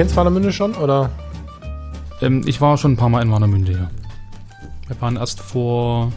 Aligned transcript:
Kennst 0.00 0.16
Warnemünde 0.16 0.50
schon, 0.50 0.74
oder? 0.76 1.10
Ähm, 2.22 2.40
ich 2.46 2.58
war 2.62 2.78
schon 2.78 2.92
ein 2.92 2.96
paar 2.96 3.10
Mal 3.10 3.20
in 3.20 3.30
Warnemünde, 3.30 3.72
ja. 3.72 3.90
Wir 4.86 4.98
waren 4.98 5.16
erst 5.16 5.40
vor 5.40 6.10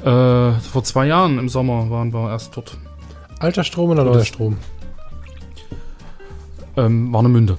äh, 0.00 0.52
vor 0.52 0.84
zwei 0.84 1.06
Jahren 1.06 1.38
im 1.38 1.50
Sommer 1.50 1.90
waren 1.90 2.14
wir 2.14 2.30
erst 2.30 2.56
dort. 2.56 2.78
Alter 3.40 3.62
Strom 3.62 3.90
oder 3.90 4.04
neuer 4.04 4.24
Strom? 4.24 4.56
Ähm, 6.78 7.12
Warnemünde. 7.12 7.58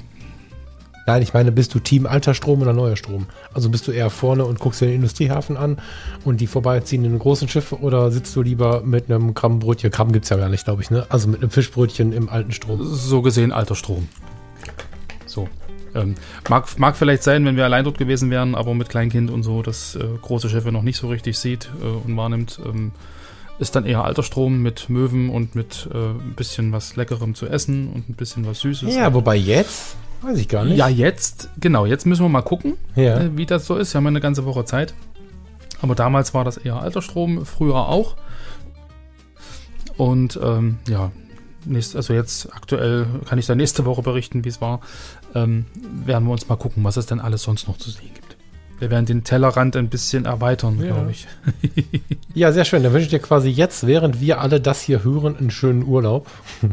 Nein, 1.05 1.21
ich 1.21 1.35
meine, 1.35 1.51
bist 1.51 1.75
du 1.75 1.79
Team 1.79 2.07
alter 2.07 2.33
Strom 2.33 2.63
oder 2.63 2.73
neuer 2.73 2.95
Strom? 2.95 3.27
Also 3.53 3.69
bist 3.69 3.87
du 3.87 3.91
eher 3.91 4.09
vorne 4.09 4.45
und 4.45 4.59
guckst 4.59 4.81
dir 4.81 4.87
den 4.87 4.95
Industriehafen 4.95 5.57
an 5.57 5.77
und 6.25 6.41
die 6.41 6.47
vorbeiziehenden 6.47 7.19
großen 7.19 7.47
Schiffe 7.47 7.79
oder 7.79 8.09
sitzt 8.09 8.35
du 8.35 8.41
lieber 8.41 8.81
mit 8.81 9.11
einem 9.11 9.35
Krabbenbrötchen? 9.35 9.91
Krabben 9.91 10.11
gibt 10.11 10.25
es 10.25 10.29
ja 10.29 10.37
gar 10.37 10.49
nicht, 10.49 10.65
glaube 10.65 10.81
ich, 10.81 10.89
ne? 10.89 11.05
Also 11.09 11.27
mit 11.27 11.41
einem 11.41 11.51
Fischbrötchen 11.51 12.13
im 12.13 12.29
alten 12.29 12.51
Strom. 12.51 12.79
So 12.83 13.21
gesehen 13.21 13.51
alter 13.51 13.75
Strom. 13.75 14.07
So. 15.29 15.47
Ähm, 15.95 16.15
mag, 16.49 16.67
mag 16.79 16.95
vielleicht 16.97 17.23
sein, 17.23 17.45
wenn 17.45 17.55
wir 17.55 17.63
allein 17.65 17.83
dort 17.83 17.97
gewesen 17.97 18.29
wären, 18.29 18.55
aber 18.55 18.73
mit 18.73 18.89
Kleinkind 18.89 19.31
und 19.31 19.43
so, 19.43 19.61
das 19.61 19.95
äh, 19.95 20.03
große 20.21 20.49
Schiffe 20.49 20.71
noch 20.71 20.81
nicht 20.83 20.97
so 20.97 21.07
richtig 21.07 21.37
sieht 21.37 21.69
äh, 21.81 21.85
und 21.85 22.15
wahrnimmt, 22.17 22.59
ähm, 22.65 22.91
ist 23.59 23.75
dann 23.75 23.85
eher 23.85 24.03
alter 24.03 24.23
Strom 24.23 24.61
mit 24.61 24.89
Möwen 24.89 25.29
und 25.29 25.55
mit 25.55 25.89
äh, 25.93 25.97
ein 25.97 26.33
bisschen 26.35 26.71
was 26.71 26.95
Leckerem 26.95 27.35
zu 27.35 27.47
essen 27.47 27.87
und 27.93 28.09
ein 28.09 28.13
bisschen 28.13 28.45
was 28.45 28.59
Süßes. 28.61 28.95
Ja, 28.95 29.13
wobei 29.13 29.35
jetzt, 29.35 29.95
weiß 30.21 30.37
ich 30.39 30.47
gar 30.47 30.63
nicht. 30.65 30.77
Ja, 30.77 30.87
jetzt, 30.87 31.49
genau, 31.59 31.85
jetzt 31.85 32.05
müssen 32.05 32.23
wir 32.23 32.29
mal 32.29 32.41
gucken, 32.41 32.75
Ja. 32.95 33.19
äh, 33.19 33.37
wie 33.37 33.45
das 33.45 33.65
so 33.65 33.75
ist. 33.75 33.93
Wir 33.93 33.97
haben 33.97 34.05
ja 34.05 34.09
eine 34.09 34.21
ganze 34.21 34.45
Woche 34.45 34.65
Zeit. 34.65 34.93
Aber 35.81 35.95
damals 35.95 36.33
war 36.33 36.43
das 36.43 36.57
eher 36.57 36.81
alter 36.81 37.01
Strom, 37.01 37.45
früher 37.45 37.87
auch. 37.87 38.15
Und 39.97 40.39
ähm, 40.41 40.77
ja, 40.87 41.11
nächst, 41.65 41.95
also 41.95 42.13
jetzt 42.13 42.53
aktuell 42.53 43.05
kann 43.25 43.39
ich 43.39 43.45
da 43.45 43.55
nächste 43.55 43.85
Woche 43.85 44.01
berichten, 44.01 44.43
wie 44.45 44.49
es 44.49 44.61
war. 44.61 44.79
Ähm, 45.35 45.65
werden 46.05 46.25
wir 46.27 46.31
uns 46.31 46.47
mal 46.49 46.55
gucken, 46.55 46.83
was 46.83 46.97
es 46.97 47.05
denn 47.05 47.19
alles 47.19 47.43
sonst 47.43 47.67
noch 47.67 47.77
zu 47.77 47.89
sehen 47.89 48.09
gibt. 48.13 48.35
Wir 48.79 48.89
werden 48.89 49.05
den 49.05 49.25
Tellerrand 49.25 49.75
ein 49.75 49.89
bisschen 49.89 50.23
erweitern, 50.25 50.79
Ja. 50.79 50.93
glaube 50.93 51.11
ich. 51.11 51.27
Ja, 52.35 52.51
sehr 52.53 52.63
schön. 52.63 52.83
Dann 52.83 52.93
wünsche 52.93 53.05
ich 53.05 53.09
dir 53.09 53.19
quasi 53.19 53.49
jetzt, 53.49 53.87
während 53.87 54.21
wir 54.21 54.39
alle 54.39 54.61
das 54.61 54.81
hier 54.81 55.03
hören, 55.03 55.35
einen 55.35 55.49
schönen 55.51 55.83
Urlaub. 55.83 56.27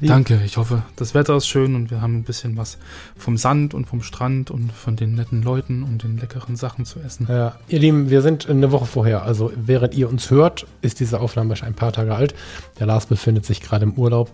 Danke, 0.00 0.40
ich 0.46 0.56
hoffe, 0.56 0.82
das 0.96 1.14
Wetter 1.14 1.36
ist 1.36 1.46
schön 1.48 1.74
und 1.74 1.90
wir 1.90 2.00
haben 2.00 2.18
ein 2.18 2.22
bisschen 2.22 2.56
was 2.56 2.78
vom 3.16 3.36
Sand 3.36 3.74
und 3.74 3.86
vom 3.86 4.02
Strand 4.02 4.50
und 4.50 4.72
von 4.72 4.96
den 4.96 5.14
netten 5.16 5.42
Leuten 5.42 5.82
und 5.82 6.02
den 6.04 6.16
leckeren 6.16 6.56
Sachen 6.56 6.84
zu 6.86 7.00
essen. 7.00 7.26
Ja, 7.28 7.56
ihr 7.68 7.80
Lieben, 7.80 8.08
wir 8.08 8.22
sind 8.22 8.48
eine 8.48 8.70
Woche 8.72 8.86
vorher. 8.86 9.24
Also 9.24 9.52
während 9.56 9.94
ihr 9.94 10.08
uns 10.08 10.30
hört, 10.30 10.66
ist 10.80 11.00
diese 11.00 11.20
Aufnahme 11.20 11.56
schon 11.56 11.68
ein 11.68 11.74
paar 11.74 11.92
Tage 11.92 12.14
alt. 12.14 12.34
Der 12.78 12.86
Lars 12.86 13.06
befindet 13.06 13.44
sich 13.44 13.60
gerade 13.60 13.84
im 13.84 13.94
Urlaub. 13.94 14.30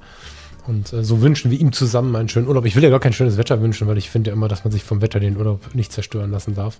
Und 0.67 0.93
äh, 0.93 1.05
so 1.05 1.21
wünschen 1.21 1.51
wir 1.51 1.59
ihm 1.59 1.73
zusammen 1.73 2.15
einen 2.17 2.29
schönen 2.29 2.49
Urlaub. 2.49 2.65
Ich 2.67 2.77
will 2.77 2.83
ja 2.83 2.91
gar 2.91 3.01
kein 3.01 3.13
schönes 3.13 3.37
Wetter 3.37 3.61
wünschen, 3.61 3.87
weil 3.89 3.99
ich 3.99 4.11
finde 4.11 4.31
immer, 4.31 4.49
dass 4.49 4.65
man 4.65 4.73
sich 4.73 4.83
vom 4.83 5.01
Wetter 5.01 5.21
den 5.21 5.37
Urlaub 5.37 5.75
nicht 5.75 5.93
zerstören 5.93 6.31
lassen 6.31 6.55
darf. 6.55 6.79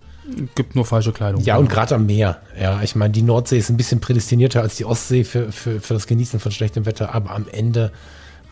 Gibt 0.55 0.75
nur 0.75 0.85
falsche 0.85 1.13
Kleidung. 1.13 1.43
Ja, 1.43 1.57
und 1.57 1.71
gerade 1.71 1.95
am 1.95 2.07
Meer. 2.07 2.41
Ja, 2.61 2.83
ich 2.83 2.97
meine, 2.97 3.13
die 3.13 3.23
Nordsee 3.23 3.59
ist 3.59 3.71
ein 3.71 3.77
bisschen 3.77 4.01
prädestinierter 4.01 4.63
als 4.63 4.77
die 4.77 4.85
Ostsee 4.85 5.25
für, 5.25 5.53
für, 5.53 5.81
für 5.81 5.95
das 5.95 6.07
Genießen 6.07 6.41
von 6.41 6.53
schlechtem 6.53 6.87
Wetter. 6.87 7.15
Aber 7.15 7.31
am 7.31 7.47
Ende, 7.51 7.93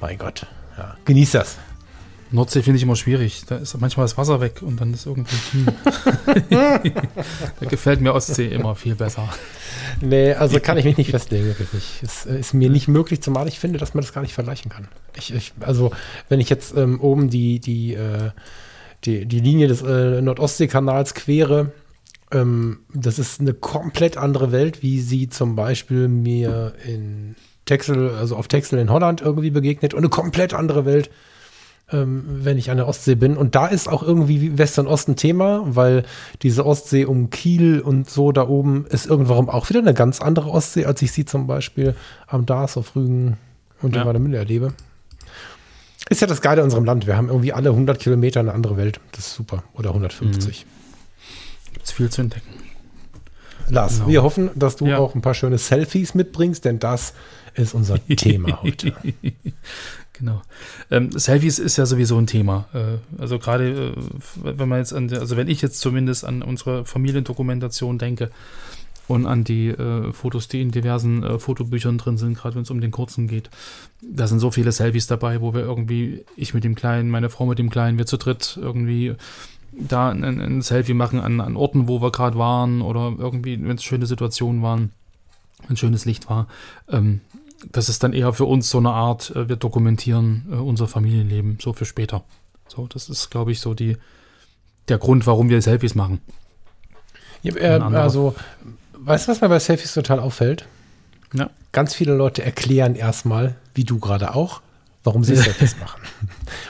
mein 0.00 0.18
Gott, 0.18 0.46
ja, 0.76 0.96
genießt 1.04 1.34
das. 1.34 1.56
Nordsee 2.30 2.62
finde 2.62 2.76
ich 2.76 2.82
immer 2.82 2.96
schwierig. 2.96 3.44
Da 3.46 3.56
ist 3.56 3.78
manchmal 3.80 4.04
das 4.04 4.18
Wasser 4.18 4.40
weg 4.40 4.62
und 4.62 4.80
dann 4.80 4.92
ist 4.92 5.06
irgendwie. 5.06 5.36
Hm. 5.52 5.66
da 7.60 7.66
gefällt 7.68 8.00
mir 8.00 8.12
Ostsee 8.12 8.48
immer 8.48 8.74
viel 8.74 8.94
besser. 8.94 9.28
Nee, 10.00 10.34
also 10.34 10.60
kann 10.60 10.78
ich 10.78 10.84
mich 10.84 10.96
nicht 10.96 11.10
festlegen, 11.12 11.46
wirklich. 11.46 12.00
Es 12.02 12.26
äh, 12.26 12.38
ist 12.38 12.54
mir 12.54 12.70
nicht 12.70 12.88
möglich, 12.88 13.22
zumal 13.22 13.48
ich 13.48 13.58
finde, 13.58 13.78
dass 13.78 13.94
man 13.94 14.02
das 14.02 14.12
gar 14.12 14.22
nicht 14.22 14.34
vergleichen 14.34 14.70
kann. 14.70 14.88
Ich, 15.16 15.34
ich, 15.34 15.52
also, 15.60 15.90
wenn 16.28 16.40
ich 16.40 16.50
jetzt 16.50 16.76
ähm, 16.76 17.00
oben 17.00 17.30
die, 17.30 17.60
die, 17.60 17.94
äh, 17.94 18.30
die, 19.04 19.26
die 19.26 19.40
Linie 19.40 19.68
des 19.68 19.82
äh, 19.82 20.20
Nordostseekanals 20.20 21.14
quere, 21.14 21.72
ähm, 22.30 22.80
das 22.92 23.18
ist 23.18 23.40
eine 23.40 23.54
komplett 23.54 24.18
andere 24.18 24.52
Welt, 24.52 24.82
wie 24.82 25.00
sie 25.00 25.28
zum 25.28 25.56
Beispiel 25.56 26.08
mir 26.08 26.74
in 26.84 27.36
Texel, 27.64 28.10
also 28.10 28.36
auf 28.36 28.48
Texel 28.48 28.78
in 28.78 28.90
Holland 28.90 29.20
irgendwie 29.20 29.50
begegnet 29.50 29.94
und 29.94 30.00
eine 30.00 30.08
komplett 30.08 30.54
andere 30.54 30.84
Welt, 30.84 31.10
ähm, 31.90 32.24
wenn 32.44 32.58
ich 32.58 32.70
an 32.70 32.76
der 32.76 32.86
Ostsee 32.88 33.14
bin. 33.14 33.36
Und 33.36 33.54
da 33.54 33.66
ist 33.66 33.88
auch 33.88 34.02
irgendwie 34.02 34.58
West 34.58 34.78
und 34.78 34.86
Osten 34.86 35.16
Thema, 35.16 35.62
weil 35.64 36.04
diese 36.42 36.66
Ostsee 36.66 37.04
um 37.06 37.30
Kiel 37.30 37.80
und 37.80 38.10
so 38.10 38.32
da 38.32 38.46
oben 38.48 38.86
ist 38.86 39.06
irgendwann 39.06 39.48
auch 39.48 39.68
wieder 39.70 39.80
eine 39.80 39.94
ganz 39.94 40.20
andere 40.20 40.50
Ostsee, 40.50 40.84
als 40.84 41.00
ich 41.02 41.12
sie 41.12 41.24
zum 41.24 41.46
Beispiel 41.46 41.94
am 42.26 42.44
Dars 42.46 42.76
auf 42.76 42.94
Rügen 42.96 43.38
und 43.80 43.94
in 43.94 44.00
Ja. 44.00 44.06
Warnemünde 44.06 44.38
erlebe. 44.38 44.74
Ist 46.10 46.20
ja 46.20 46.26
das 46.26 46.40
Geile 46.40 46.60
in 46.60 46.64
unserem 46.66 46.84
Land. 46.84 47.06
Wir 47.06 47.16
haben 47.16 47.28
irgendwie 47.28 47.52
alle 47.52 47.70
100 47.70 47.98
Kilometer 47.98 48.40
eine 48.40 48.52
andere 48.54 48.76
Welt. 48.76 48.98
Das 49.12 49.26
ist 49.26 49.34
super. 49.34 49.62
Oder 49.74 49.90
150. 49.90 50.64
Gibt 51.74 51.84
es 51.86 51.92
viel 51.92 52.08
zu 52.10 52.22
entdecken. 52.22 52.48
Lars, 53.70 53.96
Genau. 53.96 54.08
wir 54.08 54.22
hoffen, 54.22 54.48
dass 54.54 54.76
du 54.76 54.86
Ja. 54.86 54.96
auch 54.98 55.14
ein 55.14 55.20
paar 55.20 55.34
schöne 55.34 55.58
Selfies 55.58 56.14
mitbringst, 56.14 56.64
denn 56.64 56.78
das 56.78 57.12
ist 57.54 57.74
unser 57.74 57.98
Thema 58.16 58.62
heute. 58.62 58.94
Genau. 60.18 60.42
Ähm, 60.90 61.12
Selfies 61.12 61.58
ist 61.58 61.76
ja 61.76 61.86
sowieso 61.86 62.18
ein 62.18 62.26
Thema. 62.26 62.66
Äh, 62.74 63.20
also 63.20 63.38
gerade, 63.38 63.92
äh, 63.92 63.92
wenn 64.42 64.68
man 64.68 64.78
jetzt 64.78 64.92
an, 64.92 65.12
also 65.12 65.36
wenn 65.36 65.48
ich 65.48 65.62
jetzt 65.62 65.80
zumindest 65.80 66.24
an 66.24 66.42
unsere 66.42 66.84
Familiendokumentation 66.84 67.98
denke 67.98 68.30
und 69.06 69.26
an 69.26 69.44
die 69.44 69.68
äh, 69.68 70.12
Fotos, 70.12 70.48
die 70.48 70.60
in 70.60 70.72
diversen 70.72 71.22
äh, 71.22 71.38
Fotobüchern 71.38 71.98
drin 71.98 72.18
sind, 72.18 72.36
gerade 72.36 72.56
wenn 72.56 72.62
es 72.62 72.70
um 72.70 72.80
den 72.80 72.90
kurzen 72.90 73.28
geht, 73.28 73.48
da 74.02 74.26
sind 74.26 74.40
so 74.40 74.50
viele 74.50 74.72
Selfies 74.72 75.06
dabei, 75.06 75.40
wo 75.40 75.54
wir 75.54 75.60
irgendwie, 75.60 76.24
ich 76.36 76.52
mit 76.52 76.64
dem 76.64 76.74
Kleinen, 76.74 77.10
meine 77.10 77.30
Frau 77.30 77.46
mit 77.46 77.58
dem 77.58 77.70
Kleinen, 77.70 77.98
wir 77.98 78.06
zu 78.06 78.16
dritt 78.16 78.58
irgendwie 78.60 79.14
da 79.72 80.10
ein, 80.10 80.24
ein 80.24 80.62
Selfie 80.62 80.94
machen 80.94 81.20
an, 81.20 81.40
an 81.40 81.56
Orten, 81.56 81.86
wo 81.86 82.02
wir 82.02 82.10
gerade 82.10 82.36
waren 82.36 82.82
oder 82.82 83.14
irgendwie, 83.16 83.62
wenn 83.62 83.76
es 83.76 83.84
schöne 83.84 84.06
Situationen 84.06 84.62
waren, 84.62 84.90
wenn 85.68 85.76
schönes 85.76 86.04
Licht 86.04 86.28
war. 86.28 86.48
Ähm, 86.88 87.20
das 87.70 87.88
ist 87.88 88.02
dann 88.02 88.12
eher 88.12 88.32
für 88.32 88.44
uns 88.44 88.70
so 88.70 88.78
eine 88.78 88.90
Art, 88.90 89.30
äh, 89.34 89.48
wir 89.48 89.56
dokumentieren 89.56 90.46
äh, 90.50 90.54
unser 90.54 90.88
Familienleben 90.88 91.58
so 91.60 91.72
für 91.72 91.84
später. 91.84 92.24
So, 92.68 92.86
das 92.86 93.08
ist, 93.08 93.30
glaube 93.30 93.52
ich, 93.52 93.60
so 93.60 93.74
die, 93.74 93.96
der 94.88 94.98
Grund, 94.98 95.26
warum 95.26 95.48
wir 95.48 95.60
Selfies 95.62 95.94
machen. 95.94 96.20
Ja, 97.42 97.56
äh, 97.56 97.80
also, 97.80 98.34
weißt 98.94 99.26
du, 99.26 99.32
was 99.32 99.40
mir 99.40 99.48
bei 99.48 99.58
Selfies 99.58 99.94
total 99.94 100.20
auffällt? 100.20 100.66
Ja. 101.32 101.50
Ganz 101.72 101.94
viele 101.94 102.14
Leute 102.14 102.42
erklären 102.42 102.94
erstmal, 102.94 103.56
wie 103.74 103.84
du 103.84 103.98
gerade 103.98 104.34
auch, 104.34 104.60
warum 105.04 105.24
sie 105.24 105.36
Selfies 105.36 105.76
machen. 105.80 106.00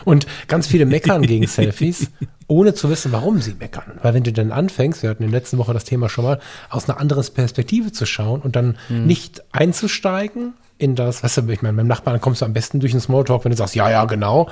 Und 0.05 0.27
ganz 0.47 0.67
viele 0.67 0.87
meckern 0.87 1.23
gegen 1.23 1.47
Selfies, 1.47 2.11
ohne 2.47 2.75
zu 2.75 2.91
wissen, 2.91 3.13
warum 3.13 3.41
sie 3.41 3.55
meckern. 3.55 3.99
Weil 4.03 4.15
wenn 4.15 4.23
du 4.23 4.33
dann 4.33 4.53
anfängst, 4.53 5.03
wir 5.03 5.11
hatten 5.11 5.23
in 5.23 5.31
der 5.31 5.41
letzten 5.41 5.59
Woche 5.59 5.73
das 5.73 5.85
Thema 5.85 6.09
schon 6.09 6.25
mal, 6.25 6.41
aus 6.71 6.89
einer 6.89 7.01
anderen 7.01 7.25
Perspektive 7.33 7.93
zu 7.93 8.07
schauen 8.07 8.41
und 8.41 8.57
dann 8.57 8.79
nicht 8.89 9.43
einzusteigen 9.53 10.55
in 10.79 10.95
das, 10.95 11.23
weißt 11.23 11.39
du, 11.39 11.49
ich 11.49 11.63
meine, 11.63 11.77
beim 11.77 11.89
Nachbarn 11.89 12.21
kommst 12.21 12.41
du 12.41 12.47
am 12.47 12.53
besten 12.53 12.81
durch 12.81 12.93
einen 12.93 13.01
Smalltalk, 13.01 13.45
wenn 13.45 13.51
du 13.51 13.57
sagst, 13.57 13.75
ja, 13.75 13.91
ja, 13.91 14.05
genau. 14.05 14.49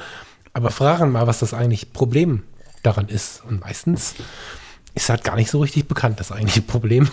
Aber 0.53 0.71
fragen 0.71 1.13
mal, 1.13 1.27
was 1.27 1.39
das 1.39 1.55
eigentlich 1.55 1.93
Problem 1.93 2.43
daran 2.83 3.09
ist. 3.09 3.43
Und 3.49 3.61
meistens 3.61 4.15
ist 4.95 5.09
halt 5.09 5.23
gar 5.23 5.37
nicht 5.37 5.51
so 5.51 5.61
richtig 5.61 5.87
bekannt, 5.87 6.19
das 6.19 6.33
eigentliche 6.33 6.63
Problem. 6.63 7.09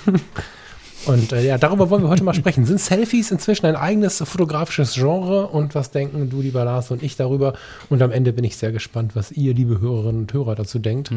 Und 1.06 1.34
äh, 1.34 1.46
ja, 1.46 1.58
darüber 1.58 1.90
wollen 1.90 2.04
wir 2.04 2.10
heute 2.10 2.24
mal 2.24 2.34
sprechen. 2.34 2.66
Sind 2.66 2.80
Selfies 2.80 3.32
inzwischen 3.32 3.66
ein 3.66 3.76
eigenes 3.76 4.20
fotografisches 4.26 4.94
Genre? 4.94 5.48
Und 5.48 5.76
was 5.76 5.92
denken 5.92 6.30
du, 6.30 6.42
lieber 6.42 6.64
Lars 6.64 6.92
und 6.92 7.04
ich 7.04 7.16
darüber? 7.16 7.54
Und 7.90 8.02
am 8.02 8.12
Ende 8.12 8.32
bin 8.34 8.44
ich 8.44 8.56
sehr 8.58 8.72
gespannt, 8.72 9.16
was 9.16 9.32
ihr, 9.32 9.54
liebe 9.54 9.80
Hörerinnen 9.82 10.22
und 10.22 10.34
Hörer, 10.34 10.56
dazu 10.56 10.80
denkt. 10.80 11.12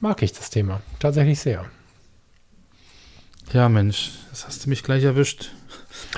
Mag 0.00 0.22
ich 0.22 0.32
das 0.32 0.50
Thema 0.50 0.80
tatsächlich 1.00 1.40
sehr. 1.40 1.64
Ja, 3.52 3.68
Mensch, 3.68 4.12
das 4.30 4.46
hast 4.46 4.64
du 4.64 4.70
mich 4.70 4.82
gleich 4.82 5.04
erwischt. 5.04 5.50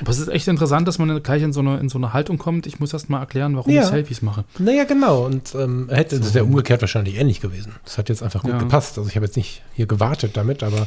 Aber 0.01 0.11
es 0.11 0.19
ist 0.19 0.29
echt 0.29 0.49
interessant, 0.49 0.87
dass 0.89 0.99
man 0.99 1.23
gleich 1.23 1.43
in 1.43 1.53
so 1.53 1.61
eine, 1.61 1.79
in 1.79 1.89
so 1.89 1.99
eine 1.99 2.13
Haltung 2.13 2.39
kommt. 2.39 2.67
Ich 2.67 2.81
muss 2.81 2.93
erst 2.93 3.11
mal 3.11 3.19
erklären, 3.21 3.57
warum 3.57 3.71
Ja. 3.73 3.83
ich 3.83 3.89
Selfies 3.89 4.23
mache. 4.23 4.45
Naja, 4.59 4.85
genau. 4.85 5.25
Und 5.27 5.55
ähm, 5.55 5.89
hätte 5.91 6.19
das 6.21 6.35
wäre 6.35 6.45
umgekehrt 6.45 6.81
wahrscheinlich 6.83 7.17
ähnlich 7.17 7.41
gewesen. 7.41 7.75
Das 7.85 7.99
hat 7.99 8.09
jetzt 8.09 8.23
einfach 8.23 8.43
gut 8.43 8.53
Ja. 8.53 8.59
gepasst. 8.59 8.97
Also 8.99 9.09
ich 9.11 9.17
habe 9.17 9.27
jetzt 9.27 9.37
nicht 9.37 9.63
hier 9.75 9.87
gewartet 9.87 10.37
damit, 10.37 10.63
aber 10.63 10.87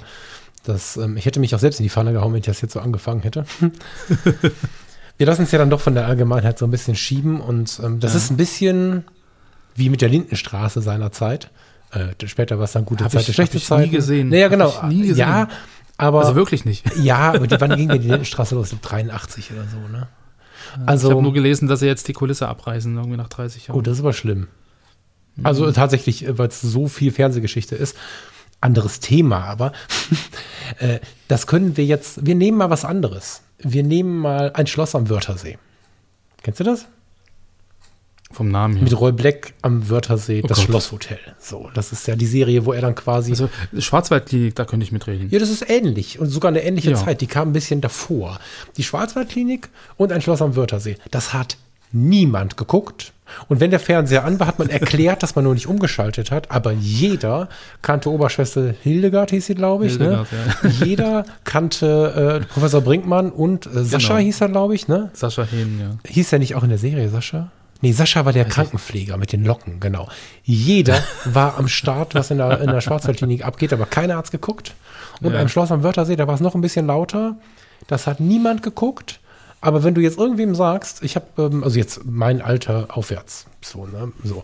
das, 0.64 0.98
ähm, 0.98 1.18
ich 1.18 1.26
hätte 1.26 1.40
mich 1.40 1.54
auch 1.56 1.60
selbst 1.60 1.80
in 1.80 1.84
die 1.84 1.90
Pfanne 1.90 2.12
gehauen, 2.14 2.34
wenn 2.34 2.40
ich 2.40 2.46
das 2.46 2.62
jetzt 2.62 2.74
so 2.74 2.80
angefangen 2.80 3.22
hätte. 3.22 3.46
Wir 5.18 5.26
lassen 5.26 5.44
es 5.44 5.52
ja 5.52 5.60
dann 5.60 5.70
doch 5.70 5.82
von 5.82 5.96
der 5.96 6.06
Allgemeinheit 6.08 6.58
so 6.60 6.66
ein 6.66 6.72
bisschen 6.72 6.96
schieben 6.96 7.42
und 7.42 7.80
ähm, 7.84 8.00
das 8.00 8.14
Ja. 8.14 8.18
ist 8.18 8.30
ein 8.32 8.38
bisschen 8.38 9.04
wie 9.76 9.90
mit 9.90 10.02
der 10.02 10.10
Lindenstraße 10.10 10.82
seinerzeit. 10.82 11.52
Äh, 11.92 12.14
später 12.28 12.58
war 12.58 12.66
es 12.66 12.72
dann 12.72 12.86
gute 12.86 13.04
Hab 13.04 13.12
Zeit, 13.12 13.28
ich- 13.28 13.36
schlechte 13.36 13.58
ich 13.58 13.66
Zeit. 13.66 13.86
nie 13.88 13.92
gesehen. 13.92 14.30
Naja, 14.30 14.48
genau. 14.48 14.70
ich 14.70 14.82
nie 14.84 15.02
gesehen. 15.08 15.18
Ja, 15.18 15.50
aber 15.98 16.20
Also 16.22 16.36
wirklich 16.36 16.64
nicht. 16.66 16.86
ja, 16.98 17.34
aber 17.34 17.48
die, 17.48 17.60
wann 17.60 17.76
ging 17.76 17.90
denn 17.90 18.02
die 18.02 18.08
Lindenstraße 18.08 18.56
los? 18.56 18.74
83 18.82 19.52
oder 19.52 19.64
so, 19.70 19.78
ne? 19.92 20.08
ich 20.84 20.88
Also, 20.88 21.10
habe 21.12 21.22
nur 21.22 21.34
gelesen, 21.34 21.68
dass 21.68 21.80
sie 21.82 21.88
jetzt 21.88 22.08
die 22.08 22.14
Kulisse 22.14 22.48
abreißen, 22.48 22.96
irgendwie 22.96 23.18
nach 23.18 23.30
30 23.30 23.68
Jahren. 23.68 23.78
oh, 23.78 23.82
das 23.82 23.96
ist 23.96 24.00
aber 24.02 24.14
schlimm. 24.14 24.48
Also 25.44 25.70
tatsächlich, 25.72 26.26
äh, 26.26 26.38
weil 26.38 26.48
es 26.50 26.62
so 26.62 26.88
viel 26.88 27.12
Fernsehgeschichte 27.12 27.76
ist. 27.76 27.96
Anderes 28.62 29.00
Thema, 29.00 29.44
aber 29.46 29.72
äh, 30.80 31.00
das 31.28 31.48
können 31.48 31.78
wir 31.78 31.86
jetzt, 31.86 32.26
wir 32.26 32.36
nehmen 32.36 32.58
mal 32.58 32.70
was 32.70 32.86
anderes. 32.86 33.42
Wir 33.60 33.84
nehmen 33.84 34.18
mal 34.20 34.52
ein 34.54 34.68
Schloss 34.68 34.96
am 34.96 35.10
Wörthersee. 35.10 35.58
Kennst 36.44 36.60
du 36.60 36.64
das? 36.64 36.86
Vom 38.32 38.50
Namen 38.50 38.76
her. 38.76 38.84
Mit 38.84 39.00
Roy 39.00 39.12
Black 39.12 39.54
am 39.64 39.90
Wörthersee, 39.90 40.42
Oh 40.44 40.48
das 40.48 40.60
Gott. 40.60 40.68
Schlosshotel. 40.68 41.18
So, 41.40 41.72
das 41.74 41.92
ist 41.92 42.08
ja 42.08 42.16
die 42.16 42.28
Serie, 42.28 42.64
wo 42.66 42.74
er 42.74 42.82
dann 42.82 42.94
quasi. 42.94 43.32
Also 43.32 43.50
Schwarzwaldklinik, 43.78 44.54
da 44.56 44.66
könnte 44.66 44.84
ich 44.84 44.92
mitreden. 44.92 45.30
ja, 45.32 45.40
das 45.40 45.50
ist 45.50 45.68
ähnlich 45.68 46.20
und 46.20 46.28
sogar 46.28 46.50
eine 46.50 46.62
ähnliche 46.64 46.92
Ja. 46.92 46.98
Zeit. 46.98 47.22
Die 47.22 47.28
kam 47.28 47.50
ein 47.50 47.54
bisschen 47.54 47.82
davor. 47.82 48.40
Die 48.78 48.84
Schwarzwaldklinik 48.84 49.70
und 49.98 50.12
ein 50.12 50.22
Schloss 50.22 50.44
am 50.44 50.56
Wörthersee. 50.56 50.98
Das 51.10 51.34
hat 51.34 51.58
niemand 51.92 52.58
geguckt. 52.58 53.14
Und 53.48 53.60
wenn 53.60 53.70
der 53.70 53.80
Fernseher 53.80 54.26
an 54.26 54.40
war, 54.40 54.48
hat 54.48 54.58
man 54.58 54.70
erklärt, 54.70 55.22
dass 55.22 55.36
man 55.36 55.44
nur 55.46 55.54
nicht 55.54 55.68
umgeschaltet 55.68 56.32
hat. 56.32 56.50
Aber 56.50 56.72
jeder 56.72 57.48
kannte 57.84 58.10
Oberschwester 58.10 58.74
Hildegard, 58.82 59.30
hieß 59.30 59.46
sie, 59.46 59.54
glaube 59.56 59.86
ich. 59.86 60.00
Ne? 60.00 60.26
Hildegard, 60.62 60.84
Jeder 60.84 61.26
kannte 61.44 62.42
äh, 62.42 62.46
Professor 62.52 62.82
Brinkmann 62.82 63.32
und 63.32 63.68
äh, 63.68 63.84
Sascha 63.84 64.14
Genau. 64.16 64.26
hieß 64.26 64.42
er, 64.42 64.50
glaube 64.50 64.74
ich. 64.74 64.88
Ne? 64.88 65.12
Sascha 65.14 65.44
Hehn, 65.44 65.80
ja. 65.80 66.10
Hieß 66.12 66.34
er 66.34 66.40
nicht 66.40 66.56
auch 66.56 66.64
in 66.64 66.70
der 66.70 66.80
Serie 66.80 67.08
Sascha? 67.10 67.52
Nee, 67.82 67.92
Sascha 67.92 68.26
war 68.26 68.34
der 68.34 68.46
Krankenpfleger 68.46 69.16
mit 69.16 69.32
den 69.32 69.46
Locken, 69.46 69.80
genau. 69.80 70.10
Jeder 70.44 71.02
war 71.26 71.58
am 71.58 71.68
Start, 71.70 72.14
was 72.16 72.30
in 72.32 72.40
der, 72.40 72.60
in 72.62 72.68
der 72.72 72.82
Schwarzwaldklinik 72.82 73.46
abgeht, 73.46 73.72
aber 73.72 73.86
keiner 73.86 74.18
hat's 74.18 74.32
geguckt. 74.32 74.74
Und 75.22 75.32
Ja. 75.32 75.38
beim 75.38 75.48
Schloss 75.48 75.72
am 75.72 75.84
Wörthersee, 75.84 76.16
da 76.18 76.28
war 76.28 76.34
es 76.36 76.42
noch 76.42 76.56
ein 76.56 76.62
bisschen 76.62 76.88
lauter. 76.88 77.38
Das 77.88 78.06
hat 78.08 78.20
niemand 78.20 78.64
geguckt. 78.64 79.20
Aber 79.62 79.84
wenn 79.84 79.94
du 79.94 80.02
jetzt 80.02 80.18
irgendwem 80.18 80.56
sagst, 80.56 81.04
ich 81.04 81.16
habe, 81.16 81.26
ähm, 81.38 81.64
also 81.64 81.78
jetzt 81.78 82.02
mein 82.06 82.42
Alter 82.42 82.88
aufwärts, 82.90 83.46
so, 83.62 83.86
ne, 83.86 84.12
so, 84.24 84.44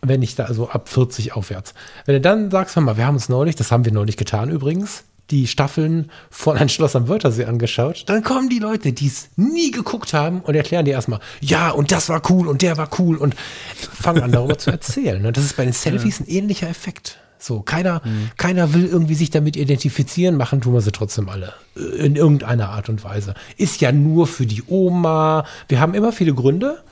wenn 0.00 0.22
ich 0.22 0.36
da, 0.36 0.44
also 0.44 0.70
ab 0.70 0.88
40 0.88 1.34
aufwärts, 1.34 1.74
wenn 2.06 2.14
du 2.14 2.20
dann 2.20 2.50
sagst, 2.50 2.76
hör 2.76 2.82
mal, 2.82 2.96
wir 2.96 3.06
haben 3.06 3.14
uns 3.14 3.28
neulich, 3.28 3.56
das 3.56 3.70
haben 3.70 3.84
wir 3.84 3.92
neulich 3.92 4.16
getan 4.16 4.50
übrigens, 4.50 5.04
die 5.30 5.46
Staffeln 5.46 6.10
von 6.30 6.58
Ein 6.58 6.68
Schloss 6.68 6.96
am 6.96 7.08
Wörthersee 7.08 7.46
angeschaut, 7.46 8.04
dann 8.06 8.22
kommen 8.22 8.48
die 8.48 8.58
Leute, 8.58 8.92
die 8.92 9.06
es 9.06 9.28
nie 9.36 9.70
geguckt 9.70 10.12
haben 10.12 10.40
und 10.40 10.54
erklären 10.54 10.84
dir 10.84 10.92
erstmal, 10.92 11.20
ja, 11.40 11.70
und 11.70 11.92
das 11.92 12.08
war 12.08 12.22
cool 12.30 12.46
und 12.46 12.62
der 12.62 12.76
war 12.76 12.90
cool 12.98 13.16
und 13.16 13.34
fangen 13.74 14.22
an 14.22 14.32
darüber 14.32 14.58
zu 14.58 14.70
erzählen. 14.70 15.22
Ne? 15.22 15.32
Das 15.32 15.44
ist 15.44 15.56
bei 15.56 15.64
den 15.64 15.72
Selfies 15.72 16.20
ein 16.20 16.28
ähnlicher 16.28 16.68
Effekt. 16.68 17.18
So, 17.44 17.60
keiner, 17.60 18.00
keiner 18.38 18.72
will 18.72 18.86
irgendwie 18.86 19.14
sich 19.14 19.28
damit 19.28 19.54
identifizieren, 19.56 20.38
machen 20.38 20.62
tun 20.62 20.72
wir 20.72 20.80
sie 20.80 20.92
trotzdem 20.92 21.28
alle. 21.28 21.52
Äh, 21.76 22.06
In 22.06 22.16
irgendeiner 22.16 22.70
Art 22.70 22.88
und 22.88 23.04
Weise. 23.04 23.34
Ist 23.58 23.82
ja 23.82 23.92
nur 23.92 24.26
für 24.26 24.46
die 24.46 24.62
Oma. 24.66 25.44
Wir 25.68 25.78
haben 25.78 25.92
immer 25.92 26.10
viele 26.10 26.32
Gründe, 26.32 26.82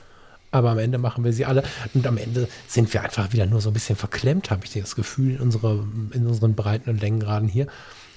aber 0.51 0.69
am 0.69 0.77
Ende 0.77 0.99
machen 0.99 1.23
wir 1.23 1.33
sie 1.33 1.45
alle. 1.45 1.63
Und 1.95 2.05
am 2.05 2.17
Ende 2.17 2.47
sind 2.67 2.93
wir 2.93 3.01
einfach 3.01 3.33
wieder 3.33 3.47
nur 3.47 3.61
so 3.61 3.71
ein 3.71 3.73
bisschen 3.73 3.95
verklemmt, 3.95 4.51
habe 4.51 4.63
ich 4.63 4.73
das 4.73 4.95
Gefühl, 4.95 5.37
in, 5.37 5.39
unserer, 5.39 5.83
in 6.11 6.27
unseren 6.27 6.53
Breiten 6.53 6.91
und 6.91 7.01
Längengraden 7.01 7.49
hier. 7.49 7.65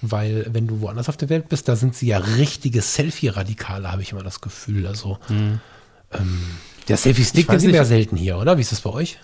Weil, 0.02 0.46
wenn 0.52 0.66
du 0.66 0.82
woanders 0.82 1.08
auf 1.08 1.16
der 1.16 1.30
Welt 1.30 1.48
bist, 1.48 1.68
da 1.68 1.74
sind 1.74 1.94
sie 1.94 2.08
ja 2.08 2.18
richtige 2.18 2.82
Selfie-Radikale, 2.82 3.90
habe 3.90 4.02
ich 4.02 4.12
immer 4.12 4.22
das 4.22 4.42
Gefühl. 4.42 4.86
Also, 4.86 5.16
ähm, 5.30 6.40
der 6.86 6.98
Selfie-Stick, 6.98 7.48
wir 7.48 7.54
nicht. 7.56 7.72
ja 7.72 7.86
selten 7.86 8.16
hier, 8.16 8.36
oder? 8.36 8.58
Wie 8.58 8.60
ist 8.60 8.72
das 8.72 8.82
bei 8.82 8.90
euch? 8.90 9.18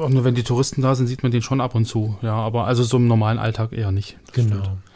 Auch 0.00 0.08
nur 0.08 0.24
wenn 0.24 0.34
die 0.34 0.42
Touristen 0.42 0.82
da 0.82 0.94
sind, 0.94 1.06
sieht 1.06 1.22
man 1.22 1.32
den 1.32 1.42
schon 1.42 1.60
ab 1.60 1.74
und 1.74 1.86
zu. 1.86 2.16
Ja, 2.22 2.34
aber 2.34 2.66
also 2.66 2.82
so 2.82 2.96
im 2.96 3.06
normalen 3.08 3.38
Alltag 3.38 3.72
eher 3.72 3.92
nicht. 3.92 4.16
Das 4.34 4.44
stimmt. 4.44 4.50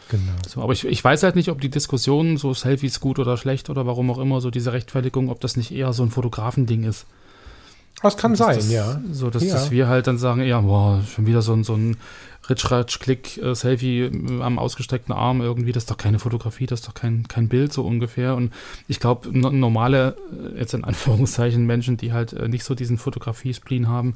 genau. 0.08 0.32
So, 0.48 0.62
aber 0.62 0.72
ich, 0.72 0.84
ich 0.86 1.02
weiß 1.02 1.22
halt 1.22 1.36
nicht, 1.36 1.50
ob 1.50 1.60
die 1.60 1.70
Diskussion, 1.70 2.36
so 2.36 2.52
Selfies 2.54 3.00
gut 3.00 3.18
oder 3.18 3.36
schlecht 3.36 3.70
oder 3.70 3.86
warum 3.86 4.10
auch 4.10 4.18
immer, 4.18 4.40
so 4.40 4.50
diese 4.50 4.72
Rechtfertigung, 4.72 5.28
ob 5.30 5.40
das 5.40 5.56
nicht 5.56 5.72
eher 5.72 5.92
so 5.92 6.02
ein 6.02 6.10
Fotografending 6.10 6.84
ist. 6.84 7.06
Das 8.02 8.16
kann 8.16 8.34
sein, 8.34 8.56
das, 8.56 8.70
ja. 8.70 9.00
So, 9.12 9.28
dass, 9.28 9.44
Ja. 9.44 9.52
dass 9.54 9.70
wir 9.70 9.86
halt 9.88 10.06
dann 10.06 10.16
sagen, 10.16 10.42
ja, 10.42 10.60
boah, 10.60 11.02
schon 11.14 11.26
wieder 11.26 11.42
so 11.42 11.52
ein, 11.52 11.64
so 11.64 11.74
ein 11.74 11.96
Ritsch-Ratsch-Klick-Selfie 12.48 14.00
äh, 14.04 14.42
am 14.42 14.58
ausgestreckten 14.58 15.14
Arm 15.14 15.40
irgendwie, 15.40 15.72
das 15.72 15.82
ist 15.84 15.90
doch 15.90 15.96
keine 15.98 16.18
Fotografie, 16.18 16.66
das 16.66 16.80
ist 16.80 16.88
doch 16.88 16.94
kein, 16.94 17.28
kein 17.28 17.48
Bild 17.48 17.72
so 17.72 17.84
ungefähr. 17.84 18.36
Und 18.36 18.52
ich 18.88 19.00
glaube, 19.00 19.28
no, 19.36 19.50
normale, 19.50 20.16
äh, 20.54 20.60
jetzt 20.60 20.74
in 20.74 20.84
Anführungszeichen, 20.84 21.66
Menschen, 21.66 21.96
die 21.96 22.12
halt 22.12 22.32
äh, 22.32 22.48
nicht 22.48 22.64
so 22.64 22.74
diesen 22.74 22.96
Fotografie-Spleen 22.98 23.88
haben 23.88 24.14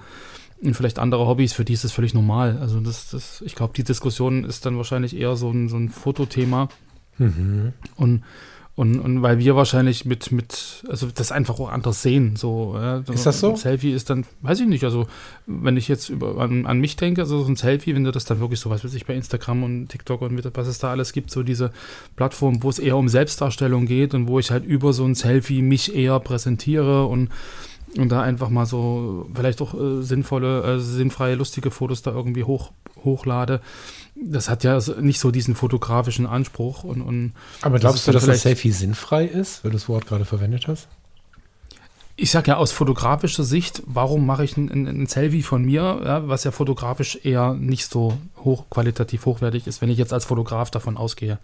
und 0.63 0.75
vielleicht 0.75 0.99
andere 0.99 1.27
Hobbys, 1.27 1.53
für 1.53 1.65
die 1.65 1.73
ist 1.73 1.85
das 1.85 1.93
völlig 1.93 2.15
normal. 2.15 2.59
Also 2.61 2.81
das, 2.81 3.11
das, 3.11 3.43
ich 3.45 3.55
glaube, 3.55 3.75
die 3.77 3.85
Diskussion 3.85 4.45
ist 4.45 4.65
dann 4.67 4.77
wahrscheinlich 4.77 5.17
eher 5.17 5.37
so 5.37 5.51
ein, 5.51 5.69
so 5.69 5.77
ein 5.77 5.91
Fotothema. 5.91 6.69
Mhm. 7.19 7.73
Und, 7.97 8.23
und, 8.77 8.99
und 8.99 9.23
weil 9.23 9.39
wir 9.39 9.55
wahrscheinlich 9.55 10.05
mit, 10.05 10.33
mit, 10.33 10.85
also 10.89 11.07
das 11.15 11.31
einfach 11.31 11.61
auch 11.61 11.71
anders 11.71 12.03
sehen. 12.03 12.35
So, 12.35 12.75
ja. 12.77 13.05
Ist 13.13 13.25
das 13.25 13.39
so? 13.39 13.51
Ein 13.51 13.57
Selfie 13.57 13.93
ist 13.93 14.11
dann, 14.11 14.27
weiß 14.43 14.61
ich 14.61 14.67
nicht, 14.67 14.83
also 14.83 15.07
wenn 15.47 15.77
ich 15.77 15.87
jetzt 15.87 16.09
über, 16.09 16.39
an, 16.39 16.67
an 16.67 16.81
mich 16.81 16.97
denke, 16.97 17.21
also 17.21 17.45
so 17.45 17.53
ein 17.53 17.57
Selfie, 17.57 17.95
wenn 17.95 18.03
du 18.03 18.11
das 18.11 18.25
dann 18.25 18.41
wirklich 18.41 18.59
so, 18.59 18.71
was 18.71 18.85
weiß 18.85 18.95
ich, 18.95 19.07
bei 19.07 19.15
Instagram 19.15 19.63
und 19.63 19.89
TikTok 19.89 20.23
und 20.23 20.57
was 20.57 20.67
es 20.67 20.81
da 20.81 20.91
alles 20.91 21.13
gibt, 21.13 21.31
so 21.31 21.45
diese 21.45 21.73
Plattform, 22.17 22.65
wo 22.65 22.71
es 22.71 22.81
eher 22.81 22.97
um 22.97 23.09
Selbstdarstellung 23.09 23.87
geht 23.87 24.13
und 24.13 24.27
wo 24.27 24.41
ich 24.41 24.51
halt 24.51 24.65
über 24.65 24.93
so 24.93 25.05
ein 25.05 25.15
Selfie 25.15 25.63
mich 25.63 25.95
eher 25.95 26.19
präsentiere 26.19 27.07
und 27.07 27.29
und 27.97 28.09
da 28.11 28.23
einfach 28.23 28.49
mal 28.49 28.67
so 28.67 29.29
vielleicht 29.35 29.61
auch 29.61 29.75
äh, 29.75 30.03
sinnvolle, 30.03 30.63
äh, 30.63 30.81
sinnfreie, 30.81 31.35
lustige 31.35 31.71
Fotos 31.71 32.03
da 32.03 32.11
irgendwie 32.11 32.45
hoch, 32.45 32.73
hochlade. 33.05 33.61
Das 34.15 34.49
hat 34.49 34.65
ja 34.65 34.79
nicht 35.01 35.21
so 35.21 35.31
diesen 35.31 35.55
fotografischen 35.55 36.27
Anspruch 36.27 36.85
und, 36.85 37.03
und 37.03 37.33
Aber 37.63 37.75
Das 37.75 37.83
glaubst 37.83 37.99
ist 38.01 38.09
du, 38.09 38.13
dass 38.13 38.27
das 38.27 38.43
Selfie 38.43 38.71
sinnfrei 38.71 39.25
ist, 39.25 39.65
weil 39.65 39.71
du 39.71 39.77
das 39.77 39.89
Wort 39.89 40.07
gerade 40.07 40.25
verwendet 40.25 40.69
hast? 40.69 40.89
ich 42.17 42.31
sag 42.31 42.47
ja 42.47 42.57
aus 42.57 42.73
fotografischer 42.73 43.43
Sicht, 43.43 43.83
warum 43.87 44.25
mache 44.25 44.45
ich 44.45 44.57
ein, 44.57 44.71
ein, 44.71 44.87
ein 44.87 45.07
Selfie 45.07 45.43
von 45.43 45.65
mir, 45.65 46.01
ja, 46.05 46.29
was 46.29 46.45
ja 46.45 46.53
fotografisch 46.53 47.19
eher 47.25 47.55
nicht 47.55 47.91
so 47.91 48.17
hoch, 48.45 48.65
qualitativ 48.71 49.27
hochwertig 49.27 49.67
ist, 49.67 49.81
wenn 49.81 49.91
ich 49.91 49.99
jetzt 49.99 50.13
als 50.13 50.25
Fotograf 50.25 50.71
davon 50.71 50.97
ausgehe. 50.97 51.39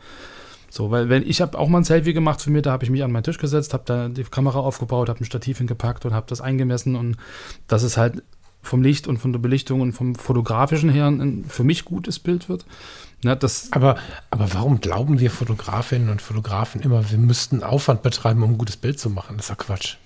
So, 0.70 0.90
weil 0.90 1.08
wenn 1.08 1.28
ich 1.28 1.40
habe 1.40 1.58
auch 1.58 1.68
mal 1.68 1.78
ein 1.78 1.84
Selfie 1.84 2.12
gemacht 2.12 2.40
für 2.40 2.50
mir, 2.50 2.62
da 2.62 2.72
habe 2.72 2.84
ich 2.84 2.90
mich 2.90 3.02
an 3.02 3.12
meinen 3.12 3.24
Tisch 3.24 3.38
gesetzt, 3.38 3.74
habe 3.74 3.82
da 3.86 4.08
die 4.08 4.22
Kamera 4.24 4.60
aufgebaut, 4.60 5.08
habe 5.08 5.20
ein 5.20 5.24
Stativ 5.24 5.58
hingepackt 5.58 6.06
und 6.06 6.14
habe 6.14 6.26
das 6.28 6.40
eingemessen 6.40 6.94
und 6.94 7.16
dass 7.66 7.82
es 7.82 7.96
halt 7.96 8.22
vom 8.62 8.82
Licht 8.82 9.06
und 9.06 9.18
von 9.18 9.32
der 9.32 9.40
Belichtung 9.40 9.80
und 9.80 9.92
vom 9.92 10.14
fotografischen 10.14 10.90
her 10.90 11.06
ein 11.06 11.44
für 11.48 11.64
mich 11.64 11.84
gutes 11.84 12.18
Bild 12.18 12.48
wird. 12.48 12.64
Na, 13.22 13.34
das, 13.34 13.68
Aber, 13.72 13.96
aber 14.30 14.52
warum 14.54 14.80
glauben 14.80 15.20
wir 15.20 15.30
Fotografinnen 15.30 16.08
und 16.08 16.22
Fotografen 16.22 16.80
immer, 16.80 17.10
wir 17.10 17.18
müssten 17.18 17.62
Aufwand 17.62 18.02
betreiben, 18.02 18.42
um 18.42 18.52
ein 18.52 18.58
gutes 18.58 18.76
Bild 18.76 18.98
zu 18.98 19.10
machen? 19.10 19.36
Das 19.36 19.46
ist 19.46 19.50
ja 19.50 19.56
Quatsch. 19.56 19.96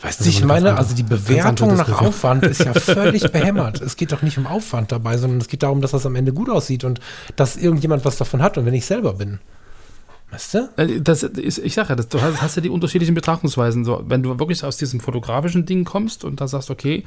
Weißt 0.00 0.20
du, 0.20 0.24
ist 0.24 0.30
ich 0.30 0.44
meine, 0.44 0.76
also 0.76 0.94
die 0.94 1.02
Bewertung 1.02 1.74
nach. 1.74 2.00
Aufwand 2.00 2.44
ist 2.44 2.64
ja 2.64 2.72
völlig 2.74 3.32
behämmert. 3.32 3.80
Es 3.80 3.96
geht 3.96 4.12
doch 4.12 4.22
nicht 4.22 4.38
um 4.38 4.46
Aufwand 4.46 4.92
dabei, 4.92 5.16
sondern 5.16 5.40
es 5.40 5.48
geht 5.48 5.64
darum, 5.64 5.80
dass 5.80 5.90
das 5.90 6.06
am 6.06 6.14
Ende 6.14 6.32
gut 6.32 6.48
aussieht 6.48 6.84
und 6.84 7.00
dass 7.34 7.56
irgendjemand 7.56 8.04
was 8.04 8.16
davon 8.16 8.40
hat 8.40 8.56
und 8.58 8.66
wenn 8.66 8.74
ich 8.74 8.86
selber 8.86 9.14
bin. 9.14 9.40
Weißt 10.30 10.54
du? 10.54 10.70
Äh, 10.76 11.00
Das 11.00 11.22
ist, 11.24 11.58
ich 11.58 11.74
sage 11.74 11.90
ja, 11.90 11.96
das, 11.96 12.08
du 12.08 12.20
hast, 12.20 12.40
hast 12.40 12.56
ja 12.56 12.62
die 12.62 12.68
unterschiedlichen 12.68 13.14
Betrachtungsweisen. 13.14 13.84
So, 13.84 14.04
wenn 14.06 14.22
du 14.22 14.38
wirklich 14.38 14.62
aus 14.62 14.76
diesem 14.76 15.00
fotografischen 15.00 15.66
Ding 15.66 15.84
kommst 15.84 16.22
und 16.22 16.40
da 16.40 16.46
sagst, 16.46 16.70
okay, 16.70 17.02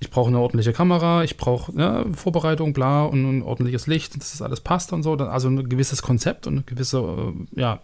ich 0.00 0.10
brauche 0.10 0.28
eine 0.28 0.40
ordentliche 0.40 0.74
Kamera, 0.74 1.24
ich 1.24 1.38
brauche 1.38 1.72
ja, 1.78 2.04
Vorbereitung, 2.14 2.74
bla 2.74 3.04
und 3.04 3.24
ein 3.24 3.42
ordentliches 3.42 3.86
Licht, 3.86 4.20
dass 4.20 4.32
das 4.32 4.42
alles 4.42 4.60
passt 4.60 4.92
und 4.92 5.02
so, 5.02 5.16
dann, 5.16 5.28
also 5.28 5.48
ein 5.48 5.68
gewisses 5.70 6.02
Konzept 6.02 6.46
und 6.46 6.54
eine 6.54 6.62
gewisse 6.64 6.98
äh, 6.98 7.60
ja, 7.60 7.80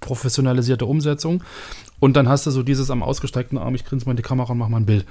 professionalisierte 0.00 0.86
Umsetzung. 0.86 1.44
Und 2.02 2.14
dann 2.14 2.28
hast 2.28 2.46
du 2.46 2.50
so 2.50 2.64
dieses 2.64 2.90
am 2.90 3.00
ausgestreckten 3.00 3.56
Arm, 3.56 3.76
ich 3.76 3.84
grinse 3.84 4.06
mal 4.06 4.10
in 4.10 4.16
die 4.16 4.24
Kamera 4.24 4.50
und 4.50 4.58
mache 4.58 4.72
mal 4.72 4.78
ein 4.78 4.86
Bild. 4.86 5.06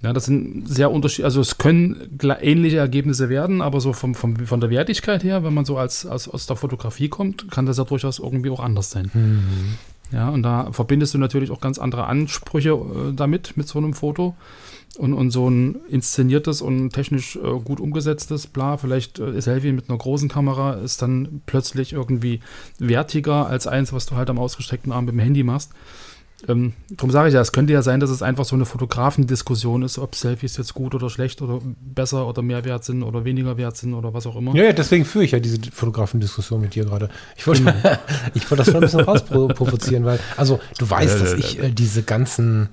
Ja, 0.00 0.12
das 0.12 0.26
sind 0.26 0.68
sehr 0.68 0.92
unterschiedliche, 0.92 1.24
also 1.24 1.40
es 1.40 1.58
können 1.58 2.08
ähnliche 2.40 2.76
Ergebnisse 2.76 3.28
werden, 3.28 3.60
aber 3.60 3.80
so 3.80 3.92
vom, 3.92 4.14
vom, 4.14 4.36
von 4.36 4.60
der 4.60 4.70
Wertigkeit 4.70 5.24
her, 5.24 5.42
wenn 5.42 5.52
man 5.52 5.64
so 5.64 5.76
als, 5.76 6.06
als 6.06 6.28
aus 6.28 6.46
der 6.46 6.54
Fotografie 6.54 7.08
kommt, 7.08 7.50
kann 7.50 7.66
das 7.66 7.78
ja 7.78 7.84
durchaus 7.84 8.20
irgendwie 8.20 8.50
auch 8.50 8.60
anders 8.60 8.92
sein. 8.92 9.10
Ja, 10.12 10.28
und 10.28 10.44
da 10.44 10.70
verbindest 10.70 11.14
du 11.14 11.18
natürlich 11.18 11.50
auch 11.50 11.60
ganz 11.60 11.80
andere 11.80 12.06
Ansprüche 12.06 12.70
äh, 12.70 13.12
damit, 13.12 13.56
mit 13.56 13.66
so 13.66 13.80
einem 13.80 13.92
Foto. 13.92 14.36
Und, 14.96 15.12
und 15.12 15.30
so 15.30 15.48
ein 15.48 15.80
inszeniertes 15.88 16.62
und 16.62 16.90
technisch 16.90 17.36
äh, 17.36 17.40
gut 17.64 17.80
umgesetztes, 17.80 18.46
bla, 18.46 18.76
vielleicht 18.76 19.18
äh, 19.18 19.40
Selfie 19.40 19.72
mit 19.72 19.88
einer 19.88 19.98
großen 19.98 20.28
Kamera 20.28 20.74
ist 20.74 21.02
dann 21.02 21.42
plötzlich 21.46 21.92
irgendwie 21.92 22.40
wertiger 22.78 23.46
als 23.46 23.66
eins, 23.66 23.92
was 23.92 24.06
du 24.06 24.14
halt 24.14 24.30
am 24.30 24.38
ausgestreckten 24.38 24.92
Arm 24.92 25.06
mit 25.06 25.14
dem 25.14 25.18
Handy 25.18 25.42
machst. 25.42 25.72
ähm, 26.48 26.74
darum 26.90 27.10
sage 27.10 27.28
ich 27.28 27.34
ja, 27.34 27.40
es 27.40 27.52
könnte 27.52 27.72
ja 27.72 27.82
sein, 27.82 28.00
dass 28.00 28.10
es 28.10 28.22
einfach 28.22 28.44
so 28.44 28.54
eine 28.54 28.66
Fotografendiskussion 28.66 29.82
ist, 29.82 29.98
ob 29.98 30.14
Selfies 30.14 30.56
jetzt 30.56 30.74
gut 30.74 30.94
oder 30.94 31.10
schlecht 31.10 31.42
oder 31.42 31.60
besser 31.80 32.26
oder 32.26 32.42
mehr 32.42 32.64
wert 32.64 32.84
sind 32.84 33.02
oder 33.02 33.24
weniger 33.24 33.56
wert 33.56 33.76
sind 33.76 33.94
oder 33.94 34.14
was 34.14 34.26
auch 34.26 34.36
immer. 34.36 34.54
Ja, 34.54 34.64
ja 34.64 34.72
deswegen 34.72 35.04
führe 35.04 35.24
ich 35.24 35.32
ja 35.32 35.40
diese 35.40 35.58
Fotografendiskussion 35.72 36.60
mit 36.60 36.74
dir 36.74 36.84
gerade. 36.84 37.08
Ich 37.36 37.46
wollte, 37.46 37.64
genau. 37.64 37.74
ich 38.34 38.50
wollte 38.50 38.64
das 38.64 38.66
schon 38.66 38.76
ein 38.76 38.80
bisschen 38.80 39.00
rausprovozieren, 39.00 40.04
weil, 40.04 40.20
also 40.36 40.60
du 40.78 40.88
weißt, 40.88 41.20
dass 41.20 41.32
ich 41.32 41.58
äh, 41.58 41.70
diese 41.70 42.02
ganzen, 42.02 42.68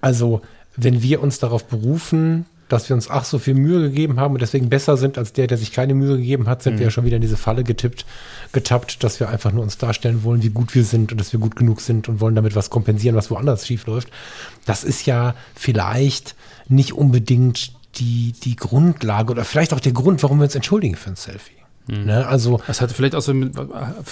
also 0.00 0.42
wenn 0.76 1.02
wir 1.02 1.22
uns 1.22 1.38
darauf 1.38 1.64
berufen, 1.66 2.46
dass 2.68 2.88
wir 2.88 2.96
uns 2.96 3.08
ach 3.08 3.24
so 3.24 3.38
viel 3.38 3.54
Mühe 3.54 3.80
gegeben 3.80 4.18
haben 4.18 4.34
und 4.34 4.42
deswegen 4.42 4.68
besser 4.68 4.96
sind 4.96 5.18
als 5.18 5.32
der, 5.32 5.46
der 5.46 5.56
sich 5.56 5.72
keine 5.72 5.94
Mühe 5.94 6.16
gegeben 6.16 6.48
hat, 6.48 6.62
sind 6.62 6.74
mhm. 6.74 6.78
wir 6.78 6.84
ja 6.86 6.90
schon 6.90 7.04
wieder 7.04 7.16
in 7.16 7.22
diese 7.22 7.36
Falle 7.36 7.62
getippt, 7.62 8.04
getappt, 8.52 9.04
dass 9.04 9.20
wir 9.20 9.28
einfach 9.28 9.52
nur 9.52 9.62
uns 9.62 9.78
darstellen 9.78 10.24
wollen, 10.24 10.42
wie 10.42 10.50
gut 10.50 10.74
wir 10.74 10.84
sind 10.84 11.12
und 11.12 11.20
dass 11.20 11.32
wir 11.32 11.40
gut 11.40 11.54
genug 11.56 11.80
sind 11.80 12.08
und 12.08 12.20
wollen 12.20 12.34
damit 12.34 12.56
was 12.56 12.70
kompensieren, 12.70 13.16
was 13.16 13.30
woanders 13.30 13.66
schief 13.66 13.86
läuft. 13.86 14.08
Das 14.64 14.82
ist 14.82 15.06
ja 15.06 15.34
vielleicht 15.54 16.34
nicht 16.68 16.92
unbedingt 16.92 17.72
die, 17.96 18.34
die 18.42 18.56
Grundlage 18.56 19.30
oder 19.30 19.44
vielleicht 19.44 19.72
auch 19.72 19.80
der 19.80 19.92
Grund, 19.92 20.22
warum 20.22 20.38
wir 20.38 20.44
uns 20.44 20.54
entschuldigen 20.54 20.96
für 20.96 21.10
ein 21.10 21.16
Selfie. 21.16 21.55
Mhm. 21.88 22.04
Ne, 22.04 22.26
also 22.26 22.60
das 22.66 22.80
hat 22.80 22.90
vielleicht 22.90 23.14
auch 23.14 23.20
so 23.20 23.32
mit, 23.32 23.54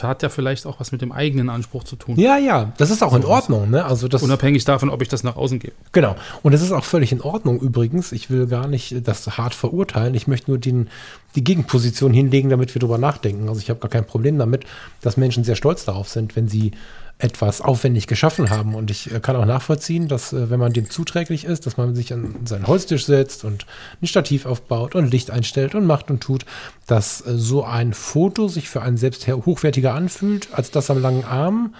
hat 0.02 0.22
ja 0.22 0.28
vielleicht 0.28 0.66
auch 0.66 0.78
was 0.78 0.92
mit 0.92 1.02
dem 1.02 1.10
eigenen 1.10 1.50
Anspruch 1.50 1.84
zu 1.84 1.96
tun. 1.96 2.18
Ja, 2.18 2.38
ja, 2.38 2.72
das 2.76 2.90
ist 2.90 3.02
auch 3.02 3.10
so 3.10 3.16
in 3.16 3.24
Ordnung. 3.24 3.70
Ne? 3.70 3.84
Also 3.84 4.06
das, 4.06 4.22
Unabhängig 4.22 4.64
davon, 4.64 4.90
ob 4.90 5.02
ich 5.02 5.08
das 5.08 5.24
nach 5.24 5.36
außen 5.36 5.58
gebe. 5.58 5.74
Genau. 5.92 6.14
Und 6.42 6.52
das 6.52 6.62
ist 6.62 6.72
auch 6.72 6.84
völlig 6.84 7.10
in 7.10 7.20
Ordnung 7.20 7.58
übrigens. 7.58 8.12
Ich 8.12 8.30
will 8.30 8.46
gar 8.46 8.68
nicht 8.68 9.06
das 9.06 9.38
hart 9.38 9.54
verurteilen. 9.54 10.14
Ich 10.14 10.28
möchte 10.28 10.50
nur 10.50 10.58
den, 10.58 10.88
die 11.34 11.42
Gegenposition 11.42 12.12
hinlegen, 12.12 12.48
damit 12.48 12.74
wir 12.74 12.80
darüber 12.80 12.98
nachdenken. 12.98 13.48
Also 13.48 13.60
ich 13.60 13.70
habe 13.70 13.80
gar 13.80 13.90
kein 13.90 14.06
Problem 14.06 14.38
damit, 14.38 14.64
dass 15.00 15.16
Menschen 15.16 15.42
sehr 15.42 15.56
stolz 15.56 15.84
darauf 15.84 16.08
sind, 16.08 16.36
wenn 16.36 16.48
sie 16.48 16.72
etwas 17.18 17.60
aufwendig 17.60 18.06
geschaffen 18.06 18.50
haben. 18.50 18.74
Und 18.74 18.90
ich 18.90 19.12
äh, 19.12 19.20
kann 19.20 19.36
auch 19.36 19.46
nachvollziehen, 19.46 20.08
dass 20.08 20.32
äh, 20.32 20.50
wenn 20.50 20.58
man 20.58 20.72
dem 20.72 20.90
zuträglich 20.90 21.44
ist, 21.44 21.66
dass 21.66 21.76
man 21.76 21.94
sich 21.94 22.12
an 22.12 22.34
seinen 22.44 22.66
Holztisch 22.66 23.06
setzt 23.06 23.44
und 23.44 23.66
ein 24.02 24.06
Stativ 24.06 24.46
aufbaut 24.46 24.94
und 24.94 25.10
Licht 25.10 25.30
einstellt 25.30 25.74
und 25.74 25.86
macht 25.86 26.10
und 26.10 26.20
tut, 26.20 26.44
dass 26.86 27.24
äh, 27.26 27.36
so 27.36 27.64
ein 27.64 27.94
Foto 27.94 28.48
sich 28.48 28.68
für 28.68 28.82
einen 28.82 28.96
selbst 28.96 29.26
hochwertiger 29.28 29.94
anfühlt 29.94 30.48
als 30.52 30.70
das 30.70 30.90
am 30.90 31.00
langen 31.00 31.24
Arm. 31.24 31.74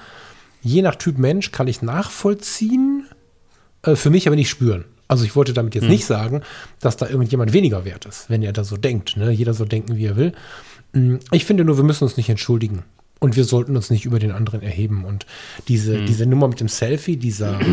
Je 0.63 0.83
nach 0.83 0.95
Typ 0.95 1.19
Mensch 1.19 1.51
kann 1.51 1.69
ich 1.69 1.83
nachvollziehen, 1.83 3.07
für 3.83 4.09
mich 4.09 4.27
aber 4.27 4.37
nicht 4.37 4.49
spüren. 4.49 4.87
Also 5.09 5.27
ich 5.27 5.37
wollte 5.37 5.53
damit 5.53 5.75
jetzt 5.75 5.85
hm. 5.85 5.91
nicht 5.91 6.07
sagen, 6.07 6.41
dass 6.81 6.97
da 6.97 7.07
irgendjemand 7.07 7.53
weniger 7.53 7.85
wert 7.85 8.07
ist, 8.07 8.31
wenn 8.31 8.43
er 8.43 8.55
da 8.55 8.65
so 8.65 8.79
denkt. 8.79 9.19
Ne? 9.19 9.31
Jeder 9.31 9.53
so 9.53 9.67
denken, 9.67 9.97
wie 9.97 10.07
er 10.07 10.17
will. 10.17 10.33
Hm, 10.95 11.21
ich 11.33 11.45
finde 11.45 11.65
nur, 11.65 11.77
wir 11.77 11.85
müssen 11.85 12.05
uns 12.05 12.17
nicht 12.17 12.31
entschuldigen. 12.31 12.85
Und 13.25 13.37
wir 13.37 13.45
sollten 13.45 13.75
uns 13.75 13.89
nicht 13.89 14.05
über 14.05 14.19
den 14.19 14.33
anderen 14.33 14.61
erheben. 14.61 15.07
Und 15.07 15.25
diese, 15.67 15.97
mhm. 15.97 16.07
diese 16.07 16.27
Nummer 16.27 16.47
mit 16.47 16.61
dem 16.61 16.69
Selfie, 16.69 17.17
dieser. 17.17 17.59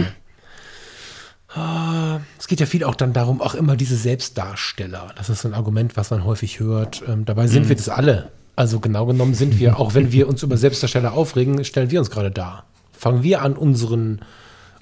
Ah, 1.53 2.22
es 2.39 2.48
geht 2.48 2.62
ja 2.62 2.65
viel 2.65 2.86
auch 2.86 2.96
dann 2.96 3.12
darum, 3.12 3.41
auch 3.41 3.55
immer 3.55 3.75
diese 3.75 3.98
Selbstdarsteller. 3.98 5.12
Das 5.17 5.27
ist 5.27 5.41
so 5.41 5.50
ein 5.50 5.53
Argument, 5.53 5.98
was 5.98 6.10
man 6.10 6.24
häufig 6.24 6.62
hört. 6.62 7.03
Ähm, 7.05 7.25
dabei 7.25 7.48
sind 7.48 7.65
mhm. 7.65 7.70
wir 7.70 7.75
das 7.75 7.89
alle. 7.89 8.31
Also 8.55 8.79
genau 8.79 9.05
genommen 9.05 9.34
sind 9.34 9.60
wir, 9.60 9.77
auch 9.77 9.93
wenn 9.93 10.13
wir 10.13 10.29
uns 10.29 10.43
über 10.43 10.55
Selbstdarsteller 10.55 11.12
aufregen, 11.12 11.62
stellen 11.65 11.91
wir 11.91 12.00
uns 12.00 12.10
gerade 12.10 12.31
dar. 12.31 12.63
Fangen 12.93 13.24
wir 13.24 13.41
an, 13.41 13.58
unseren, 13.58 14.22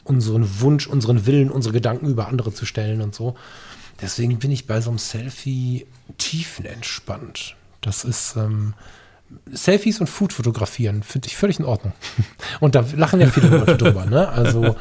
unseren 0.03 0.61
Wunsch, 0.61 0.85
unseren 0.85 1.25
Willen, 1.25 1.49
unsere 1.49 1.73
Gedanken 1.73 2.07
über 2.07 2.27
andere 2.27 2.53
zu 2.53 2.67
stellen 2.67 3.01
und 3.01 3.15
so. 3.15 3.33
Deswegen 3.99 4.37
bin 4.37 4.51
ich 4.51 4.67
bei 4.67 4.79
so 4.79 4.91
einem 4.91 4.99
Selfie 4.99 5.87
tiefenentspannt. 6.19 7.55
Das 7.81 8.03
ist, 8.03 8.35
ähm, 8.35 8.75
Selfies 9.51 9.99
und 9.99 10.07
Food 10.07 10.33
fotografieren 10.33 11.03
finde 11.03 11.27
ich 11.27 11.37
völlig 11.37 11.59
in 11.59 11.65
Ordnung. 11.65 11.93
Und 12.59 12.75
da 12.75 12.83
lachen 12.95 13.19
ja 13.19 13.27
viele 13.27 13.49
Leute 13.49 13.77
drüber, 13.77 14.05
ne? 14.05 14.27
Also 14.27 14.75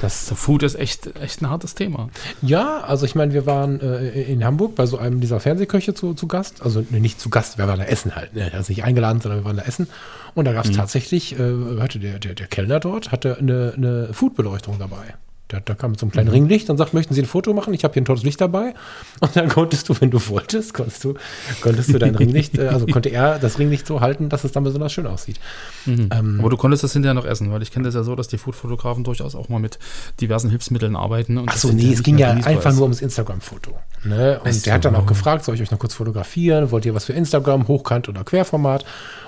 das 0.00 0.26
so 0.26 0.34
Food 0.34 0.62
ist 0.62 0.76
echt, 0.76 1.16
echt 1.16 1.42
ein 1.42 1.50
hartes 1.50 1.74
Thema. 1.74 2.08
Ja, 2.42 2.80
also 2.80 3.06
ich 3.06 3.14
meine, 3.14 3.32
wir 3.32 3.46
waren 3.46 3.80
äh, 3.80 4.22
in 4.22 4.44
Hamburg 4.44 4.74
bei 4.74 4.86
so 4.86 4.98
einem 4.98 5.20
dieser 5.20 5.40
Fernsehköche 5.40 5.94
zu, 5.94 6.14
zu 6.14 6.28
Gast. 6.28 6.62
Also 6.62 6.84
ne, 6.90 7.00
nicht 7.00 7.20
zu 7.20 7.30
Gast, 7.30 7.58
wir 7.58 7.66
waren 7.66 7.78
da 7.78 7.84
essen 7.86 8.14
halt. 8.14 8.34
Ne? 8.34 8.50
Also 8.52 8.72
nicht 8.72 8.84
eingeladen, 8.84 9.20
sondern 9.20 9.40
wir 9.40 9.44
waren 9.44 9.56
da 9.56 9.64
essen. 9.64 9.88
Und 10.34 10.44
da 10.44 10.52
gab 10.52 10.64
es 10.64 10.72
mhm. 10.72 10.76
tatsächlich, 10.76 11.38
äh, 11.38 11.80
hatte 11.80 11.98
der, 11.98 12.18
der, 12.18 12.34
der 12.34 12.46
Kellner 12.46 12.80
dort, 12.80 13.10
hatte 13.12 13.38
eine, 13.38 13.74
eine 13.76 14.12
Foodbeleuchtung 14.12 14.78
dabei. 14.78 15.14
Da, 15.48 15.60
da 15.60 15.74
kam 15.74 15.94
so 15.94 16.04
einem 16.04 16.12
kleinen 16.12 16.28
mhm. 16.28 16.34
Ringlicht 16.34 16.68
und 16.68 16.76
sagt, 16.76 16.92
möchten 16.92 17.14
Sie 17.14 17.22
ein 17.22 17.26
Foto 17.26 17.54
machen? 17.54 17.72
Ich 17.72 17.82
habe 17.82 17.94
hier 17.94 18.02
ein 18.02 18.04
tolles 18.04 18.22
Licht 18.22 18.38
dabei. 18.38 18.74
Und 19.20 19.34
dann 19.34 19.48
konntest 19.48 19.88
du, 19.88 19.94
wenn 19.98 20.10
du 20.10 20.20
wolltest, 20.28 20.74
konntest 20.74 21.02
du, 21.04 21.14
konntest 21.62 21.88
du 21.88 21.98
dein 21.98 22.14
Ringlicht, 22.14 22.58
äh, 22.58 22.68
also 22.68 22.84
konnte 22.86 23.08
er 23.08 23.38
das 23.38 23.58
Ringlicht 23.58 23.86
so 23.86 24.02
halten, 24.02 24.28
dass 24.28 24.44
es 24.44 24.52
dann 24.52 24.64
besonders 24.64 24.92
schön 24.92 25.06
aussieht. 25.06 25.40
Mhm. 25.86 26.10
Ähm, 26.12 26.36
Aber 26.40 26.50
du 26.50 26.58
konntest 26.58 26.84
das 26.84 26.92
hinterher 26.92 27.14
noch 27.14 27.24
essen, 27.24 27.50
weil 27.50 27.62
ich 27.62 27.70
kenne 27.70 27.86
das 27.86 27.94
ja 27.94 28.02
so, 28.02 28.14
dass 28.14 28.28
die 28.28 28.36
Foodfotografen 28.36 29.04
durchaus 29.04 29.34
auch 29.34 29.48
mal 29.48 29.58
mit 29.58 29.78
diversen 30.20 30.50
Hilfsmitteln 30.50 30.94
arbeiten. 30.96 31.38
Und 31.38 31.48
Ach 31.48 31.56
so, 31.56 31.72
nee, 31.72 31.92
es 31.92 32.02
ging 32.02 32.18
ja 32.18 32.30
einfach 32.30 32.70
ist. 32.70 32.76
nur 32.76 32.82
ums 32.82 33.00
Instagram-Foto. 33.00 33.72
Ne? 34.04 34.40
Und 34.44 34.66
der 34.66 34.74
hat 34.74 34.84
dann 34.84 34.96
auch 34.96 35.06
gefragt, 35.06 35.44
soll 35.44 35.54
ich 35.54 35.62
euch 35.62 35.70
noch 35.70 35.78
kurz 35.78 35.94
fotografieren? 35.94 36.70
Wollt 36.70 36.84
ihr 36.84 36.94
was 36.94 37.06
für 37.06 37.14
Instagram, 37.14 37.68
Hochkant 37.68 38.08
oder 38.10 38.22
Querformat? 38.22 38.84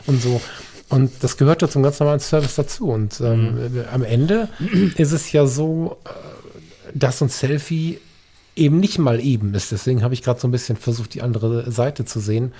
Und 0.07 0.21
so. 0.21 0.41
Und 0.91 1.13
das 1.21 1.37
gehört 1.37 1.63
ja 1.63 1.69
zum 1.69 1.83
ganz 1.83 2.01
normalen 2.01 2.21
Service 2.21 2.57
dazu. 2.57 2.91
Und 2.91 3.21
ähm, 3.21 3.55
mhm. 3.55 3.85
am 3.93 4.03
Ende 4.03 4.49
ist 4.97 5.13
es 5.13 5.33
ja 5.33 5.47
so, 5.47 5.97
äh, 6.05 6.11
dass 6.95 7.23
ein 7.23 7.29
Selfie 7.29 8.01
eben 8.57 8.81
nicht 8.81 8.99
mal 8.99 9.21
eben 9.21 9.55
ist. 9.55 9.73
Deswegen 9.73 10.03
habe 10.03 10.15
ich 10.15 10.23
gerade 10.23 10.41
so 10.41 10.49
ein 10.49 10.51
bisschen 10.51 10.77
versucht, 10.77 11.15
die 11.15 11.23
andere 11.23 11.71
Seite 11.71 12.05
zu 12.05 12.21
sehen. 12.21 12.53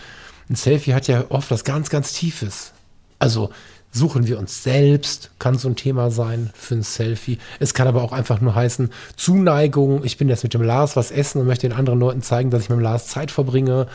Ein 0.49 0.55
Selfie 0.55 0.95
hat 0.95 1.09
ja 1.09 1.25
oft 1.29 1.51
was 1.51 1.65
ganz, 1.65 1.91
ganz 1.91 2.13
Tiefes. 2.13 2.73
Also 3.19 3.51
suchen 3.93 4.27
wir 4.29 4.39
uns 4.39 4.63
selbst, 4.63 5.31
kann 5.41 5.59
so 5.59 5.69
ein 5.69 5.77
Thema 5.77 6.11
sein 6.11 6.51
für 6.55 6.77
ein 6.77 6.83
Selfie. 6.83 7.39
Es 7.59 7.75
kann 7.75 7.89
aber 7.89 8.03
auch 8.03 8.13
einfach 8.13 8.41
nur 8.41 8.55
heißen, 8.55 8.91
Zuneigung, 9.17 10.05
ich 10.05 10.17
bin 10.17 10.29
jetzt 10.29 10.45
mit 10.45 10.55
dem 10.55 10.63
Lars 10.63 10.95
was 10.95 11.11
essen 11.11 11.41
und 11.41 11.47
möchte 11.49 11.69
den 11.69 11.77
anderen 11.77 11.99
Leuten 11.99 12.23
zeigen, 12.23 12.51
dass 12.51 12.63
ich 12.63 12.69
mit 12.69 12.79
dem 12.79 12.83
Lars 12.83 13.09
Zeit 13.09 13.33
verbringe. 13.33 13.89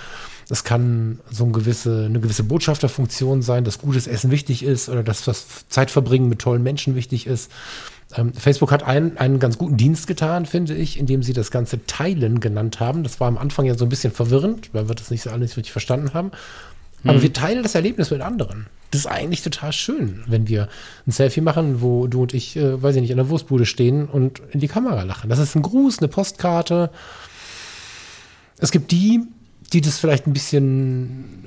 Es 0.49 0.63
kann 0.63 1.19
so 1.31 1.43
eine 1.43 1.53
gewisse, 1.53 2.05
eine 2.05 2.19
gewisse 2.19 2.43
Botschafterfunktion 2.43 3.41
sein, 3.41 3.63
dass 3.63 3.79
gutes 3.79 4.07
Essen 4.07 4.31
wichtig 4.31 4.63
ist 4.63 4.89
oder 4.89 5.03
dass 5.03 5.23
das 5.25 5.67
Zeitverbringen 5.69 6.29
mit 6.29 6.39
tollen 6.39 6.61
Menschen 6.61 6.95
wichtig 6.95 7.25
ist. 7.25 7.51
Ähm, 8.15 8.33
Facebook 8.33 8.71
hat 8.71 8.83
einen, 8.83 9.17
einen 9.17 9.39
ganz 9.39 9.57
guten 9.57 9.77
Dienst 9.77 10.05
getan, 10.05 10.45
finde 10.45 10.75
ich, 10.75 10.99
indem 10.99 11.23
sie 11.23 11.33
das 11.33 11.49
Ganze 11.49 11.85
Teilen 11.87 12.39
genannt 12.39 12.79
haben. 12.79 13.03
Das 13.03 13.19
war 13.19 13.27
am 13.27 13.37
Anfang 13.37 13.65
ja 13.65 13.75
so 13.75 13.85
ein 13.85 13.89
bisschen 13.89 14.13
verwirrend, 14.13 14.69
weil 14.73 14.87
wir 14.87 14.95
das 14.95 15.09
nicht 15.09 15.23
so 15.23 15.31
alles 15.31 15.57
richtig 15.57 15.71
verstanden 15.71 16.13
haben. 16.13 16.31
Aber 17.03 17.17
mhm. 17.17 17.23
wir 17.23 17.33
teilen 17.33 17.63
das 17.63 17.75
Erlebnis 17.75 18.11
mit 18.11 18.21
anderen. 18.21 18.67
Das 18.91 19.01
ist 19.01 19.07
eigentlich 19.07 19.41
total 19.41 19.73
schön, 19.73 20.23
wenn 20.27 20.47
wir 20.47 20.69
ein 21.05 21.11
Selfie 21.11 21.41
machen, 21.41 21.81
wo 21.81 22.07
du 22.07 22.21
und 22.21 22.33
ich, 22.33 22.55
äh, 22.55 22.81
weiß 22.81 22.95
ich 22.95 23.01
nicht, 23.01 23.11
in 23.11 23.17
der 23.17 23.29
Wurstbude 23.29 23.65
stehen 23.65 24.05
und 24.05 24.41
in 24.51 24.59
die 24.59 24.67
Kamera 24.67 25.03
lachen. 25.03 25.29
Das 25.29 25.39
ist 25.39 25.55
ein 25.55 25.61
Gruß, 25.63 25.99
eine 25.99 26.07
Postkarte. 26.07 26.91
Es 28.57 28.71
gibt 28.71 28.91
die, 28.91 29.21
die 29.75 29.81
das 29.81 29.99
vielleicht 29.99 30.25
ein 30.25 30.33
bisschen 30.33 31.45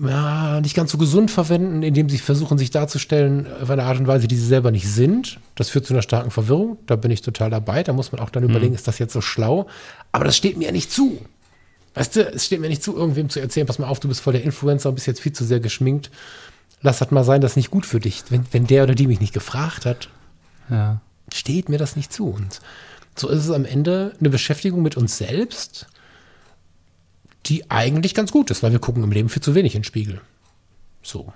ja, 0.00 0.60
nicht 0.60 0.74
ganz 0.74 0.90
so 0.90 0.98
gesund 0.98 1.30
verwenden, 1.30 1.82
indem 1.82 2.08
sie 2.08 2.18
versuchen, 2.18 2.58
sich 2.58 2.70
darzustellen 2.70 3.46
auf 3.62 3.70
eine 3.70 3.84
Art 3.84 3.98
und 3.98 4.06
Weise, 4.06 4.28
die 4.28 4.36
sie 4.36 4.46
selber 4.46 4.70
nicht 4.70 4.88
sind. 4.88 5.38
Das 5.54 5.70
führt 5.70 5.86
zu 5.86 5.94
einer 5.94 6.02
starken 6.02 6.30
Verwirrung. 6.30 6.78
Da 6.86 6.96
bin 6.96 7.10
ich 7.10 7.22
total 7.22 7.50
dabei. 7.50 7.82
Da 7.82 7.92
muss 7.92 8.12
man 8.12 8.20
auch 8.20 8.30
dann 8.30 8.42
mhm. 8.42 8.50
überlegen, 8.50 8.74
ist 8.74 8.88
das 8.88 8.98
jetzt 8.98 9.12
so 9.12 9.20
schlau? 9.20 9.68
Aber 10.12 10.24
das 10.24 10.36
steht 10.36 10.56
mir 10.56 10.70
nicht 10.72 10.92
zu. 10.92 11.18
Weißt 11.94 12.16
du, 12.16 12.28
es 12.28 12.46
steht 12.46 12.60
mir 12.60 12.68
nicht 12.68 12.82
zu, 12.82 12.96
irgendwem 12.96 13.28
zu 13.28 13.40
erzählen, 13.40 13.66
pass 13.66 13.78
mal 13.78 13.88
auf, 13.88 14.00
du 14.00 14.08
bist 14.08 14.20
voll 14.20 14.32
der 14.32 14.42
Influencer 14.42 14.88
und 14.88 14.96
bist 14.96 15.06
jetzt 15.06 15.20
viel 15.20 15.32
zu 15.32 15.44
sehr 15.44 15.60
geschminkt. 15.60 16.10
Lass 16.80 16.98
das 16.98 17.10
mal 17.10 17.24
sein, 17.24 17.40
das 17.40 17.52
ist 17.52 17.56
nicht 17.56 17.70
gut 17.70 17.86
für 17.86 17.98
dich. 17.98 18.24
Wenn, 18.30 18.44
wenn 18.52 18.66
der 18.66 18.84
oder 18.84 18.94
die 18.94 19.06
mich 19.06 19.20
nicht 19.20 19.34
gefragt 19.34 19.86
hat, 19.86 20.08
ja. 20.70 21.00
steht 21.32 21.68
mir 21.68 21.78
das 21.78 21.96
nicht 21.96 22.12
zu. 22.12 22.28
Und 22.28 22.60
so 23.16 23.28
ist 23.28 23.44
es 23.44 23.50
am 23.50 23.64
Ende 23.64 24.12
eine 24.18 24.30
Beschäftigung 24.30 24.82
mit 24.82 24.96
uns 24.96 25.18
selbst 25.18 25.86
die 27.46 27.70
eigentlich 27.70 28.14
ganz 28.14 28.32
gut 28.32 28.50
ist, 28.50 28.62
weil 28.62 28.72
wir 28.72 28.78
gucken 28.78 29.02
im 29.02 29.12
Leben 29.12 29.28
viel 29.28 29.42
zu 29.42 29.54
wenig 29.54 29.74
in 29.74 29.80
den 29.80 29.84
Spiegel. 29.84 30.20
So. 31.02 31.32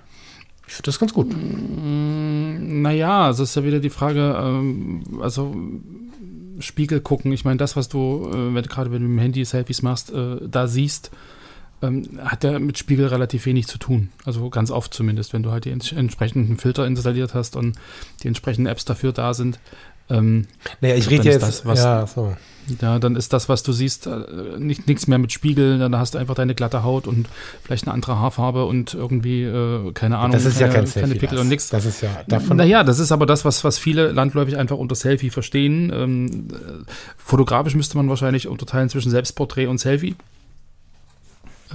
Ich 0.67 0.73
finde 0.73 0.85
das 0.87 0.99
ganz 0.99 1.13
gut. 1.13 1.27
Mm, 1.31 2.81
naja, 2.81 3.29
es 3.29 3.39
ist 3.39 3.55
ja 3.55 3.63
wieder 3.63 3.79
die 3.79 3.89
Frage, 3.89 4.35
ähm, 4.39 5.03
also 5.21 5.55
Spiegel 6.59 7.01
gucken. 7.01 7.31
Ich 7.31 7.45
meine, 7.45 7.57
das, 7.57 7.75
was 7.75 7.89
du, 7.89 8.29
äh, 8.31 8.55
wenn, 8.55 8.63
gerade 8.63 8.91
wenn 8.91 9.01
du 9.01 9.07
mit 9.07 9.17
dem 9.17 9.21
Handy 9.21 9.45
Selfies 9.45 9.81
machst, 9.81 10.11
äh, 10.11 10.37
da 10.47 10.67
siehst, 10.67 11.11
ähm, 11.81 12.19
hat 12.23 12.43
ja 12.43 12.59
mit 12.59 12.77
Spiegel 12.77 13.07
relativ 13.07 13.45
wenig 13.45 13.67
zu 13.67 13.77
tun. 13.77 14.09
Also 14.25 14.49
ganz 14.49 14.71
oft 14.71 14.93
zumindest, 14.93 15.33
wenn 15.33 15.43
du 15.43 15.51
halt 15.51 15.65
die 15.65 15.71
ents 15.71 15.91
entsprechenden 15.91 16.57
Filter 16.57 16.87
installiert 16.87 17.33
hast 17.33 17.55
und 17.55 17.77
die 18.21 18.27
entsprechenden 18.27 18.67
Apps 18.67 18.85
dafür 18.85 19.11
da 19.11 19.33
sind. 19.33 19.59
Ähm, 20.09 20.47
naja, 20.81 20.95
ich 20.95 21.09
rede 21.09 21.23
jetzt, 21.23 21.41
das, 21.41 21.65
was, 21.65 21.79
ja, 21.79 22.05
so. 22.07 22.35
Ja, 22.81 22.97
dann 22.99 23.15
ist 23.15 23.33
das, 23.33 23.49
was 23.49 23.63
du 23.63 23.73
siehst, 23.73 24.07
äh, 24.07 24.21
nicht 24.57 24.87
nichts 24.87 25.07
mehr 25.07 25.17
mit 25.17 25.31
Spiegel. 25.31 25.79
Dann 25.79 25.95
hast 25.97 26.13
du 26.13 26.17
einfach 26.17 26.35
deine 26.35 26.55
glatte 26.55 26.83
Haut 26.83 27.07
und 27.07 27.27
vielleicht 27.61 27.85
eine 27.85 27.93
andere 27.93 28.19
Haarfarbe 28.19 28.65
und 28.65 28.93
irgendwie, 28.93 29.43
äh, 29.43 29.91
keine 29.93 30.17
Ahnung, 30.17 30.31
das 30.31 30.45
ist 30.45 30.59
keine, 30.59 30.67
ja 30.67 30.73
kein 30.73 30.87
Selfie, 30.87 31.09
keine 31.09 31.19
Pickel 31.19 31.37
und 31.39 31.49
nichts. 31.49 31.69
Das 31.69 31.85
ist 31.85 32.01
ja 32.01 32.09
davon. 32.27 32.57
Naja, 32.57 32.83
das 32.83 32.99
ist 32.99 33.11
aber 33.11 33.25
das, 33.25 33.43
was, 33.43 33.63
was 33.63 33.77
viele 33.77 34.11
landläufig 34.11 34.57
einfach 34.57 34.77
unter 34.77 34.95
Selfie 34.95 35.29
verstehen. 35.29 35.91
Ähm, 35.93 36.47
fotografisch 37.17 37.75
müsste 37.75 37.97
man 37.97 38.07
wahrscheinlich 38.09 38.47
unterteilen 38.47 38.89
zwischen 38.89 39.11
Selbstporträt 39.11 39.67
und 39.67 39.79
Selfie. 39.79 40.15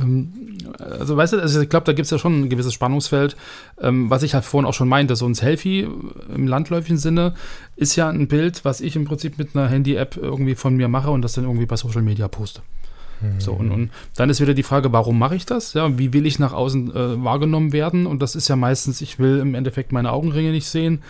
Ähm, 0.00 0.58
also 0.78 1.16
weißt 1.16 1.34
du, 1.34 1.40
also 1.40 1.60
ich 1.60 1.68
glaube, 1.68 1.86
da 1.86 1.92
gibt 1.92 2.04
es 2.04 2.10
ja 2.10 2.18
schon 2.18 2.42
ein 2.42 2.48
gewisses 2.48 2.74
Spannungsfeld. 2.74 3.36
Ähm, 3.80 4.10
was 4.10 4.22
ich 4.22 4.34
halt 4.34 4.44
vorhin 4.44 4.66
auch 4.66 4.74
schon 4.74 4.88
meinte, 4.88 5.16
so 5.16 5.26
ein 5.26 5.34
Selfie 5.34 5.88
im 6.34 6.46
landläufigen 6.46 6.98
Sinne 6.98 7.34
ist 7.76 7.96
ja 7.96 8.08
ein 8.08 8.28
Bild, 8.28 8.64
was 8.64 8.80
ich 8.80 8.96
im 8.96 9.04
Prinzip 9.04 9.38
mit 9.38 9.54
einer 9.54 9.68
Handy-App 9.68 10.16
irgendwie 10.16 10.54
von 10.54 10.76
mir 10.76 10.88
mache 10.88 11.10
und 11.10 11.22
das 11.22 11.34
dann 11.34 11.44
irgendwie 11.44 11.66
bei 11.66 11.76
Social 11.76 12.02
Media 12.02 12.28
poste. 12.28 12.62
So, 13.38 13.52
und, 13.52 13.70
und 13.72 13.90
dann 14.14 14.30
ist 14.30 14.40
wieder 14.40 14.54
die 14.54 14.62
Frage, 14.62 14.92
warum 14.92 15.18
mache 15.18 15.34
ich 15.34 15.44
das? 15.44 15.74
Ja, 15.74 15.98
wie 15.98 16.12
will 16.12 16.26
ich 16.26 16.38
nach 16.38 16.52
außen 16.52 16.94
äh, 16.94 17.24
wahrgenommen 17.24 17.72
werden? 17.72 18.06
Und 18.06 18.22
das 18.22 18.36
ist 18.36 18.48
ja 18.48 18.56
meistens, 18.56 19.00
ich 19.00 19.18
will 19.18 19.38
im 19.38 19.54
Endeffekt 19.54 19.90
meine 19.90 20.12
Augenringe 20.12 20.52
nicht 20.52 20.66
sehen. 20.66 21.02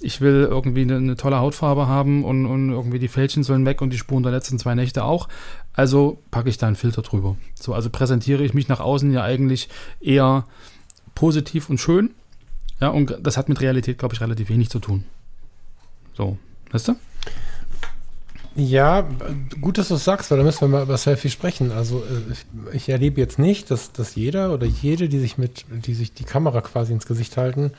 Ich 0.00 0.20
will 0.20 0.48
irgendwie 0.50 0.82
eine, 0.82 0.96
eine 0.96 1.16
tolle 1.16 1.38
Hautfarbe 1.38 1.86
haben 1.86 2.24
und, 2.24 2.46
und 2.46 2.70
irgendwie 2.70 2.98
die 2.98 3.08
Fältchen 3.08 3.44
sollen 3.44 3.64
weg 3.64 3.80
und 3.80 3.90
die 3.90 3.98
Spuren 3.98 4.24
der 4.24 4.32
letzten 4.32 4.58
zwei 4.58 4.74
Nächte 4.74 5.04
auch. 5.04 5.28
Also 5.72 6.18
packe 6.30 6.48
ich 6.48 6.58
da 6.58 6.66
einen 6.66 6.76
Filter 6.76 7.02
drüber. 7.02 7.36
So, 7.54 7.74
also 7.74 7.90
präsentiere 7.90 8.42
ich 8.42 8.54
mich 8.54 8.68
nach 8.68 8.80
außen 8.80 9.12
ja 9.12 9.22
eigentlich 9.22 9.68
eher 10.00 10.44
positiv 11.14 11.70
und 11.70 11.78
schön. 11.78 12.10
Ja, 12.80 12.88
und 12.88 13.16
das 13.22 13.36
hat 13.36 13.48
mit 13.48 13.60
Realität, 13.60 13.98
glaube 13.98 14.14
ich, 14.14 14.20
relativ 14.20 14.48
wenig 14.48 14.68
zu 14.68 14.80
tun. 14.80 15.04
So, 16.14 16.36
weißt 16.72 16.88
du? 16.88 16.96
Ja, 18.54 19.06
gut, 19.60 19.78
dass 19.78 19.88
du 19.88 19.94
es 19.94 20.04
sagst, 20.04 20.30
weil 20.30 20.38
da 20.38 20.44
müssen 20.44 20.60
wir 20.60 20.68
mal 20.68 20.82
über 20.82 20.96
Selfie 20.96 21.30
sprechen. 21.30 21.72
Also 21.72 21.98
äh, 21.98 22.32
ich, 22.32 22.76
ich 22.76 22.88
erlebe 22.88 23.20
jetzt 23.20 23.38
nicht, 23.38 23.70
dass, 23.70 23.92
dass 23.92 24.14
jeder 24.14 24.52
oder 24.52 24.66
jede, 24.66 25.08
die 25.08 25.18
sich 25.18 25.38
mit, 25.38 25.64
die 25.70 25.94
sich 25.94 26.12
die 26.12 26.24
Kamera 26.24 26.60
quasi 26.60 26.92
ins 26.92 27.06
Gesicht 27.06 27.36
halten, 27.36 27.72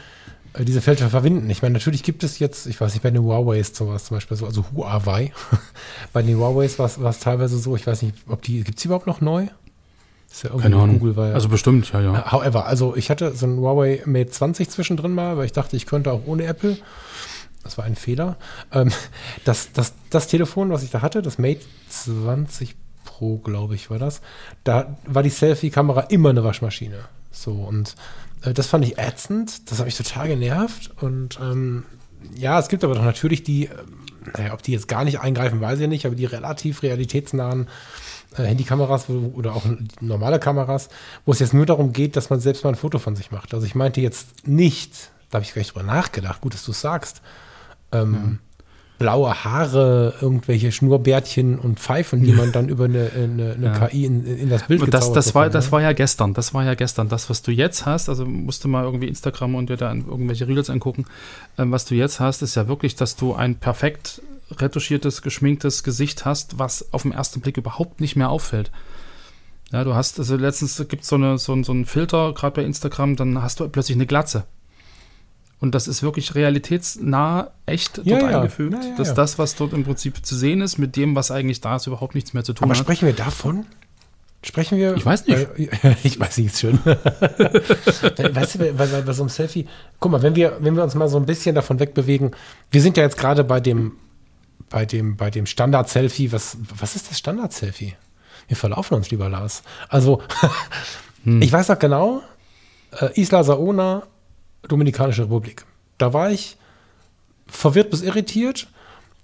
äh, 0.53 0.65
diese 0.65 0.82
Filter 0.82 1.10
verwenden. 1.10 1.50
Ich 1.50 1.62
meine, 1.62 1.74
natürlich 1.74 2.01
gibt 2.01 2.24
es 2.24 2.39
jetzt, 2.39 2.65
ich 2.65 2.82
weiß 2.82 2.94
nicht, 2.94 3.03
bei 3.03 3.12
den 3.12 3.22
Huawei's 3.22 3.75
sowas 3.75 4.06
zum 4.06 4.18
Beispiel 4.18 4.36
so, 4.36 4.46
also 4.46 4.65
Huawei. 4.75 5.32
bei 6.13 6.24
den 6.24 6.38
Huawei's 6.38 6.80
war 6.80 6.88
es 6.88 7.20
teilweise 7.20 7.58
so, 7.60 7.75
ich 7.75 7.86
weiß 7.86 8.01
nicht, 8.01 8.15
ob 8.27 8.42
die, 8.42 8.63
gibt 8.63 8.80
es 8.80 8.86
überhaupt 8.86 9.08
noch 9.08 9.22
neu? 9.22 9.48
Ist 10.32 10.44
ja 10.44 10.50
Keine 10.50 10.77
Ahnung. 10.77 10.98
Google, 10.98 11.15
weil, 11.15 11.34
also 11.36 11.48
bestimmt, 11.50 11.94
ja, 11.94 12.01
ja. 12.01 12.32
However, 12.32 12.65
also 12.65 12.96
ich 12.96 13.12
hatte 13.12 13.36
so 13.36 13.46
ein 13.46 13.58
Huawei 13.58 14.01
Mate 14.06 14.32
20 14.32 14.68
zwischendrin 14.68 15.13
mal, 15.13 15.38
weil 15.38 15.46
ich 15.46 15.51
dachte, 15.51 15.75
ich 15.75 15.86
könnte 15.86 16.12
auch 16.12 16.22
ohne 16.25 16.46
Apple 16.46 16.77
das 17.63 17.77
war 17.77 17.86
ein 17.86 17.96
Fehler. 17.96 18.38
Ähm, 18.72 18.91
das, 19.46 19.72
das, 19.74 19.93
das 20.10 20.27
Telefon, 20.27 20.70
was 20.70 20.84
ich 20.84 20.91
da 20.91 21.01
hatte, 21.01 21.22
das 21.22 21.38
Mate 21.38 21.62
20 21.89 22.75
Pro, 23.03 23.38
glaube 23.38 23.75
ich, 23.75 23.89
war 23.89 24.00
das, 24.00 24.22
da 24.63 24.98
war 25.05 25.24
die 25.24 25.29
Selfie-Kamera 25.29 26.01
immer 26.01 26.29
eine 26.29 26.43
Waschmaschine. 26.43 27.00
So, 27.32 27.51
und 27.51 27.96
äh, 28.43 28.53
das 28.53 28.67
fand 28.67 28.86
ich 28.86 28.98
ätzend, 28.98 29.70
das 29.72 29.79
hat 29.79 29.86
mich 29.86 29.98
total 29.98 30.27
genervt. 30.27 30.91
Und 31.01 31.39
ähm, 31.41 31.84
ja, 32.36 32.60
es 32.60 32.70
gibt 32.70 32.84
aber 32.84 32.96
doch 32.96 33.03
natürlich 33.03 33.43
die, 33.43 33.65
äh, 33.65 33.70
naja, 34.38 34.53
ob 34.53 34.63
die 34.63 34.72
jetzt 34.72 34.88
gar 34.88 35.03
nicht 35.03 35.20
eingreifen, 35.20 35.62
weiß 35.62 35.79
ich 35.79 35.88
nicht, 35.88 36.05
aber 36.05 36.15
die 36.15 36.25
relativ 36.25 36.84
realitätsnahen 36.84 37.67
äh, 38.38 38.43
Handykameras 38.43 39.10
wo, 39.10 39.34
oder 39.36 39.55
auch 39.55 39.65
normale 40.00 40.39
Kameras, 40.39 40.89
wo 41.25 41.32
es 41.32 41.39
jetzt 41.39 41.53
nur 41.53 41.65
darum 41.65 41.93
geht, 41.93 42.15
dass 42.15 42.29
man 42.29 42.39
selbst 42.39 42.63
mal 42.63 42.72
ein 42.72 42.75
Foto 42.75 43.00
von 43.00 43.15
sich 43.15 43.32
macht. 43.32 43.53
Also 43.53 43.65
ich 43.65 43.75
meinte 43.75 44.01
jetzt 44.01 44.48
nicht, 44.48 45.12
da 45.29 45.36
habe 45.36 45.46
ich 45.46 45.53
gar 45.53 45.60
nicht 45.60 45.74
drüber 45.74 45.86
nachgedacht, 45.86 46.41
gut, 46.41 46.53
dass 46.53 46.65
du 46.65 46.72
es 46.72 46.82
sagst, 46.82 47.22
ähm, 47.94 48.14
ja. 48.14 48.66
blaue 49.00 49.44
Haare, 49.44 50.14
irgendwelche 50.22 50.72
Schnurrbärtchen 50.72 51.58
und 51.58 51.80
Pfeifen, 51.80 52.24
die 52.24 52.34
man 52.34 52.52
dann 52.54 52.70
über 52.70 52.86
eine, 52.86 53.12
eine, 53.16 53.54
eine 53.54 53.66
ja. 53.66 53.88
KI 53.88 54.06
in, 54.06 54.26
in, 54.26 54.50
das 54.50 54.68
Bild 54.68 54.82
und 54.82 54.94
das, 54.94 55.12
das 55.12 55.36
war, 55.36 55.50
das 55.50 55.72
war 55.72 55.82
ja 55.82 55.94
gestern, 55.94 56.34
das 56.34 56.54
war 56.54 56.64
ja 56.64 56.74
gestern. 56.74 57.10
Das, 57.10 57.30
was 57.30 57.42
du 57.42 57.52
jetzt 57.52 57.86
hast, 57.86 58.10
also 58.10 58.26
musst 58.26 58.64
du 58.64 58.68
mal 58.68 58.84
irgendwie 58.84 59.08
Instagram 59.08 59.56
und 59.56 59.70
dir 59.70 59.78
da 59.78 59.94
irgendwelche 59.94 60.48
Reels 60.48 60.70
angucken, 60.70 61.06
ähm, 61.58 61.72
was 61.72 61.86
du 61.86 61.96
jetzt 61.96 62.20
hast, 62.20 62.42
ist 62.42 62.56
ja 62.56 62.68
wirklich, 62.68 62.96
dass 62.96 63.16
du 63.16 63.34
ein 63.34 63.56
perfekt 63.56 64.22
retuschiertes, 64.52 65.22
geschminktes 65.22 65.84
Gesicht 65.84 66.26
hast, 66.26 66.60
was 66.60 66.94
auf 66.94 67.04
den 67.04 67.12
ersten 67.12 67.42
Blick 67.42 67.58
überhaupt 67.58 68.02
nicht 68.02 68.16
mehr 68.16 68.30
auffällt. 68.30 68.72
Ja, 69.72 69.84
du 69.84 69.96
hast, 69.96 70.20
also 70.20 70.36
letztens 70.36 70.78
gibt 70.88 71.04
so 71.04 71.18
es 71.18 71.44
so, 71.46 71.64
so 71.64 71.72
einen 71.72 71.86
Filter, 71.86 72.34
gerade 72.34 72.62
bei 72.62 72.64
Instagram, 72.64 73.16
dann 73.16 73.42
hast 73.42 73.60
du 73.60 73.68
plötzlich 73.68 73.98
eine 73.98 74.06
Glatze. 74.06 74.46
Und 75.63 75.74
das 75.74 75.88
ist 75.88 76.03
wirklich 76.03 76.36
realitätsnah, 76.36 77.51
echt 77.65 78.00
ja, 78.00 78.20
dort 78.20 78.32
ja. 78.32 78.38
eingefügt, 78.41 78.84
ja, 78.84 78.98
dass 78.98 79.13
das, 79.13 79.39
was 79.39 79.55
dort 79.55 79.72
im 79.72 79.86
Prinzip 79.86 80.25
zu 80.25 80.36
sehen 80.36 80.60
ist, 80.60 80.77
mit 80.77 80.98
dem, 80.98 81.15
was 81.15 81.32
eigentlich 81.32 81.62
da 81.62 81.77
ist, 81.77 81.88
überhaupt 81.88 82.15
nichts 82.15 82.34
mehr 82.34 82.43
zu 82.43 82.51
tun 82.51 82.65
Aber 82.65 82.74
hat. 82.74 82.82
Aber 82.82 82.93
sprechen 82.93 83.08
wir 83.08 83.15
davon? 83.15 83.65
Sprechen 84.41 84.77
wir. 84.77 84.98
Ich 84.98 85.05
weiß 85.05 85.25
nicht. 85.25 85.48
Weil, 85.58 85.96
ich 86.03 86.20
weiß 86.20 86.39
nicht 86.39 86.60
schon. 86.60 86.79
weißt 86.86 88.55
du, 88.55 88.74
bei, 88.74 88.88
bei, 88.88 89.13
so 89.13 89.24
einem 89.24 89.29
Selfie, 89.29 89.65
guck 90.02 90.12
mal, 90.12 90.21
wenn 90.21 90.36
wir, 90.36 90.58
wenn 90.60 90.76
wir 90.76 90.84
uns 90.84 90.95
mal 90.95 91.08
so 91.08 91.15
ein 91.15 91.26
bisschen 91.26 91.56
davon 91.56 91.80
wegbewegen, 91.80 92.32
wir 92.69 92.82
sind 92.82 92.97
ja 92.97 93.04
jetzt 93.04 93.15
gerade 93.15 93.45
bei 93.45 93.62
dem, 93.62 93.93
bei 94.69 94.86
dem, 94.86 95.15
bei 95.15 95.32
dem 95.32 95.45
Standard-Selfie. 95.45 96.34
Was, 96.34 96.58
was 96.78 96.97
ist 96.97 97.10
das 97.10 97.19
Standard-Selfie? 97.19 97.95
Wir 98.49 98.58
verlaufen 98.58 98.95
uns, 98.95 99.12
lieber 99.12 99.30
Lars. 99.30 99.63
Also, 99.88 100.21
hm. 101.23 101.41
ich 101.41 101.54
weiß 101.54 101.69
noch 101.69 101.80
genau, 101.80 102.21
äh, 102.99 103.17
Isla 103.17 103.45
Saona 103.45 104.04
Dominikanische 104.67 105.23
Republik. 105.23 105.65
Da 105.97 106.13
war 106.13 106.32
ich 106.32 106.58
verwirrt 107.47 107.89
bis 107.89 108.02
irritiert, 108.02 108.67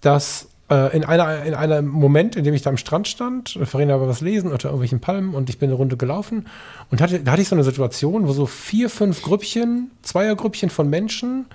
dass 0.02 0.47
äh, 0.69 0.95
in, 0.95 1.04
einer, 1.04 1.43
in 1.43 1.54
einem 1.54 1.88
Moment, 1.88 2.36
in 2.36 2.43
dem 2.43 2.54
ich 2.54 2.62
da 2.62 2.69
am 2.69 2.78
Strand 2.78 3.08
stand, 3.08 3.60
Farina 3.63 3.95
aber 3.95 4.08
was 4.08 4.21
lesen 4.21 4.52
unter 4.52 4.69
irgendwelchen 4.69 4.99
Palmen 4.99 5.34
und 5.34 5.49
ich 5.49 5.58
bin 5.58 5.69
eine 5.69 5.78
Runde 5.78 5.97
gelaufen 5.97 6.47
und 6.91 7.02
hatte, 7.02 7.19
da 7.19 7.32
hatte 7.32 7.41
ich 7.41 7.49
so 7.49 7.56
eine 7.56 7.63
Situation, 7.63 8.28
wo 8.28 8.34
so 8.34 8.45
vier, 8.45 8.89
fünf 8.89 9.21
Grüppchen, 9.21 9.91
Zweiergrüppchen 10.04 10.69
von 10.69 10.89
Menschen 10.89 11.45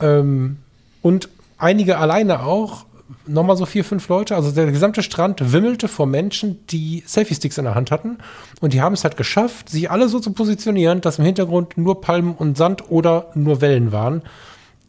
ähm, 0.00 0.58
und 1.02 1.28
einige 1.58 1.98
alleine 1.98 2.42
auch 2.42 2.84
nochmal 3.26 3.56
so 3.56 3.66
vier, 3.66 3.84
fünf 3.84 4.08
Leute. 4.08 4.34
Also 4.34 4.50
der 4.50 4.70
gesamte 4.70 5.02
Strand 5.02 5.52
wimmelte 5.52 5.88
vor 5.88 6.06
Menschen, 6.06 6.66
die 6.68 7.02
Selfie-Sticks 7.06 7.58
in 7.58 7.64
der 7.64 7.74
Hand 7.74 7.90
hatten. 7.90 8.18
Und 8.60 8.72
die 8.72 8.80
haben 8.80 8.94
es 8.94 9.04
halt 9.04 9.16
geschafft, 9.16 9.68
sich 9.68 9.90
alle 9.90 10.08
so 10.08 10.20
zu 10.20 10.32
positionieren, 10.32 11.00
dass 11.00 11.18
im 11.18 11.24
Hintergrund 11.24 11.76
nur 11.78 12.00
Palmen 12.00 12.34
und 12.34 12.56
Sand 12.56 12.90
oder 12.90 13.30
nur 13.34 13.60
Wellen 13.60 13.92
waren. 13.92 14.22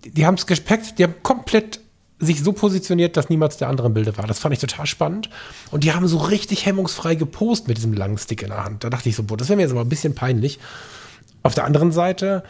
Die 0.05 0.25
haben 0.25 0.35
es 0.35 0.47
gespeckt, 0.47 0.99
die 0.99 1.03
haben 1.03 1.15
komplett 1.23 1.79
sich 2.19 2.43
so 2.43 2.51
positioniert, 2.51 3.15
dass 3.15 3.29
niemals 3.29 3.57
der 3.57 3.69
andere 3.69 3.87
im 3.87 3.93
Bilde 3.93 4.17
war. 4.17 4.25
Das 4.25 4.39
fand 4.39 4.53
ich 4.53 4.59
total 4.59 4.87
spannend. 4.87 5.29
Und 5.69 5.83
die 5.83 5.93
haben 5.93 6.07
so 6.07 6.17
richtig 6.17 6.65
hemmungsfrei 6.65 7.15
gepost 7.15 7.67
mit 7.67 7.77
diesem 7.77 7.93
langen 7.93 8.17
Stick 8.17 8.41
in 8.41 8.49
der 8.49 8.63
Hand. 8.63 8.83
Da 8.83 8.89
dachte 8.89 9.09
ich 9.09 9.15
so, 9.15 9.23
boah, 9.23 9.37
das 9.37 9.49
wäre 9.49 9.57
mir 9.57 9.63
jetzt 9.63 9.71
aber 9.71 9.81
ein 9.81 9.89
bisschen 9.89 10.15
peinlich. 10.15 10.59
Auf 11.43 11.53
der 11.53 11.65
anderen 11.65 11.91
Seite 11.91 12.43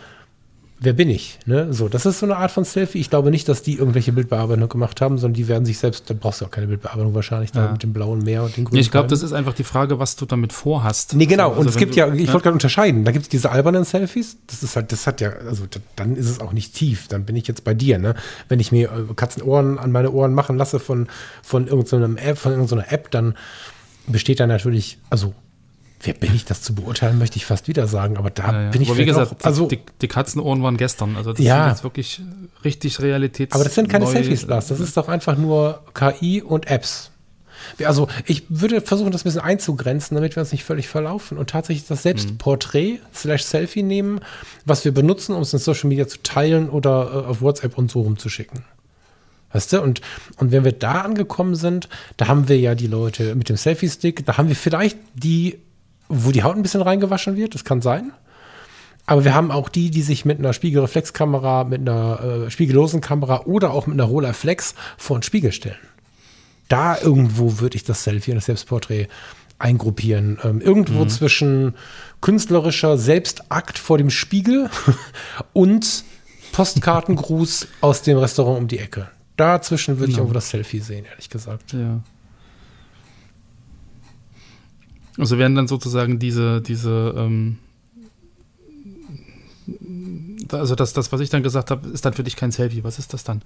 wer 0.80 0.94
bin 0.94 1.10
ich? 1.10 1.40
Ne? 1.46 1.74
So, 1.74 1.90
das 1.90 2.06
ist 2.06 2.20
so 2.20 2.26
eine 2.26 2.38
Art 2.38 2.52
von 2.52 2.63
Selfie. 2.63 3.00
Ich 3.00 3.10
glaube 3.10 3.32
nicht, 3.32 3.50
dass 3.50 3.63
die 3.63 3.78
irgendwelche 3.78 4.12
Bildbearbeitung 4.12 4.70
gemacht 4.70 5.02
haben, 5.02 5.18
sondern 5.18 5.34
die 5.34 5.48
werden 5.48 5.66
sich 5.66 5.80
selbst, 5.80 6.10
da 6.10 6.13
brauchst 6.13 6.42
du 6.42 6.46
auch 6.46 6.52
keine 6.52 6.68
Bildbearbeitung 6.68 7.16
wahrscheinlich, 7.16 7.52
da 7.52 7.72
mit 7.72 7.84
dem 7.84 7.94
blauen 7.94 8.20
Meer 8.20 8.44
und 8.44 8.56
den 8.56 8.66
grünen. 8.66 8.80
Ich 8.80 8.92
glaube, 8.92 9.08
das 9.08 9.24
ist 9.24 9.34
einfach 9.34 9.54
die 9.54 9.63
Frage, 9.63 10.00
was 10.00 10.16
du 10.16 10.26
damit 10.26 10.54
vorhast. 10.54 11.16
Nee, 11.16 11.26
genau. 11.26 11.50
Also, 11.50 11.62
und 11.62 11.70
es 11.70 11.78
gibt 11.78 11.96
ja, 11.96 12.13
ich 12.13 12.28
ja? 12.28 12.34
wollte 12.34 12.44
gerade 12.44 12.54
unterscheiden, 12.54 13.06
da 13.06 13.12
gibt 13.12 13.24
es 13.24 13.30
diese 13.30 13.52
albernen 13.52 13.86
Selfies, 13.86 14.38
das 14.48 14.63
ist 14.63 14.76
halt, 14.76 14.92
das 14.92 15.08
hat 15.08 15.22
ja, 15.22 15.32
also 15.32 15.66
dann 15.96 16.16
ist 16.16 16.30
es 16.30 16.40
auch 16.40 16.54
nicht 16.54 16.76
tief, 16.76 17.08
dann 17.08 17.26
bin 17.26 17.36
ich 17.36 17.48
jetzt 17.48 17.63
bei 17.63 17.74
dir, 17.74 17.98
ne? 17.98 18.16
Wenn 18.48 18.60
ich 18.60 18.72
mir 18.72 18.92
äh, 18.92 19.13
Katzenohren 19.16 19.80
an 19.80 19.92
meine 19.92 20.12
Ohren 20.12 20.34
machen 20.34 20.58
lasse 20.58 20.80
von, 20.80 21.08
von 21.42 21.68
irgendeinem 21.68 22.18
App, 22.18 22.38
von 22.38 22.52
irgendeiner 22.52 22.92
App, 22.92 23.10
dann 23.12 23.36
besteht 24.08 24.40
da 24.40 24.48
natürlich, 24.48 25.00
also 25.10 25.34
Wer 26.01 26.13
bin 26.13 26.36
ich, 26.36 26.45
das 26.45 26.62
zu 26.62 26.75
beurteilen, 26.75 27.17
möchte 27.17 27.38
ich 27.38 27.45
fast 27.45 27.67
wieder 27.67 27.88
sagen, 27.88 28.17
aber 28.17 28.29
da 28.29 28.51
ja, 28.51 28.62
ja. 28.63 28.69
bin 28.69 28.81
ich 28.83 28.89
aber 28.89 28.99
wie 28.99 29.05
gesagt, 29.05 29.41
auch, 29.41 29.45
also 29.45 29.67
die, 29.67 29.79
die, 30.01 30.07
Katzenohren 30.07 30.62
waren 30.62 30.77
gestern, 30.77 31.15
also 31.15 31.33
das 31.33 31.43
ja, 31.43 31.63
sind 31.63 31.71
jetzt 31.71 31.83
wirklich 31.83 32.21
richtig 32.63 32.99
Realitäts. 32.99 33.55
Aber 33.55 33.63
das 33.63 33.73
sind 33.73 33.89
keine 33.89 34.05
Selfies, 34.05 34.45
Lars, 34.45 34.67
das 34.67 34.79
ist 34.79 34.95
doch 34.95 35.07
einfach 35.07 35.38
nur 35.38 35.83
KI 35.93 36.41
und 36.43 36.67
Apps. 36.67 37.12
Also 37.83 38.07
ich 38.25 38.43
würde 38.49 38.81
versuchen, 38.81 39.12
das 39.12 39.21
ein 39.21 39.23
bisschen 39.25 39.41
einzugrenzen, 39.41 40.15
damit 40.15 40.36
wir 40.36 40.41
uns 40.41 40.51
nicht 40.51 40.63
völlig 40.63 40.88
verlaufen 40.88 41.38
und 41.38 41.49
tatsächlich 41.49 41.88
das 41.88 42.03
Selbstporträt 42.03 42.99
slash 43.13 43.43
Selfie 43.43 43.83
nehmen, 43.83 44.21
was 44.65 44.86
wir 44.86 44.93
benutzen, 44.93 45.36
um 45.36 45.41
es 45.41 45.53
in 45.53 45.60
Social 45.60 45.89
Media 45.89 46.07
zu 46.07 46.21
teilen 46.21 46.69
oder 46.69 47.12
äh, 47.12 47.29
auf 47.29 47.41
WhatsApp 47.41 47.77
und 47.77 47.91
so 47.91 48.01
rumzuschicken. 48.01 48.63
Weißt 49.51 49.73
du? 49.73 49.81
Und, 49.81 50.01
und 50.38 50.51
wenn 50.51 50.63
wir 50.63 50.73
da 50.73 51.01
angekommen 51.01 51.55
sind, 51.55 51.89
da 52.17 52.27
haben 52.27 52.47
wir 52.47 52.60
ja 52.60 52.75
die 52.75 52.88
Leute 52.88 53.33
mit 53.36 53.49
dem 53.49 53.57
Selfie-Stick, 53.57 54.25
da 54.25 54.38
haben 54.38 54.49
wir 54.49 54.55
vielleicht 54.55 54.97
die 55.15 55.57
wo 56.10 56.32
die 56.32 56.43
Haut 56.43 56.56
ein 56.56 56.62
bisschen 56.62 56.82
reingewaschen 56.82 57.36
wird, 57.36 57.54
das 57.54 57.63
kann 57.63 57.82
sein. 57.82 58.12
Aber 59.06 59.24
wir 59.24 59.34
haben 59.34 59.52
auch 59.52 59.70
die, 59.70 59.89
die 59.89 60.02
sich 60.02 60.26
mit 60.26 60.38
einer 60.38 60.52
Spiegelreflexkamera, 60.52 61.63
mit 61.63 61.82
einer 61.82 62.46
äh, 62.48 62.52
spiegellosen 62.52 63.00
Kamera 63.00 63.43
oder 63.46 63.72
auch 63.72 63.88
mit 63.88 63.93
einer 63.96 64.04
Rolleiflex 64.04 64.76
vor 64.98 65.17
den 65.17 65.24
Spiegel 65.24 65.54
stellen. 65.54 65.78
Da 66.67 67.00
irgendwo 67.00 67.60
würde 67.60 67.78
ich 67.78 67.86
das 67.86 68.04
Selfie 68.04 68.32
und 68.32 68.36
das 68.36 68.46
Selbstporträt 68.46 69.08
eingruppieren. 69.60 70.39
Ähm, 70.43 70.60
irgendwo 70.60 71.06
mhm. 71.06 71.10
zwischen 71.10 71.76
künstlerischer 72.20 72.98
Selbstakt 72.98 73.80
vor 73.80 73.98
dem 73.98 74.10
Spiegel 74.10 74.70
und 75.54 76.04
Postkartengruß 76.52 77.67
aus 77.82 78.02
dem 78.02 78.17
Restaurant 78.17 78.60
um 78.60 78.67
die 78.67 78.80
Ecke. 78.80 79.10
Dazwischen 79.38 80.00
würde 80.00 80.08
genau. 80.08 80.12
ich 80.12 80.17
irgendwo 80.17 80.34
das 80.34 80.50
Selfie 80.50 80.80
sehen, 80.80 81.06
ehrlich 81.06 81.30
gesagt. 81.30 81.74
Ja. 81.74 82.02
Also 85.17 85.38
werden 85.38 85.56
dann 85.56 85.67
sozusagen 85.67 86.19
diese, 86.19 86.62
diese, 86.62 87.13
ähm, 87.17 87.58
also 90.51 90.75
das, 90.75 90.93
das, 90.93 91.12
was 91.12 91.19
ich 91.21 91.30
dann 91.30 91.43
gesagt 91.43 91.71
habe, 91.71 91.88
ist 91.89 92.06
dann 92.06 92.13
für 92.13 92.23
dich 92.23 92.36
kein 92.36 92.51
Selfie. 92.51 92.84
Was 92.84 92.99
ist 92.99 93.13
das 93.13 93.23
dann? 93.23 93.41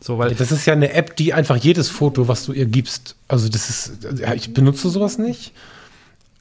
So, 0.00 0.18
weil 0.18 0.34
das 0.34 0.52
ist 0.52 0.66
ja 0.66 0.74
eine 0.74 0.92
App, 0.92 1.16
die 1.16 1.32
einfach 1.32 1.56
jedes 1.56 1.88
Foto, 1.88 2.28
was 2.28 2.44
du 2.44 2.52
ihr 2.52 2.66
gibst, 2.66 3.16
also 3.28 3.48
das 3.48 3.70
ist, 3.70 4.06
ich 4.34 4.52
benutze 4.52 4.90
sowas 4.90 5.16
nicht. 5.16 5.52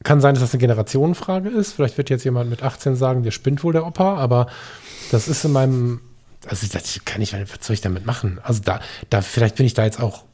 kann 0.04 0.19
sein, 0.19 0.36
dass 0.36 0.43
das 0.43 0.54
eine 0.54 0.60
Generationenfrage 0.60 1.49
ist. 1.49 1.71
Vielleicht 1.73 1.97
wird 1.97 2.10
jetzt 2.10 2.25
jemand 2.25 2.49
mit 2.49 2.63
18 2.63 2.95
sagen, 2.95 3.23
der 3.23 3.32
spinnt 3.32 3.63
wohl 3.63 3.73
der 3.73 3.86
Opa, 3.86 4.17
aber 4.17 4.47
das 5.12 5.28
ist 5.28 5.45
in 5.45 5.54
meinem, 5.54 6.01
also 6.47 6.67
das 6.71 6.99
kann 7.06 7.21
ich, 7.21 7.34
was 7.34 7.65
soll 7.65 7.75
ich 7.75 7.82
damit 7.82 8.06
machen? 8.06 8.39
Also 8.43 8.62
da, 8.63 8.82
da 9.10 9.21
vielleicht 9.21 9.56
bin 9.56 9.65
ich 9.65 9.73
da 9.73 9.86
jetzt 9.86 10.01
auch, 10.01 10.25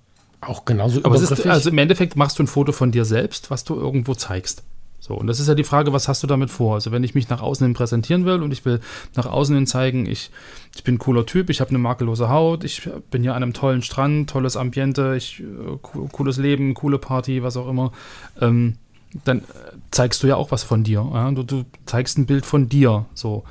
auch 0.41 0.65
genauso 0.65 1.03
Aber 1.03 1.15
es 1.15 1.29
ist, 1.29 1.45
also 1.45 1.69
im 1.69 1.77
Endeffekt 1.77 2.15
machst 2.15 2.39
du 2.39 2.43
ein 2.43 2.47
Foto 2.47 2.71
von 2.71 2.91
dir 2.91 3.05
selbst, 3.05 3.51
was 3.51 3.63
du 3.63 3.75
irgendwo 3.75 4.15
zeigst. 4.15 4.63
So, 4.99 5.15
und 5.15 5.25
das 5.25 5.39
ist 5.39 5.47
ja 5.47 5.55
die 5.55 5.63
Frage, 5.63 5.93
was 5.93 6.07
hast 6.07 6.21
du 6.21 6.27
damit 6.27 6.51
vor? 6.51 6.75
Also, 6.75 6.91
wenn 6.91 7.03
ich 7.03 7.15
mich 7.15 7.27
nach 7.27 7.41
außen 7.41 7.65
hin 7.65 7.73
präsentieren 7.73 8.23
will 8.25 8.43
und 8.43 8.51
ich 8.51 8.65
will 8.65 8.79
nach 9.15 9.25
außen 9.25 9.55
hin 9.55 9.65
zeigen, 9.65 10.05
ich, 10.05 10.29
ich 10.75 10.83
bin 10.83 10.95
ein 10.95 10.99
cooler 10.99 11.25
Typ, 11.25 11.49
ich 11.49 11.59
habe 11.59 11.69
eine 11.69 11.79
makellose 11.79 12.29
Haut, 12.29 12.63
ich 12.63 12.87
bin 13.09 13.23
hier 13.23 13.33
an 13.33 13.41
einem 13.41 13.53
tollen 13.53 13.81
Strand, 13.81 14.29
tolles 14.29 14.55
Ambiente, 14.55 15.15
ich, 15.17 15.39
äh, 15.39 15.77
cooles 15.81 16.37
Leben, 16.37 16.75
coole 16.75 16.99
Party, 16.99 17.41
was 17.41 17.57
auch 17.57 17.67
immer, 17.67 17.91
ähm, 18.39 18.77
dann 19.25 19.43
zeigst 19.89 20.21
du 20.21 20.27
ja 20.27 20.35
auch 20.35 20.51
was 20.51 20.63
von 20.63 20.83
dir. 20.83 21.09
Ja? 21.11 21.31
Du, 21.31 21.41
du, 21.43 21.65
zeigst 21.87 22.19
ein 22.19 22.27
Bild 22.27 22.45
von 22.45 22.69
dir. 22.69 23.05
So. 23.15 23.43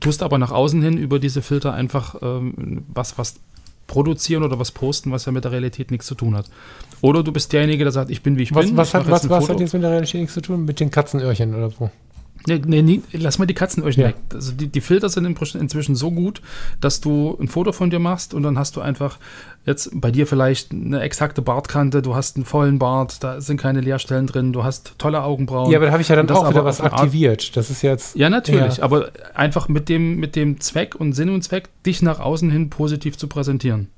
Tust 0.00 0.22
aber 0.22 0.38
nach 0.38 0.50
außen 0.50 0.82
hin 0.82 0.98
über 0.98 1.20
diese 1.20 1.42
Filter 1.42 1.74
einfach 1.74 2.16
ähm, 2.22 2.84
was, 2.88 3.18
was 3.18 3.36
produzieren 3.88 4.44
oder 4.44 4.60
was 4.60 4.70
posten, 4.70 5.10
was 5.10 5.24
ja 5.24 5.32
mit 5.32 5.42
der 5.42 5.50
Realität 5.50 5.90
nichts 5.90 6.06
zu 6.06 6.14
tun 6.14 6.36
hat. 6.36 6.48
Oder 7.00 7.24
du 7.24 7.32
bist 7.32 7.52
derjenige, 7.52 7.82
der 7.82 7.92
sagt, 7.92 8.10
ich 8.10 8.22
bin 8.22 8.38
wie 8.38 8.42
ich 8.42 8.54
was, 8.54 8.66
bin. 8.66 8.76
Was, 8.76 8.94
hat, 8.94 9.10
was, 9.10 9.28
was 9.28 9.48
hat 9.48 9.58
jetzt 9.58 9.72
mit 9.72 9.82
der 9.82 9.90
Realität 9.90 10.20
nichts 10.20 10.34
zu 10.34 10.40
tun? 10.40 10.64
Mit 10.64 10.78
den 10.78 10.92
Katzenöhrchen 10.92 11.54
oder 11.56 11.70
so? 11.70 11.90
Nee, 12.46 12.60
nee, 12.64 12.82
nee, 12.82 13.02
lass 13.12 13.38
mal 13.38 13.46
die 13.46 13.54
Katzenöhrchen 13.54 14.02
ja. 14.02 14.08
weg. 14.08 14.16
Also 14.32 14.52
die, 14.52 14.68
die 14.68 14.80
Filter 14.80 15.08
sind 15.08 15.26
inzwischen 15.26 15.94
so 15.94 16.10
gut, 16.10 16.40
dass 16.80 17.00
du 17.00 17.36
ein 17.40 17.48
Foto 17.48 17.72
von 17.72 17.90
dir 17.90 17.98
machst 17.98 18.32
und 18.32 18.42
dann 18.42 18.58
hast 18.58 18.76
du 18.76 18.80
einfach 18.80 19.18
jetzt 19.66 19.90
bei 19.92 20.10
dir 20.10 20.26
vielleicht 20.26 20.72
eine 20.72 21.00
exakte 21.00 21.42
Bartkante, 21.42 22.00
du 22.00 22.14
hast 22.14 22.36
einen 22.36 22.44
vollen 22.44 22.78
Bart, 22.78 23.22
da 23.22 23.40
sind 23.40 23.60
keine 23.60 23.80
Leerstellen 23.80 24.26
drin, 24.26 24.52
du 24.52 24.64
hast 24.64 24.94
tolle 24.98 25.22
Augenbrauen. 25.22 25.70
Ja, 25.70 25.78
aber 25.78 25.86
da 25.86 25.92
habe 25.92 26.02
ich 26.02 26.08
ja 26.08 26.16
dann 26.16 26.30
auch 26.30 26.48
wieder 26.48 26.64
was 26.64 26.80
aktiviert. 26.80 27.56
Das 27.56 27.70
ist 27.70 27.82
jetzt. 27.82 28.16
Ja, 28.16 28.30
natürlich, 28.30 28.78
ja. 28.78 28.84
aber 28.84 29.10
einfach 29.34 29.68
mit 29.68 29.88
dem, 29.88 30.16
mit 30.16 30.36
dem 30.36 30.60
Zweck 30.60 30.94
und 30.94 31.12
Sinn 31.12 31.28
und 31.28 31.42
Zweck, 31.42 31.68
dich 31.84 32.02
nach 32.02 32.20
außen 32.20 32.50
hin 32.50 32.70
positiv 32.70 33.18
zu 33.18 33.28
präsentieren. 33.28 33.88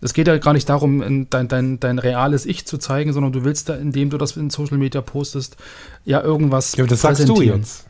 Es 0.00 0.14
geht 0.14 0.28
ja 0.28 0.38
gar 0.38 0.54
nicht 0.54 0.68
darum, 0.68 1.28
dein, 1.28 1.48
dein, 1.48 1.78
dein 1.78 1.98
reales 1.98 2.46
Ich 2.46 2.66
zu 2.66 2.78
zeigen, 2.78 3.12
sondern 3.12 3.32
du 3.32 3.44
willst 3.44 3.68
da, 3.68 3.74
indem 3.74 4.10
du 4.10 4.16
das 4.16 4.36
in 4.36 4.48
Social 4.48 4.78
Media 4.78 5.02
postest, 5.02 5.56
ja 6.04 6.22
irgendwas 6.22 6.74
Ja, 6.76 6.84
aber 6.84 6.88
das 6.90 7.02
sagst 7.02 7.28
du 7.28 7.42
jetzt. 7.42 7.86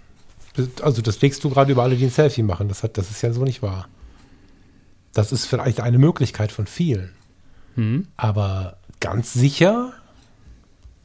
Also 0.82 1.02
das 1.02 1.20
legst 1.20 1.44
du 1.44 1.50
gerade 1.50 1.72
über 1.72 1.84
alle, 1.84 1.96
die 1.96 2.04
ein 2.04 2.10
Selfie 2.10 2.42
machen. 2.42 2.68
Das, 2.68 2.82
hat, 2.82 2.98
das 2.98 3.10
ist 3.10 3.22
ja 3.22 3.32
so 3.32 3.44
nicht 3.44 3.62
wahr. 3.62 3.88
Das 5.12 5.30
ist 5.32 5.46
vielleicht 5.46 5.80
eine 5.80 5.98
Möglichkeit 5.98 6.50
von 6.50 6.66
vielen. 6.66 7.10
Mhm. 7.76 8.08
Aber 8.16 8.76
ganz 8.98 9.32
sicher, 9.32 9.92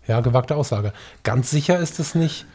ja, 0.08 0.22
gewagte 0.22 0.56
Aussage, 0.56 0.94
ganz 1.24 1.52
sicher 1.52 1.80
ist 1.80 2.00
es 2.00 2.16
nicht 2.16 2.46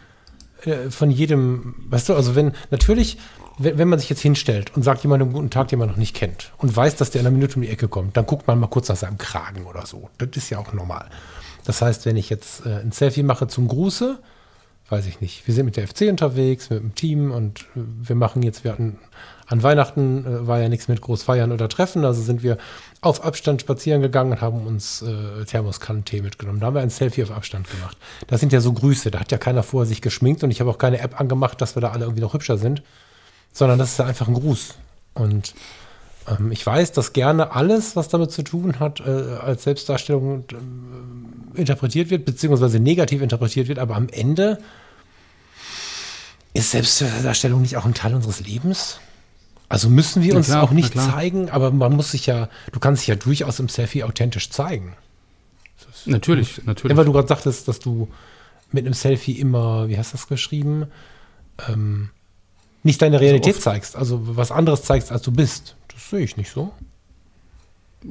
äh, 0.64 0.90
von 0.90 1.10
jedem, 1.10 1.74
weißt 1.88 2.08
du, 2.08 2.14
also 2.14 2.34
wenn, 2.34 2.52
natürlich 2.70 3.18
wenn, 3.62 3.88
man 3.88 3.98
sich 3.98 4.08
jetzt 4.08 4.22
hinstellt 4.22 4.74
und 4.74 4.82
sagt 4.82 5.02
jemandem 5.02 5.32
guten 5.32 5.50
Tag, 5.50 5.68
den 5.68 5.78
man 5.78 5.88
noch 5.88 5.96
nicht 5.96 6.16
kennt 6.16 6.52
und 6.56 6.74
weiß, 6.74 6.96
dass 6.96 7.10
der 7.10 7.20
in 7.20 7.26
einer 7.26 7.36
Minute 7.36 7.56
um 7.56 7.62
die 7.62 7.68
Ecke 7.68 7.88
kommt, 7.88 8.16
dann 8.16 8.24
guckt 8.24 8.46
man 8.46 8.58
mal 8.58 8.68
kurz 8.68 8.88
nach 8.88 8.96
seinem 8.96 9.18
Kragen 9.18 9.66
oder 9.66 9.84
so. 9.84 10.08
Das 10.18 10.30
ist 10.34 10.48
ja 10.48 10.58
auch 10.58 10.72
normal. 10.72 11.06
Das 11.64 11.82
heißt, 11.82 12.06
wenn 12.06 12.16
ich 12.16 12.30
jetzt 12.30 12.64
äh, 12.64 12.80
ein 12.80 12.92
Selfie 12.92 13.22
mache 13.22 13.48
zum 13.48 13.68
Gruße, 13.68 14.18
weiß 14.88 15.06
ich 15.06 15.20
nicht, 15.20 15.46
wir 15.46 15.54
sind 15.54 15.66
mit 15.66 15.76
der 15.76 15.86
FC 15.86 16.02
unterwegs, 16.08 16.70
mit 16.70 16.80
dem 16.80 16.94
Team 16.94 17.32
und 17.32 17.60
äh, 17.76 17.80
wir 18.02 18.16
machen 18.16 18.42
jetzt, 18.42 18.64
wir 18.64 18.72
hatten 18.72 18.98
an 19.46 19.62
Weihnachten 19.62 20.24
äh, 20.24 20.46
war 20.46 20.58
ja 20.58 20.70
nichts 20.70 20.88
mit 20.88 21.02
Großfeiern 21.02 21.52
oder 21.52 21.68
Treffen, 21.68 22.06
also 22.06 22.22
sind 22.22 22.42
wir 22.42 22.56
auf 23.02 23.22
Abstand 23.22 23.60
spazieren 23.60 24.00
gegangen 24.00 24.32
und 24.32 24.40
haben 24.40 24.66
uns 24.66 25.02
äh, 25.02 25.44
Thermoskannentee 25.44 26.22
mitgenommen. 26.22 26.60
Da 26.60 26.68
haben 26.68 26.74
wir 26.74 26.80
ein 26.80 26.90
Selfie 26.90 27.24
auf 27.24 27.30
Abstand 27.30 27.70
gemacht. 27.70 27.98
Das 28.26 28.40
sind 28.40 28.54
ja 28.54 28.60
so 28.62 28.72
Grüße, 28.72 29.10
da 29.10 29.20
hat 29.20 29.32
ja 29.32 29.38
keiner 29.38 29.62
vorher 29.62 29.86
sich 29.86 30.00
geschminkt 30.00 30.42
und 30.44 30.50
ich 30.50 30.60
habe 30.60 30.70
auch 30.70 30.78
keine 30.78 31.00
App 31.00 31.20
angemacht, 31.20 31.60
dass 31.60 31.76
wir 31.76 31.82
da 31.82 31.90
alle 31.90 32.04
irgendwie 32.04 32.22
noch 32.22 32.32
hübscher 32.32 32.56
sind 32.56 32.82
sondern 33.52 33.78
das 33.78 33.92
ist 33.92 33.98
ja 33.98 34.06
einfach 34.06 34.28
ein 34.28 34.34
Gruß. 34.34 34.74
Und 35.14 35.54
ähm, 36.28 36.52
ich 36.52 36.64
weiß, 36.64 36.92
dass 36.92 37.12
gerne 37.12 37.52
alles, 37.52 37.96
was 37.96 38.08
damit 38.08 38.30
zu 38.30 38.42
tun 38.42 38.80
hat, 38.80 39.00
äh, 39.00 39.10
als 39.40 39.64
Selbstdarstellung 39.64 40.44
äh, 41.54 41.60
interpretiert 41.60 42.10
wird, 42.10 42.24
beziehungsweise 42.24 42.80
negativ 42.80 43.22
interpretiert 43.22 43.68
wird, 43.68 43.78
aber 43.78 43.96
am 43.96 44.08
Ende 44.08 44.58
ist 46.52 46.72
Selbstdarstellung 46.72 47.62
nicht 47.62 47.76
auch 47.76 47.84
ein 47.84 47.94
Teil 47.94 48.14
unseres 48.14 48.40
Lebens? 48.40 48.98
Also 49.68 49.88
müssen 49.88 50.22
wir 50.22 50.34
uns 50.34 50.46
klar, 50.46 50.64
auch 50.64 50.72
nicht 50.72 50.94
zeigen, 50.94 51.48
aber 51.48 51.70
man 51.70 51.94
muss 51.94 52.10
sich 52.10 52.26
ja, 52.26 52.48
du 52.72 52.80
kannst 52.80 53.02
dich 53.02 53.08
ja 53.08 53.14
durchaus 53.14 53.60
im 53.60 53.68
Selfie 53.68 54.02
authentisch 54.02 54.50
zeigen. 54.50 54.96
Natürlich, 56.06 56.56
gut. 56.56 56.66
natürlich. 56.66 56.90
Ja, 56.90 56.96
weil 56.96 57.04
du 57.04 57.12
gerade 57.12 57.28
sagtest, 57.28 57.68
dass 57.68 57.78
du 57.78 58.08
mit 58.72 58.84
einem 58.84 58.94
Selfie 58.94 59.38
immer, 59.38 59.88
wie 59.88 59.96
hast 59.96 60.12
du 60.12 60.16
das 60.16 60.26
geschrieben? 60.26 60.86
Ähm, 61.68 62.10
nicht 62.82 63.00
deine 63.02 63.16
also 63.16 63.24
Realität 63.24 63.54
also 63.54 63.60
zeigst, 63.60 63.96
also 63.96 64.36
was 64.36 64.50
anderes 64.50 64.82
zeigst, 64.82 65.12
als 65.12 65.22
du 65.22 65.32
bist. 65.32 65.76
Das 65.88 66.10
sehe 66.10 66.20
ich 66.20 66.36
nicht 66.36 66.50
so. 66.50 66.72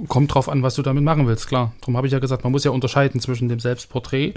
Kommt 0.07 0.33
drauf 0.33 0.49
an, 0.49 0.61
was 0.61 0.75
du 0.75 0.83
damit 0.83 1.03
machen 1.03 1.25
willst, 1.25 1.47
klar. 1.47 1.73
Darum 1.81 1.97
habe 1.97 2.05
ich 2.05 2.13
ja 2.13 2.19
gesagt, 2.19 2.43
man 2.43 2.51
muss 2.51 2.63
ja 2.63 2.69
unterscheiden 2.69 3.19
zwischen 3.19 3.49
dem 3.49 3.59
Selbstporträt, 3.59 4.33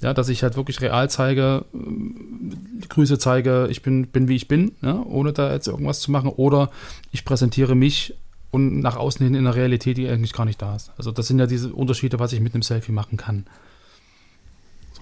ja, 0.00 0.14
dass 0.14 0.30
ich 0.30 0.42
halt 0.42 0.56
wirklich 0.56 0.80
real 0.80 1.10
zeige, 1.10 1.66
äh, 1.74 2.86
Grüße 2.88 3.18
zeige, 3.18 3.68
ich 3.70 3.82
bin, 3.82 4.06
bin 4.06 4.28
wie 4.28 4.36
ich 4.36 4.48
bin, 4.48 4.72
ja, 4.80 5.02
ohne 5.04 5.34
da 5.34 5.52
jetzt 5.52 5.68
irgendwas 5.68 6.00
zu 6.00 6.10
machen, 6.10 6.30
oder 6.30 6.70
ich 7.12 7.26
präsentiere 7.26 7.74
mich 7.74 8.14
und 8.50 8.80
nach 8.80 8.96
außen 8.96 9.22
hin 9.22 9.34
in 9.34 9.46
einer 9.46 9.54
Realität, 9.54 9.98
die 9.98 10.08
eigentlich 10.08 10.32
gar 10.32 10.46
nicht 10.46 10.62
da 10.62 10.74
ist. 10.74 10.90
Also 10.96 11.10
das 11.10 11.26
sind 11.26 11.38
ja 11.38 11.46
diese 11.46 11.74
Unterschiede, 11.74 12.18
was 12.18 12.32
ich 12.32 12.40
mit 12.40 12.54
einem 12.54 12.62
Selfie 12.62 12.92
machen 12.92 13.18
kann. 13.18 13.44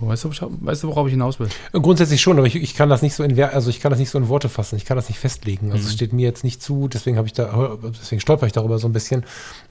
So, 0.00 0.08
weißt, 0.08 0.24
du, 0.24 0.30
weißt 0.30 0.82
du, 0.82 0.88
worauf 0.88 1.06
ich 1.06 1.12
hinaus 1.12 1.38
will? 1.38 1.48
Grundsätzlich 1.72 2.20
schon, 2.20 2.38
aber 2.38 2.48
ich, 2.48 2.56
ich, 2.56 2.74
kann 2.74 2.88
das 2.88 3.00
nicht 3.00 3.14
so 3.14 3.22
in 3.22 3.40
also 3.40 3.70
ich 3.70 3.78
kann 3.78 3.90
das 3.90 4.00
nicht 4.00 4.10
so 4.10 4.18
in 4.18 4.28
Worte 4.28 4.48
fassen, 4.48 4.76
ich 4.76 4.84
kann 4.84 4.96
das 4.96 5.08
nicht 5.08 5.20
festlegen. 5.20 5.70
Also 5.70 5.82
mhm. 5.82 5.88
es 5.88 5.94
steht 5.94 6.12
mir 6.12 6.26
jetzt 6.26 6.42
nicht 6.42 6.60
zu, 6.60 6.88
deswegen 6.88 7.16
habe 7.16 7.28
ich 7.28 7.32
da, 7.32 7.78
deswegen 8.00 8.20
stolper 8.20 8.46
ich 8.46 8.52
darüber 8.52 8.78
so 8.78 8.88
ein 8.88 8.92
bisschen. 8.92 9.24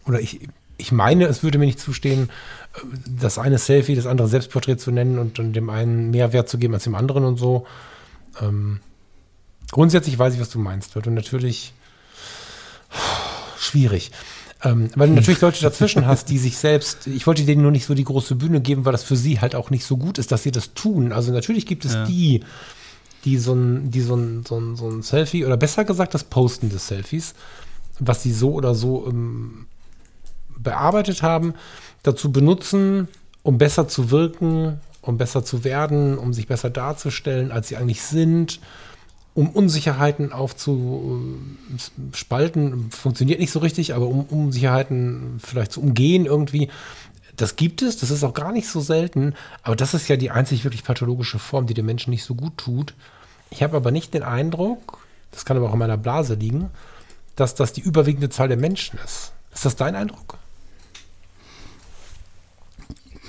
Oder 0.05 0.21
ich, 0.21 0.47
ich 0.77 0.93
meine, 0.93 1.25
es 1.25 1.43
würde 1.43 1.57
mir 1.57 1.65
nicht 1.65 1.79
zustehen, 1.79 2.29
das 3.05 3.38
eine 3.38 3.57
Selfie, 3.57 3.95
das 3.95 4.05
andere 4.05 4.29
Selbstporträt 4.29 4.77
zu 4.77 4.91
nennen 4.91 5.19
und 5.19 5.39
dann 5.39 5.51
dem 5.51 5.69
einen 5.69 6.12
mehr 6.12 6.31
Wert 6.31 6.47
zu 6.47 6.57
geben 6.57 6.73
als 6.73 6.86
dem 6.86 6.95
anderen 6.95 7.25
und 7.25 7.38
so. 7.38 7.65
Ähm, 8.41 8.79
grundsätzlich 9.71 10.17
weiß 10.17 10.36
ich, 10.36 10.39
was 10.39 10.49
du 10.49 10.59
meinst, 10.59 10.95
weil 10.95 11.03
du 11.03 11.12
natürlich 11.12 11.73
schwierig. 13.57 14.12
Ähm, 14.63 14.89
weil 14.95 15.10
du 15.10 15.15
natürlich 15.15 15.41
Leute 15.41 15.62
dazwischen 15.62 16.06
hast, 16.06 16.30
die 16.30 16.38
sich 16.38 16.58
selbst, 16.58 17.08
ich 17.08 17.28
wollte 17.28 17.43
denen 17.43 17.62
nur 17.62 17.71
nicht 17.71 17.86
so 17.86 17.93
die 17.93 18.06
große 18.06 18.36
Bühne 18.36 18.62
geben, 18.62 18.86
weil 18.86 18.93
das 18.93 19.04
für 19.04 19.17
sie 19.17 19.41
halt 19.41 19.56
auch 19.56 19.69
nicht 19.69 19.86
so 19.86 19.97
gut 19.97 20.17
ist, 20.17 20.32
dass 20.32 20.43
sie 20.43 20.52
das 20.52 20.73
tun. 20.73 21.12
Also 21.12 21.34
natürlich 21.34 21.65
gibt 21.65 21.84
es 21.84 21.93
ja. 21.93 22.06
die, 22.06 22.43
die 23.26 23.38
so 23.38 23.54
ein, 23.54 23.91
die 23.91 24.02
so 24.02 24.15
ein, 24.15 24.45
so 24.45 24.58
ein, 24.58 24.76
so 24.78 24.89
ein 24.89 25.02
Selfie, 25.02 25.45
oder 25.45 25.58
besser 25.58 25.84
gesagt 25.84 26.13
das 26.13 26.23
Posten 26.23 26.69
des 26.69 26.88
Selfies, 26.88 27.34
was 27.99 28.23
sie 28.23 28.32
so 28.32 28.54
oder 28.54 28.73
so 28.73 29.06
ähm, 29.08 29.67
bearbeitet 30.58 31.23
haben, 31.23 31.56
dazu 32.04 32.32
benutzen, 32.32 33.10
um 33.43 33.58
besser 33.58 33.89
zu 33.89 34.12
wirken, 34.12 34.80
um 35.02 35.17
besser 35.17 35.43
zu 35.43 35.65
werden, 35.65 36.17
um 36.17 36.32
sich 36.32 36.47
besser 36.47 36.69
darzustellen, 36.69 37.52
als 37.52 37.67
sie 37.67 37.76
eigentlich 37.76 38.02
sind 38.02 38.62
um 39.36 39.50
Unsicherheiten 39.50 40.32
aufzuspalten, 40.32 42.91
funktioniert 42.91 43.39
nicht 43.39 43.52
so 43.52 43.60
richtig, 43.60 43.96
aber 43.96 44.08
um 44.08 44.26
Unsicherheiten 44.26 45.39
vielleicht 45.43 45.72
zu 45.72 45.82
umgehen 45.82 46.26
irgendwie. 46.26 46.69
Das 47.36 47.56
gibt 47.56 47.82
es, 47.82 47.98
das 47.98 48.12
ist 48.12 48.24
auch 48.24 48.36
gar 48.36 48.52
nicht 48.52 48.67
so 48.67 48.80
selten, 48.80 49.34
aber 49.63 49.76
das 49.76 49.96
ist 49.96 50.08
ja 50.08 50.17
die 50.17 50.30
einzig 50.30 50.63
wirklich 50.63 50.84
pathologische 50.84 51.39
Form, 51.39 51.65
die 51.65 51.74
den 51.74 51.88
Menschen 51.88 52.12
nicht 52.12 52.24
so 52.24 52.36
gut 52.36 52.56
tut. 52.58 52.93
Ich 53.50 53.63
habe 53.63 53.76
aber 53.76 53.89
nicht 53.89 54.13
den 54.13 54.22
Eindruck, 54.22 55.00
das 55.32 55.46
kann 55.46 55.58
aber 55.58 55.69
auch 55.69 55.74
in 55.74 55.80
meiner 55.80 55.98
Blase 55.98 56.36
liegen, 56.36 56.69
dass 57.36 57.56
das 57.56 57.74
die 57.74 57.82
überwiegende 57.82 58.30
Zahl 58.30 58.50
der 58.50 58.58
Menschen 58.58 59.00
ist. 59.04 59.32
Ist 59.52 59.65
das 59.65 59.76
dein 59.76 59.96
Eindruck? 59.96 60.38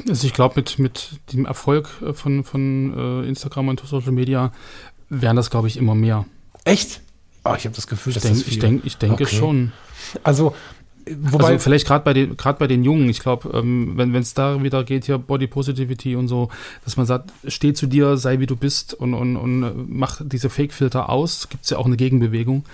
Also 0.09 0.27
ich 0.27 0.35
glaube, 0.35 0.57
mit, 0.57 0.79
mit 0.79 1.21
dem 1.33 1.47
Erfolg 1.47 1.88
von, 2.14 2.45
von 2.45 3.23
äh, 3.23 3.29
Instagram 3.29 3.69
und 3.69 3.81
Social 3.81 4.12
Media 4.12 4.53
werden 5.09 5.37
das, 5.37 5.51
glaube 5.51 5.69
ich, 5.69 5.77
immer 5.77 5.95
mehr. 5.95 6.25
Echt? 6.64 7.01
Oh, 7.45 7.55
ich 7.57 7.64
habe 7.64 7.75
das 7.77 7.87
Gefühl, 7.87 8.11
ich 8.11 8.14
dass 8.14 8.23
denk, 8.23 8.37
das 8.37 8.45
viel. 8.45 8.53
Ich, 8.55 8.59
denk, 8.59 8.85
ich 8.85 8.97
denke 8.97 9.25
okay. 9.25 9.37
schon. 9.37 9.73
Also 10.23 10.55
Wobei, 11.07 11.49
also 11.49 11.59
vielleicht 11.59 11.87
gerade 11.87 12.05
bei 12.05 12.14
den 12.14 12.37
gerade 12.37 12.59
bei 12.59 12.67
den 12.67 12.83
Jungen, 12.83 13.09
ich 13.09 13.21
glaube, 13.21 13.51
ähm, 13.57 13.93
wenn 13.97 14.14
es 14.14 14.33
da 14.35 14.62
wieder 14.62 14.85
geht 14.85 15.05
hier 15.05 15.19
Body 15.19 15.47
Positivity 15.47 16.17
und 16.17 16.29
so, 16.29 16.49
dass 16.85 16.97
man 16.97 17.05
sagt, 17.05 17.31
steh 17.47 17.75
zu 17.75 17.87
dir, 17.87 18.17
sei 18.17 18.38
wie 18.38 18.47
du 18.47 18.57
bist 18.57 18.95
und 18.95 19.12
und, 19.12 19.37
und 19.37 19.88
mach 19.88 20.21
diese 20.25 20.49
Fake-Filter 20.49 21.11
aus. 21.11 21.49
Gibt 21.49 21.64
es 21.64 21.71
ja 21.71 21.79
auch 21.79 21.87
eine 21.87 21.97
Gegenbewegung, 21.97 22.64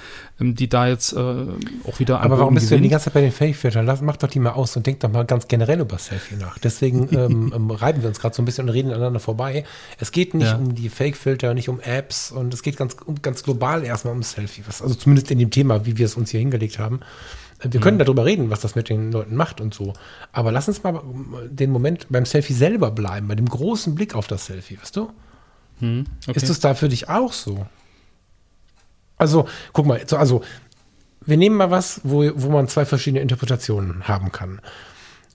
ähm, 0.40 0.54
die 0.54 0.68
da 0.68 0.86
jetzt 0.86 1.12
äh, 1.12 1.16
auch 1.16 1.98
wieder. 1.98 2.20
Aber 2.20 2.38
warum 2.38 2.54
bist 2.54 2.66
gewinnt. 2.66 2.70
du 2.70 2.74
denn 2.76 2.82
die 2.84 2.88
ganze 2.90 3.04
Zeit 3.06 3.14
bei 3.14 3.20
den 3.20 3.32
Fake-Filtern? 3.32 3.98
Mach 4.02 4.16
doch 4.16 4.28
die 4.28 4.38
mal 4.38 4.52
aus 4.52 4.76
und 4.76 4.86
denk 4.86 5.00
doch 5.00 5.10
mal 5.10 5.24
ganz 5.24 5.48
generell 5.48 5.80
über 5.80 5.98
Selfie 5.98 6.36
nach. 6.36 6.58
Deswegen 6.58 7.08
ähm, 7.16 7.52
ähm, 7.54 7.70
reiben 7.70 8.02
wir 8.02 8.08
uns 8.08 8.20
gerade 8.20 8.34
so 8.34 8.42
ein 8.42 8.44
bisschen 8.44 8.68
und 8.68 8.74
reden 8.74 8.92
aneinander 8.92 9.20
vorbei. 9.20 9.64
Es 9.98 10.12
geht 10.12 10.34
nicht 10.34 10.46
ja. 10.46 10.56
um 10.56 10.74
die 10.74 10.88
Fake-Filter, 10.88 11.54
nicht 11.54 11.68
um 11.68 11.80
Apps 11.80 12.30
und 12.30 12.54
es 12.54 12.62
geht 12.62 12.76
ganz 12.76 12.96
um, 13.04 13.20
ganz 13.22 13.42
global 13.42 13.84
erstmal 13.84 14.14
um 14.14 14.22
Selfie. 14.22 14.62
Was, 14.66 14.82
also 14.82 14.94
zumindest 14.94 15.30
in 15.30 15.38
dem 15.38 15.50
Thema, 15.50 15.84
wie 15.86 15.98
wir 15.98 16.06
es 16.06 16.16
uns 16.16 16.30
hier 16.30 16.40
hingelegt 16.40 16.78
haben. 16.78 17.00
Wir 17.62 17.80
können 17.80 17.98
darüber 17.98 18.24
reden, 18.24 18.50
was 18.50 18.60
das 18.60 18.74
mit 18.74 18.88
den 18.88 19.12
Leuten 19.12 19.36
macht 19.36 19.60
und 19.60 19.74
so. 19.74 19.92
Aber 20.32 20.50
lass 20.52 20.68
uns 20.68 20.82
mal 20.82 21.02
den 21.50 21.70
Moment 21.70 22.06
beim 22.08 22.24
Selfie 22.24 22.54
selber 22.54 22.90
bleiben, 22.90 23.28
bei 23.28 23.34
dem 23.34 23.48
großen 23.48 23.94
Blick 23.94 24.14
auf 24.14 24.26
das 24.26 24.46
Selfie, 24.46 24.78
weißt 24.80 24.96
du? 24.96 25.10
Hm, 25.80 26.04
okay. 26.26 26.36
Ist 26.36 26.48
es 26.48 26.60
da 26.60 26.74
für 26.74 26.88
dich 26.88 27.08
auch 27.08 27.32
so? 27.32 27.66
Also, 29.18 29.46
guck 29.74 29.86
mal, 29.86 30.00
so- 30.08 30.16
also 30.16 30.42
wir 31.26 31.36
nehmen 31.36 31.56
mal 31.56 31.70
was, 31.70 32.00
wo, 32.04 32.30
wo 32.34 32.48
man 32.48 32.66
zwei 32.68 32.86
verschiedene 32.86 33.20
Interpretationen 33.20 34.08
haben 34.08 34.32
kann. 34.32 34.60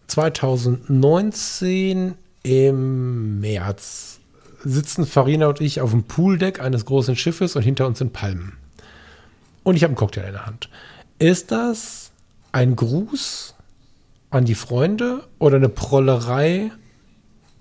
2019 0.07 2.15
im 2.43 3.39
März 3.39 4.19
sitzen 4.63 5.05
Farina 5.05 5.47
und 5.47 5.61
ich 5.61 5.81
auf 5.81 5.91
dem 5.91 6.03
Pooldeck 6.03 6.59
eines 6.59 6.85
großen 6.85 7.15
Schiffes 7.15 7.55
und 7.55 7.61
hinter 7.61 7.85
uns 7.88 7.99
sind 7.99 8.13
Palmen. 8.13 8.53
Und 9.63 9.75
ich 9.75 9.83
habe 9.83 9.91
einen 9.91 9.97
Cocktail 9.97 10.25
in 10.27 10.33
der 10.33 10.45
Hand. 10.45 10.69
Ist 11.19 11.51
das 11.51 12.04
ein 12.55 12.75
Gruß 12.77 13.53
an 14.29 14.45
die 14.45 14.55
Freunde 14.55 15.23
oder 15.39 15.57
eine 15.57 15.67
Prollerei 15.67 16.71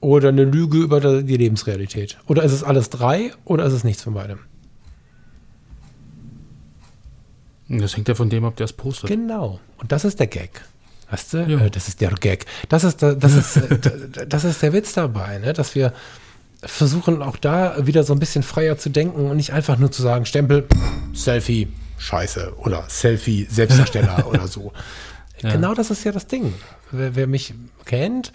oder 0.01 0.29
eine 0.29 0.45
Lüge 0.45 0.79
über 0.79 1.01
die 1.23 1.37
Lebensrealität? 1.37 2.19
Oder 2.29 2.45
ist 2.45 2.53
es 2.53 2.63
alles 2.63 2.91
drei 2.91 3.33
oder 3.45 3.65
ist 3.65 3.73
es 3.73 3.83
nichts 3.83 4.03
von 4.05 4.15
beidem? 4.15 4.39
Das 7.69 7.97
hängt 7.97 8.07
ja 8.09 8.15
von 8.15 8.29
dem 8.31 8.45
ab, 8.45 8.55
der 8.57 8.65
es 8.67 8.73
postet. 8.73 9.09
Genau. 9.11 9.59
Und 9.79 9.91
das 9.91 10.05
ist 10.05 10.21
der 10.21 10.27
Gag. 10.29 10.61
Weißt 11.11 11.33
du? 11.35 11.39
Ja. 11.39 11.59
Äh, 11.61 11.71
Das 11.71 11.89
ist 11.89 12.01
der 12.01 12.11
Gag. 12.13 12.47
Das 12.69 12.85
ist, 12.85 13.03
der- 13.03 13.15
das 13.17 13.35
ist, 13.35 13.57
äh, 13.57 14.27
das 14.29 14.45
ist 14.45 14.63
der 14.63 14.73
Witz 14.73 14.93
dabei, 14.93 15.39
ne? 15.39 15.53
dass 15.55 15.75
wir 15.75 15.93
versuchen 16.63 17.21
auch 17.21 17.37
da 17.37 17.87
wieder 17.87 18.05
so 18.05 18.13
ein 18.13 18.19
bisschen 18.21 18.43
freier 18.43 18.79
zu 18.79 18.91
denken 18.91 19.29
und 19.29 19.37
nicht 19.37 19.53
einfach 19.53 19.77
nur 19.79 19.91
zu 19.91 20.03
sagen, 20.03 20.25
Stempel, 20.25 20.67
Selfie, 21.13 21.69
Scheiße 21.99 22.55
oder 22.59 22.85
Selfie, 22.89 23.47
Selbstdarsteller 23.51 24.27
oder 24.29 24.47
so. 24.49 24.73
Ja. 25.43 25.53
Genau 25.53 25.75
das 25.75 25.91
ist 25.91 26.05
ja 26.05 26.13
das 26.13 26.27
Ding. 26.27 26.55
Wer, 26.91 27.17
wer 27.17 27.27
mich 27.27 27.55
kennt, 27.85 28.33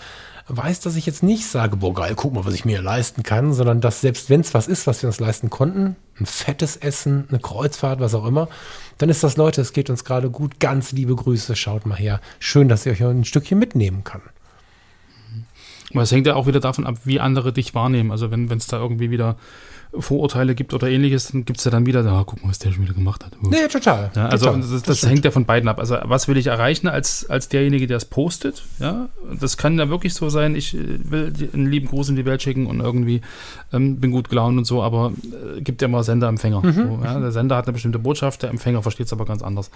weiß, 0.50 0.80
dass 0.82 0.96
ich 0.96 1.06
jetzt 1.06 1.24
nicht 1.24 1.48
sage, 1.48 1.78
boah 1.78 1.94
geil, 1.94 2.14
guck 2.16 2.34
mal, 2.34 2.46
was 2.46 2.54
ich 2.54 2.66
mir 2.66 2.82
leisten 2.82 3.24
kann, 3.24 3.54
sondern 3.54 3.82
dass 3.82 4.02
selbst 4.02 4.30
wenn 4.30 4.42
es 4.42 4.54
was 4.54 4.68
ist, 4.68 4.88
was 4.88 5.02
wir 5.02 5.08
uns 5.08 5.20
leisten 5.20 5.50
konnten, 5.50 5.96
ein 6.20 6.26
fettes 6.26 6.76
Essen, 6.76 7.28
eine 7.30 7.40
Kreuzfahrt, 7.40 8.00
was 8.00 8.16
auch 8.16 8.26
immer, 8.26 8.50
dann 8.98 9.10
ist 9.10 9.24
das, 9.24 9.38
Leute, 9.38 9.62
es 9.62 9.74
geht 9.74 9.90
uns 9.90 10.04
gerade 10.04 10.30
gut, 10.30 10.60
ganz 10.60 10.92
liebe 10.92 11.16
Grüße, 11.16 11.56
schaut 11.56 11.86
mal 11.86 11.98
her. 11.98 12.20
Schön, 12.40 12.68
dass 12.68 12.86
ich 12.86 12.92
euch 12.92 13.08
ein 13.08 13.26
Stückchen 13.26 13.60
mitnehmen 13.60 14.04
kann. 14.04 14.22
Aber 15.92 16.04
es 16.04 16.12
hängt 16.12 16.28
ja 16.28 16.36
auch 16.36 16.48
wieder 16.48 16.60
davon 16.60 16.86
ab, 16.86 16.98
wie 17.04 17.20
andere 17.20 17.52
dich 17.52 17.74
wahrnehmen. 17.74 18.12
Also 18.12 18.32
wenn 18.32 18.50
es 18.52 18.68
da 18.68 18.78
irgendwie 18.78 19.12
wieder 19.12 19.38
Vorurteile 19.98 20.54
gibt 20.54 20.76
oder 20.76 20.88
ähnliches, 20.88 21.32
dann 21.32 21.46
gibt 21.46 21.58
es 21.58 21.66
ja 21.66 21.72
dann 21.72 21.88
wieder, 21.88 22.04
da 22.04 22.24
guck 22.24 22.44
mal, 22.44 22.50
was 22.50 22.60
der 22.60 22.72
schon 22.72 22.84
wieder 22.84 22.94
gemacht 22.94 23.26
hat. 23.26 23.32
Nee, 23.42 23.68
total. 23.68 24.12
Ja, 24.16 24.28
also 24.28 24.46
total. 24.46 24.62
das, 24.62 24.84
das, 24.84 24.98
stimmt. 25.00 25.14
hängt 25.14 25.26
ja 25.26 25.32
von 25.32 25.46
beiden 25.46 25.68
ab. 25.68 25.80
Also 25.80 25.98
was 26.04 26.28
will 26.28 26.38
ich 26.38 26.46
erreichen 26.46 26.88
als, 26.88 27.28
als 27.28 27.50
derjenige, 27.50 27.88
der 27.88 27.98
es 27.98 28.06
postet? 28.06 28.64
Ja, 28.78 29.10
das 29.40 29.58
kann 29.58 29.80
ja 29.80 29.90
wirklich 29.90 30.14
so 30.14 30.30
sein. 30.30 30.54
Ich 30.54 30.76
äh, 30.76 31.00
will 31.10 31.34
einen 31.54 31.72
lieben 31.72 31.88
Gruß 31.88 32.10
in 32.10 32.16
die 32.16 32.26
Welt 32.26 32.44
schicken 32.44 32.68
und 32.68 32.82
irgendwie 32.82 33.22
ähm, 33.74 34.00
bin 34.00 34.12
gut 34.12 34.30
gelaunt 34.30 34.60
und 34.60 34.66
so, 34.66 34.84
aber 34.84 35.12
äh, 35.58 35.62
gibt 35.62 35.82
ja 35.82 35.88
immer 35.88 36.04
Sender-Empfänger. 36.04 36.62
Mhm. 36.64 36.74
So, 36.74 37.00
ja? 37.04 37.20
Der 37.20 37.32
Sender 37.32 37.56
hat 37.56 37.66
eine 37.66 37.74
bestimmte 37.74 37.98
Botschaft, 37.98 38.44
der 38.44 38.52
Empfänger 38.52 38.84
versteht 38.84 39.08
es 39.08 39.14
aber 39.14 39.26
ganz 39.26 39.42
anders. 39.42 39.72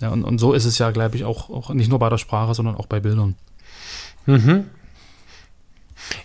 Ja, 0.00 0.10
und, 0.10 0.22
und 0.22 0.38
so 0.38 0.52
ist 0.52 0.66
es 0.66 0.78
ja, 0.78 0.92
glaube 0.92 1.16
ich, 1.16 1.24
auch, 1.24 1.50
auch 1.50 1.70
nicht 1.70 1.90
nur 1.90 1.98
bei 1.98 2.08
der 2.08 2.18
Sprache, 2.18 2.54
sondern 2.54 2.76
auch 2.76 2.86
bei 2.86 3.00
Bildern. 3.00 3.34
Mhm. 4.26 4.66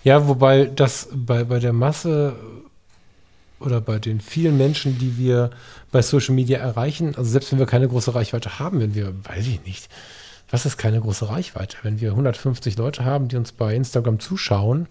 Ja, 0.04 0.28
wobei 0.28 0.66
das 0.66 1.10
bei, 1.14 1.44
bei 1.44 1.60
der 1.60 1.74
Masse 1.74 2.36
oder 3.60 3.82
bei 3.82 4.00
den 4.00 4.20
vielen 4.20 4.58
Menschen, 4.58 4.98
die 4.98 5.18
wir 5.18 5.52
bei 5.92 6.02
Social 6.02 6.36
Media 6.36 6.60
erreichen, 6.60 7.16
also 7.16 7.30
selbst 7.30 7.52
wenn 7.52 7.60
wir 7.60 7.66
keine 7.66 7.88
große 7.88 8.14
Reichweite 8.14 8.60
haben, 8.60 8.80
wenn 8.80 8.96
wir, 8.96 9.14
weiß 9.24 9.48
ich 9.48 9.66
nicht, 9.66 9.90
was 10.52 10.66
ist 10.66 10.78
keine 10.78 11.00
große 11.00 11.30
Reichweite? 11.30 11.78
Wenn 11.84 12.00
wir 12.02 12.12
150 12.12 12.78
Leute 12.78 13.06
haben, 13.06 13.28
die 13.28 13.38
uns 13.38 13.52
bei 13.54 13.74
Instagram 13.76 14.20
zuschauen, 14.20 14.88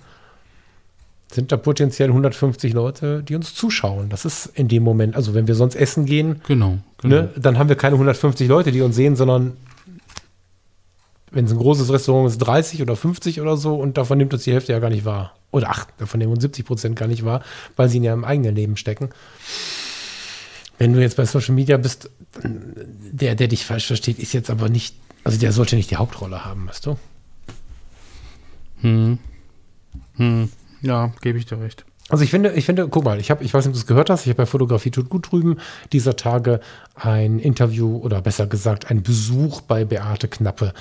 sind 1.31 1.53
da 1.53 1.57
potenziell 1.57 2.09
150 2.09 2.73
Leute, 2.73 3.23
die 3.23 3.35
uns 3.35 3.55
zuschauen. 3.55 4.09
Das 4.09 4.25
ist 4.25 4.47
in 4.55 4.69
dem 4.69 4.83
Moment, 4.83 5.17
also 5.17 5.35
wenn 5.35 5.47
wir 5.47 5.55
sonst 5.55 5.77
essen 5.77 6.05
gehen, 6.05 6.41
Genau. 6.47 6.79
genau. 7.01 7.15
ne, 7.17 7.31
dann 7.37 7.59
haben 7.59 7.69
wir 7.69 7.77
keine 7.77 7.95
150 7.95 8.49
Leute, 8.49 8.73
die 8.73 8.83
uns 8.83 8.97
sehen, 8.97 9.17
sondern 9.17 9.57
wenn 11.33 11.47
es 11.47 11.51
ein 11.51 11.59
großes 11.59 11.91
Restaurant 11.93 12.31
ist, 12.31 12.39
30 12.39 12.83
oder 12.83 12.95
50 12.95 13.41
oder 13.41 13.57
so 13.57 13.75
und 13.75 13.97
davon 13.97 14.19
nimmt 14.19 14.33
uns 14.33 14.45
die 14.45 14.53
Hälfte 14.53 14.73
ja 14.73 14.79
gar 14.79 14.91
nicht 14.91 15.05
wahr. 15.05 15.35
Oder 15.51 15.71
ach, 15.71 15.87
davon 15.99 16.19
nehmen 16.19 16.33
uns 16.33 16.43
70 16.43 16.65
Prozent 16.65 16.97
gar 16.97 17.09
nicht 17.09 17.25
wahr, 17.25 17.43
weil 17.77 17.89
sie 17.89 17.99
in 17.99 18.05
ihrem 18.05 18.25
eigenen 18.25 18.55
Leben 18.55 18.77
stecken. 18.77 19.11
Wenn 20.79 20.93
du 20.93 21.01
jetzt 21.01 21.17
bei 21.17 21.25
Social 21.25 21.55
Media 21.55 21.77
bist, 21.77 22.11
der, 22.43 23.35
der 23.35 23.49
dich 23.49 23.65
falsch 23.65 23.87
versteht, 23.87 24.19
ist 24.19 24.33
jetzt 24.33 24.51
aber 24.51 24.69
nicht, 24.69 24.95
also 25.25 25.39
der 25.39 25.53
sollte 25.53 25.77
nicht 25.77 25.91
die 25.91 25.97
Hauptrolle 25.97 26.45
haben, 26.45 26.69
weißt 26.69 26.87
du? 26.87 26.99
Hm. 28.81 29.19
Hm. 30.17 30.49
Ja, 30.81 31.13
gebe 31.21 31.39
ich 31.39 31.47
dir 31.47 31.61
recht. 31.61 31.85
Also 32.09 32.25
ich 32.25 32.31
finde, 32.31 32.53
ich 32.53 32.67
finde, 32.67 32.89
guck 32.89 33.05
mal, 33.05 33.21
ich 33.21 33.31
habe, 33.31 33.45
ich 33.45 33.55
weiß 33.55 33.65
nicht, 33.65 33.71
ob 33.71 33.75
du 33.75 33.79
es 33.79 33.87
gehört 33.87 34.11
hast, 34.11 34.23
ich 34.23 34.29
habe 34.29 34.39
bei 34.39 34.47
Fotografie 34.47 34.91
tut 34.91 35.09
gut 35.09 35.31
drüben 35.31 35.57
dieser 35.93 36.17
Tage 36.17 36.61
ein 36.95 37.39
Interview 37.39 37.97
oder 37.99 38.21
besser 38.21 38.47
gesagt 38.47 38.91
ein 38.91 39.03
Besuch 39.03 39.61
bei 39.63 39.85
Beate 39.85 40.29
Knappe 40.29 40.75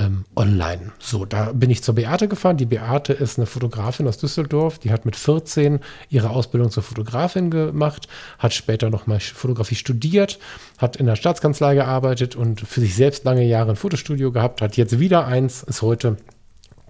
ähm, 0.00 0.24
online. 0.34 0.92
So, 0.98 1.24
da 1.24 1.52
bin 1.52 1.70
ich 1.70 1.82
zur 1.82 1.94
Beate 1.94 2.26
gefahren. 2.26 2.56
Die 2.56 2.66
Beate 2.66 3.12
ist 3.12 3.38
eine 3.38 3.46
Fotografin 3.46 4.08
aus 4.08 4.18
Düsseldorf, 4.18 4.78
die 4.78 4.90
hat 4.90 5.04
mit 5.04 5.14
14 5.14 5.80
ihre 6.08 6.30
Ausbildung 6.30 6.70
zur 6.70 6.82
Fotografin 6.82 7.50
gemacht, 7.50 8.08
hat 8.38 8.54
später 8.54 8.90
nochmal 8.90 9.20
Fotografie 9.20 9.74
studiert, 9.74 10.38
hat 10.78 10.96
in 10.96 11.06
der 11.06 11.16
Staatskanzlei 11.16 11.74
gearbeitet 11.74 12.34
und 12.34 12.60
für 12.62 12.80
sich 12.80 12.94
selbst 12.94 13.24
lange 13.24 13.44
Jahre 13.44 13.70
ein 13.70 13.76
Fotostudio 13.76 14.32
gehabt, 14.32 14.62
hat 14.62 14.76
jetzt 14.76 14.98
wieder 14.98 15.26
eins, 15.26 15.62
ist 15.62 15.82
heute 15.82 16.16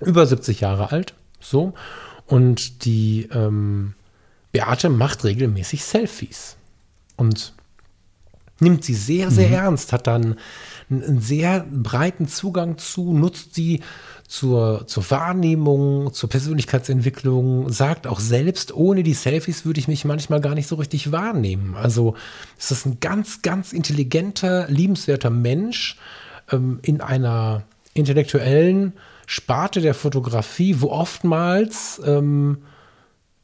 über 0.01 0.27
70 0.27 0.61
Jahre 0.61 0.92
alt. 0.92 1.14
So. 1.40 1.75
Und 2.27 2.85
die 2.85 3.29
ähm, 3.33 3.94
Beate 4.53 4.88
macht 4.88 5.25
regelmäßig 5.25 5.85
Selfies 5.85 6.57
und 7.16 7.55
nimmt 8.61 8.85
sie 8.85 8.94
sehr, 8.94 9.31
sehr 9.31 9.51
ernst, 9.51 9.92
hat 9.92 10.07
dann 10.07 10.37
einen, 10.90 11.20
sehr 11.20 11.66
breiten 11.70 12.29
Zugang 12.29 12.79
zu, 12.79 13.12
nutzt 13.12 13.55
sie 13.55 13.81
zur, 14.26 14.87
zur 14.87 15.11
Wahrnehmung, 15.11 16.12
zur 16.12 16.29
Persönlichkeitsentwicklung, 16.29 17.70
sagt 17.70 18.07
auch 18.07 18.20
selbst, 18.20 18.74
ohne 18.74 19.03
die 19.03 19.14
Selfies 19.14 19.64
würde 19.64 19.81
ich 19.81 19.88
mich 19.88 20.05
manchmal 20.05 20.40
gar 20.40 20.55
nicht 20.55 20.68
so 20.68 20.76
richtig 20.76 21.12
wahrnehmen. 21.12 21.74
Also 21.74 22.14
es 22.59 22.70
ist 22.70 22.87
ein 22.87 22.98
ganz, 23.00 23.42
ganz 23.42 23.72
intelligenter, 23.72 24.66
liebenswerter 24.68 25.31
Mensch 25.31 25.96
ähm, 26.53 26.79
in 26.83 27.00
einer 27.00 27.62
intellektuellen 27.94 28.92
Sparte 29.26 29.81
der 29.81 29.94
Fotografie, 29.94 30.81
wo 30.81 30.88
oftmals 30.88 32.00
ähm, 32.05 32.59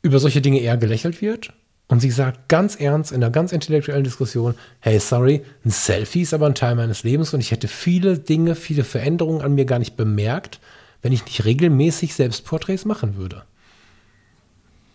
über 0.02 0.18
solche 0.18 0.40
Dinge 0.40 0.60
eher 0.60 0.76
gelächelt 0.76 1.20
wird. 1.20 1.52
Und 1.88 2.00
sie 2.00 2.10
sagt 2.10 2.48
ganz 2.48 2.74
ernst 2.76 3.12
in 3.12 3.22
einer 3.22 3.30
ganz 3.30 3.52
intellektuellen 3.52 4.02
Diskussion, 4.02 4.56
hey, 4.80 4.98
sorry, 4.98 5.44
ein 5.64 5.70
Selfie 5.70 6.22
ist 6.22 6.34
aber 6.34 6.46
ein 6.46 6.56
Teil 6.56 6.74
meines 6.74 7.04
Lebens 7.04 7.32
und 7.32 7.40
ich 7.40 7.52
hätte 7.52 7.68
viele 7.68 8.18
Dinge, 8.18 8.56
viele 8.56 8.82
Veränderungen 8.82 9.40
an 9.40 9.54
mir 9.54 9.66
gar 9.66 9.78
nicht 9.78 9.96
bemerkt, 9.96 10.58
wenn 11.02 11.12
ich 11.12 11.24
nicht 11.24 11.44
regelmäßig 11.44 12.14
Selbstporträts 12.14 12.84
machen 12.84 13.16
würde. 13.16 13.44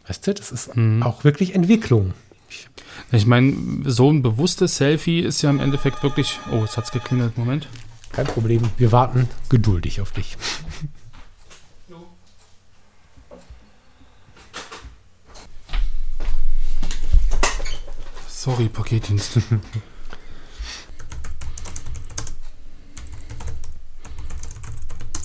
Weißt 0.08 0.28
du, 0.28 0.34
das 0.34 0.52
ist 0.52 0.72
auch 1.02 1.24
wirklich 1.24 1.56
Entwicklung. 1.56 2.14
Ich 3.14 3.26
meine, 3.26 3.56
so 3.86 4.12
ein 4.12 4.22
bewusstes 4.22 4.76
Selfie 4.76 5.22
ist 5.22 5.42
ja 5.42 5.50
im 5.50 5.62
Endeffekt 5.62 6.04
wirklich. 6.04 6.40
Oh, 6.52 6.62
jetzt 6.62 6.76
hat 6.76 6.86
es 6.86 6.92
geklingelt. 6.92 7.38
Moment. 7.38 7.70
Kein 8.12 8.26
Problem, 8.26 8.64
wir 8.78 8.92
warten 8.92 9.30
geduldig 9.48 10.02
auf 10.02 10.12
dich. 10.12 10.36
Sorry, 18.44 18.70
Paketdienst. 18.70 19.38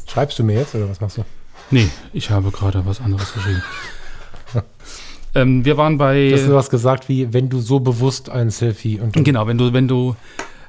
Schreibst 0.06 0.38
du 0.38 0.44
mir 0.44 0.56
jetzt 0.56 0.74
oder 0.74 0.90
was 0.90 1.00
machst 1.00 1.16
du? 1.16 1.24
nee, 1.70 1.88
ich 2.12 2.28
habe 2.28 2.50
gerade 2.50 2.84
was 2.84 3.00
anderes 3.00 3.32
geschrieben. 3.32 3.62
ähm, 5.34 5.64
wir 5.64 5.78
waren 5.78 5.96
bei. 5.96 6.28
Du 6.28 6.34
hast 6.36 6.50
was 6.50 6.68
gesagt 6.68 7.08
wie, 7.08 7.32
wenn 7.32 7.48
du 7.48 7.60
so 7.60 7.80
bewusst 7.80 8.28
ein 8.28 8.50
Selfie 8.50 9.00
und 9.00 9.14
Genau, 9.14 9.46
wenn 9.46 9.56
du, 9.56 9.72
wenn 9.72 9.88
du, 9.88 10.14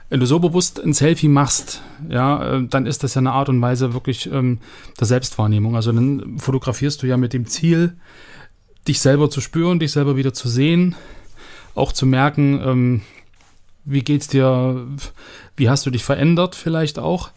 wenn 0.08 0.22
du 0.22 0.26
so 0.26 0.40
bewusst 0.40 0.80
ein 0.80 0.94
Selfie 0.94 1.28
machst, 1.28 1.82
ja, 2.08 2.60
äh, 2.60 2.66
dann 2.66 2.86
ist 2.86 3.04
das 3.04 3.16
ja 3.16 3.20
eine 3.20 3.34
Art 3.34 3.50
und 3.50 3.62
Weise 3.62 3.94
wirklich 3.94 4.32
ähm, 4.32 4.60
der 4.98 5.08
Selbstwahrnehmung. 5.08 5.76
Also 5.76 5.92
dann 5.92 6.40
fotografierst 6.40 7.04
du 7.04 7.08
ja 7.08 7.18
mit 7.18 7.34
dem 7.34 7.46
Ziel, 7.46 7.98
dich 8.88 9.02
selber 9.02 9.30
zu 9.30 9.42
spüren, 9.42 9.80
dich 9.80 9.92
selber 9.92 10.16
wieder 10.16 10.34
zu 10.34 10.48
sehen, 10.48 10.96
auch 11.78 11.92
zu 11.92 12.06
merken, 12.06 12.62
ähm, 12.64 13.02
wie 13.86 14.02
geht's 14.02 14.28
dir, 14.28 14.86
wie 15.56 15.70
hast 15.70 15.86
du 15.86 15.92
dich 15.92 16.04
verändert 16.04 16.56
vielleicht 16.56 17.00
auch, 17.00 17.30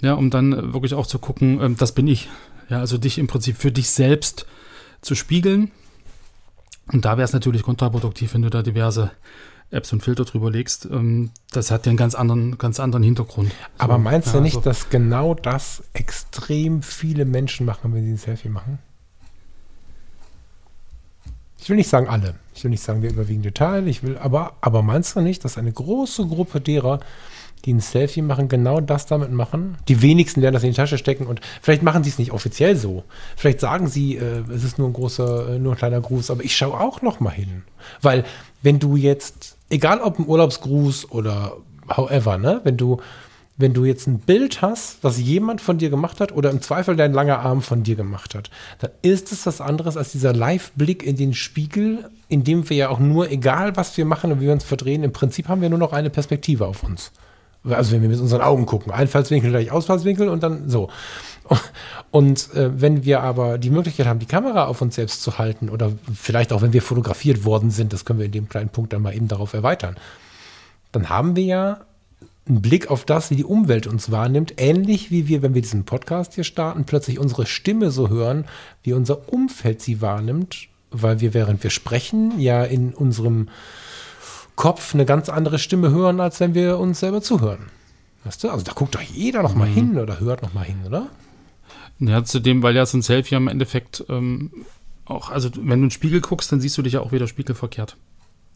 ja, 0.00 0.14
um 0.14 0.30
dann 0.30 0.72
wirklich 0.72 0.94
auch 0.94 1.06
zu 1.06 1.18
gucken, 1.18 1.60
ähm, 1.60 1.76
das 1.76 1.92
bin 1.92 2.06
ich. 2.06 2.28
Ja, 2.68 2.78
also 2.78 2.96
dich 2.96 3.18
im 3.18 3.26
Prinzip 3.26 3.56
für 3.56 3.70
dich 3.70 3.90
selbst 3.90 4.46
zu 5.02 5.14
spiegeln. 5.14 5.70
Und 6.92 7.04
da 7.04 7.16
wäre 7.16 7.24
es 7.24 7.32
natürlich 7.32 7.62
kontraproduktiv, 7.62 8.32
wenn 8.34 8.42
du 8.42 8.50
da 8.50 8.62
diverse 8.62 9.10
Apps 9.70 9.92
und 9.92 10.02
Filter 10.02 10.24
drüber 10.24 10.50
legst, 10.50 10.86
ähm, 10.86 11.30
das 11.50 11.70
hat 11.70 11.86
ja 11.86 11.90
einen 11.90 11.96
ganz 11.96 12.14
anderen, 12.14 12.58
ganz 12.58 12.78
anderen 12.78 13.02
Hintergrund. 13.02 13.52
Aber 13.78 13.94
So, 13.94 14.00
meinst 14.00 14.28
du 14.32 14.38
ja, 14.38 14.42
nicht, 14.42 14.54
so. 14.54 14.60
dass 14.60 14.90
genau 14.90 15.34
das 15.34 15.82
extrem 15.92 16.82
viele 16.82 17.24
Menschen 17.24 17.66
machen, 17.66 17.92
wenn 17.94 18.04
sie 18.04 18.12
ein 18.12 18.18
Selfie 18.18 18.48
machen? 18.50 18.78
Ich 21.62 21.70
will 21.70 21.76
nicht 21.76 21.88
sagen 21.88 22.08
alle. 22.08 22.34
Ich 22.54 22.64
will 22.64 22.72
nicht 22.72 22.82
sagen 22.82 23.02
der 23.02 23.12
überwiegende 23.12 23.54
Teil. 23.54 23.86
Ich 23.86 24.02
will, 24.02 24.18
aber, 24.18 24.54
aber 24.60 24.82
meinst 24.82 25.14
du 25.14 25.20
nicht, 25.20 25.44
dass 25.44 25.58
eine 25.58 25.70
große 25.70 26.26
Gruppe 26.26 26.60
derer, 26.60 26.98
die 27.64 27.72
ein 27.72 27.78
Selfie 27.78 28.20
machen, 28.20 28.48
genau 28.48 28.80
das 28.80 29.06
damit 29.06 29.30
machen? 29.30 29.78
Die 29.86 30.02
wenigsten 30.02 30.42
werden 30.42 30.54
das 30.54 30.64
in 30.64 30.70
die 30.70 30.76
Tasche 30.76 30.98
stecken 30.98 31.24
und 31.24 31.40
vielleicht 31.60 31.84
machen 31.84 32.02
sie 32.02 32.10
es 32.10 32.18
nicht 32.18 32.32
offiziell 32.32 32.74
so. 32.74 33.04
Vielleicht 33.36 33.60
sagen 33.60 33.86
sie, 33.86 34.16
äh, 34.16 34.42
es 34.52 34.64
ist 34.64 34.78
nur 34.78 34.88
ein 34.88 34.92
großer, 34.92 35.50
äh, 35.50 35.58
nur 35.60 35.74
ein 35.74 35.78
kleiner 35.78 36.00
Gruß, 36.00 36.32
aber 36.32 36.42
ich 36.42 36.56
schaue 36.56 36.80
auch 36.80 37.00
noch 37.00 37.20
mal 37.20 37.30
hin. 37.30 37.62
Weil 38.00 38.24
wenn 38.62 38.80
du 38.80 38.96
jetzt, 38.96 39.56
egal 39.70 40.00
ob 40.00 40.18
ein 40.18 40.26
Urlaubsgruß 40.26 41.12
oder 41.12 41.58
however, 41.88 42.38
ne, 42.38 42.60
wenn 42.64 42.76
du 42.76 43.00
wenn 43.56 43.74
du 43.74 43.84
jetzt 43.84 44.06
ein 44.06 44.18
Bild 44.18 44.62
hast, 44.62 44.98
was 45.02 45.20
jemand 45.20 45.60
von 45.60 45.78
dir 45.78 45.90
gemacht 45.90 46.20
hat 46.20 46.32
oder 46.32 46.50
im 46.50 46.62
Zweifel 46.62 46.96
dein 46.96 47.12
langer 47.12 47.40
Arm 47.40 47.62
von 47.62 47.82
dir 47.82 47.96
gemacht 47.96 48.34
hat, 48.34 48.50
dann 48.80 48.90
ist 49.02 49.30
es 49.30 49.46
was 49.46 49.60
anderes 49.60 49.96
als 49.96 50.12
dieser 50.12 50.32
Live-Blick 50.32 51.02
in 51.02 51.16
den 51.16 51.34
Spiegel, 51.34 52.08
in 52.28 52.44
dem 52.44 52.68
wir 52.68 52.76
ja 52.76 52.88
auch 52.88 52.98
nur, 52.98 53.30
egal 53.30 53.76
was 53.76 53.96
wir 53.96 54.04
machen 54.04 54.32
und 54.32 54.40
wie 54.40 54.46
wir 54.46 54.52
uns 54.52 54.64
verdrehen, 54.64 55.04
im 55.04 55.12
Prinzip 55.12 55.48
haben 55.48 55.60
wir 55.60 55.68
nur 55.68 55.78
noch 55.78 55.92
eine 55.92 56.10
Perspektive 56.10 56.66
auf 56.66 56.82
uns. 56.82 57.12
Also 57.64 57.92
wenn 57.92 58.02
wir 58.02 58.08
mit 58.08 58.18
unseren 58.18 58.40
Augen 58.40 58.66
gucken, 58.66 58.90
Einfallswinkel 58.90 59.50
gleich 59.50 59.70
Ausfallswinkel 59.70 60.28
und 60.28 60.42
dann 60.42 60.68
so. 60.68 60.90
Und 62.10 62.52
äh, 62.54 62.80
wenn 62.80 63.04
wir 63.04 63.20
aber 63.20 63.58
die 63.58 63.70
Möglichkeit 63.70 64.06
haben, 64.06 64.18
die 64.18 64.26
Kamera 64.26 64.66
auf 64.66 64.80
uns 64.80 64.96
selbst 64.96 65.22
zu 65.22 65.38
halten 65.38 65.68
oder 65.68 65.92
vielleicht 66.14 66.52
auch 66.52 66.62
wenn 66.62 66.72
wir 66.72 66.82
fotografiert 66.82 67.44
worden 67.44 67.70
sind, 67.70 67.92
das 67.92 68.04
können 68.04 68.18
wir 68.18 68.26
in 68.26 68.32
dem 68.32 68.48
kleinen 68.48 68.70
Punkt 68.70 68.92
dann 68.92 69.02
mal 69.02 69.14
eben 69.14 69.28
darauf 69.28 69.52
erweitern, 69.52 69.96
dann 70.90 71.08
haben 71.08 71.36
wir 71.36 71.44
ja 71.44 71.80
einen 72.48 72.62
Blick 72.62 72.90
auf 72.90 73.04
das, 73.04 73.30
wie 73.30 73.36
die 73.36 73.44
Umwelt 73.44 73.86
uns 73.86 74.10
wahrnimmt, 74.10 74.54
ähnlich 74.56 75.10
wie 75.10 75.28
wir, 75.28 75.42
wenn 75.42 75.54
wir 75.54 75.62
diesen 75.62 75.84
Podcast 75.84 76.34
hier 76.34 76.44
starten, 76.44 76.84
plötzlich 76.84 77.18
unsere 77.18 77.46
Stimme 77.46 77.90
so 77.90 78.08
hören, 78.08 78.46
wie 78.82 78.92
unser 78.92 79.32
Umfeld 79.32 79.80
sie 79.80 80.00
wahrnimmt, 80.00 80.68
weil 80.90 81.20
wir, 81.20 81.34
während 81.34 81.62
wir 81.62 81.70
sprechen, 81.70 82.40
ja 82.40 82.64
in 82.64 82.94
unserem 82.94 83.48
Kopf 84.56 84.94
eine 84.94 85.06
ganz 85.06 85.28
andere 85.28 85.58
Stimme 85.58 85.90
hören, 85.90 86.20
als 86.20 86.40
wenn 86.40 86.54
wir 86.54 86.78
uns 86.78 87.00
selber 87.00 87.22
zuhören. 87.22 87.70
Weißt 88.24 88.44
du? 88.44 88.50
Also 88.50 88.64
da 88.64 88.72
guckt 88.72 88.94
doch 88.94 89.00
jeder 89.00 89.42
noch 89.42 89.54
mal 89.54 89.66
hin 89.66 89.98
oder 89.98 90.20
hört 90.20 90.42
noch 90.42 90.52
mal 90.52 90.64
hin, 90.64 90.76
oder? 90.86 91.08
Ja, 91.98 92.24
zudem, 92.24 92.62
weil 92.62 92.74
ja 92.74 92.84
so 92.86 92.98
ein 92.98 93.02
Selfie 93.02 93.36
im 93.36 93.48
Endeffekt 93.48 94.04
ähm, 94.08 94.50
auch, 95.04 95.30
also 95.30 95.50
wenn 95.54 95.66
du 95.66 95.74
in 95.74 95.82
den 95.82 95.90
Spiegel 95.90 96.20
guckst, 96.20 96.50
dann 96.52 96.60
siehst 96.60 96.76
du 96.76 96.82
dich 96.82 96.94
ja 96.94 97.00
auch 97.00 97.12
wieder 97.12 97.26
spiegelverkehrt. 97.26 97.96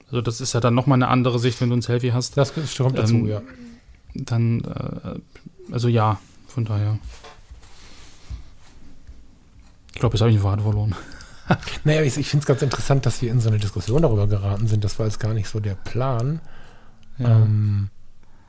Also 0.09 0.21
das 0.21 0.41
ist 0.41 0.53
ja 0.53 0.61
dann 0.61 0.75
nochmal 0.75 0.97
eine 0.97 1.09
andere 1.09 1.39
Sicht, 1.39 1.61
wenn 1.61 1.71
du 1.71 1.77
ein 1.77 1.83
Selfie 1.83 2.13
hast. 2.13 2.37
Das 2.37 2.53
kommt 2.77 2.99
dazu, 2.99 3.15
Ähm, 3.15 3.27
ja. 3.27 3.43
Dann, 4.25 4.61
äh, 4.63 5.73
also 5.73 5.89
ja, 5.89 6.19
von 6.47 6.65
daher. 6.65 6.99
Ich 9.93 10.01
glaube, 10.01 10.15
jetzt 10.15 10.21
habe 10.21 10.31
ich 10.31 10.37
den 10.37 10.43
Faden 10.43 10.63
verloren. 10.63 10.95
Naja, 11.85 12.03
ich, 12.03 12.17
ich 12.17 12.29
finde 12.29 12.43
es 12.43 12.47
ganz 12.47 12.61
interessant, 12.63 13.07
dass 13.07 13.23
wir 13.23 13.31
in 13.31 13.39
so 13.39 13.49
eine 13.49 13.59
Diskussion 13.59 14.03
darüber 14.03 14.27
geraten 14.27 14.67
sind. 14.67 14.83
Das 14.83 14.99
war 14.99 15.07
jetzt 15.07 15.21
gar 15.21 15.33
nicht 15.33 15.49
so 15.49 15.61
der 15.61 15.77
Plan. 15.77 16.41
Ähm, 17.21 17.89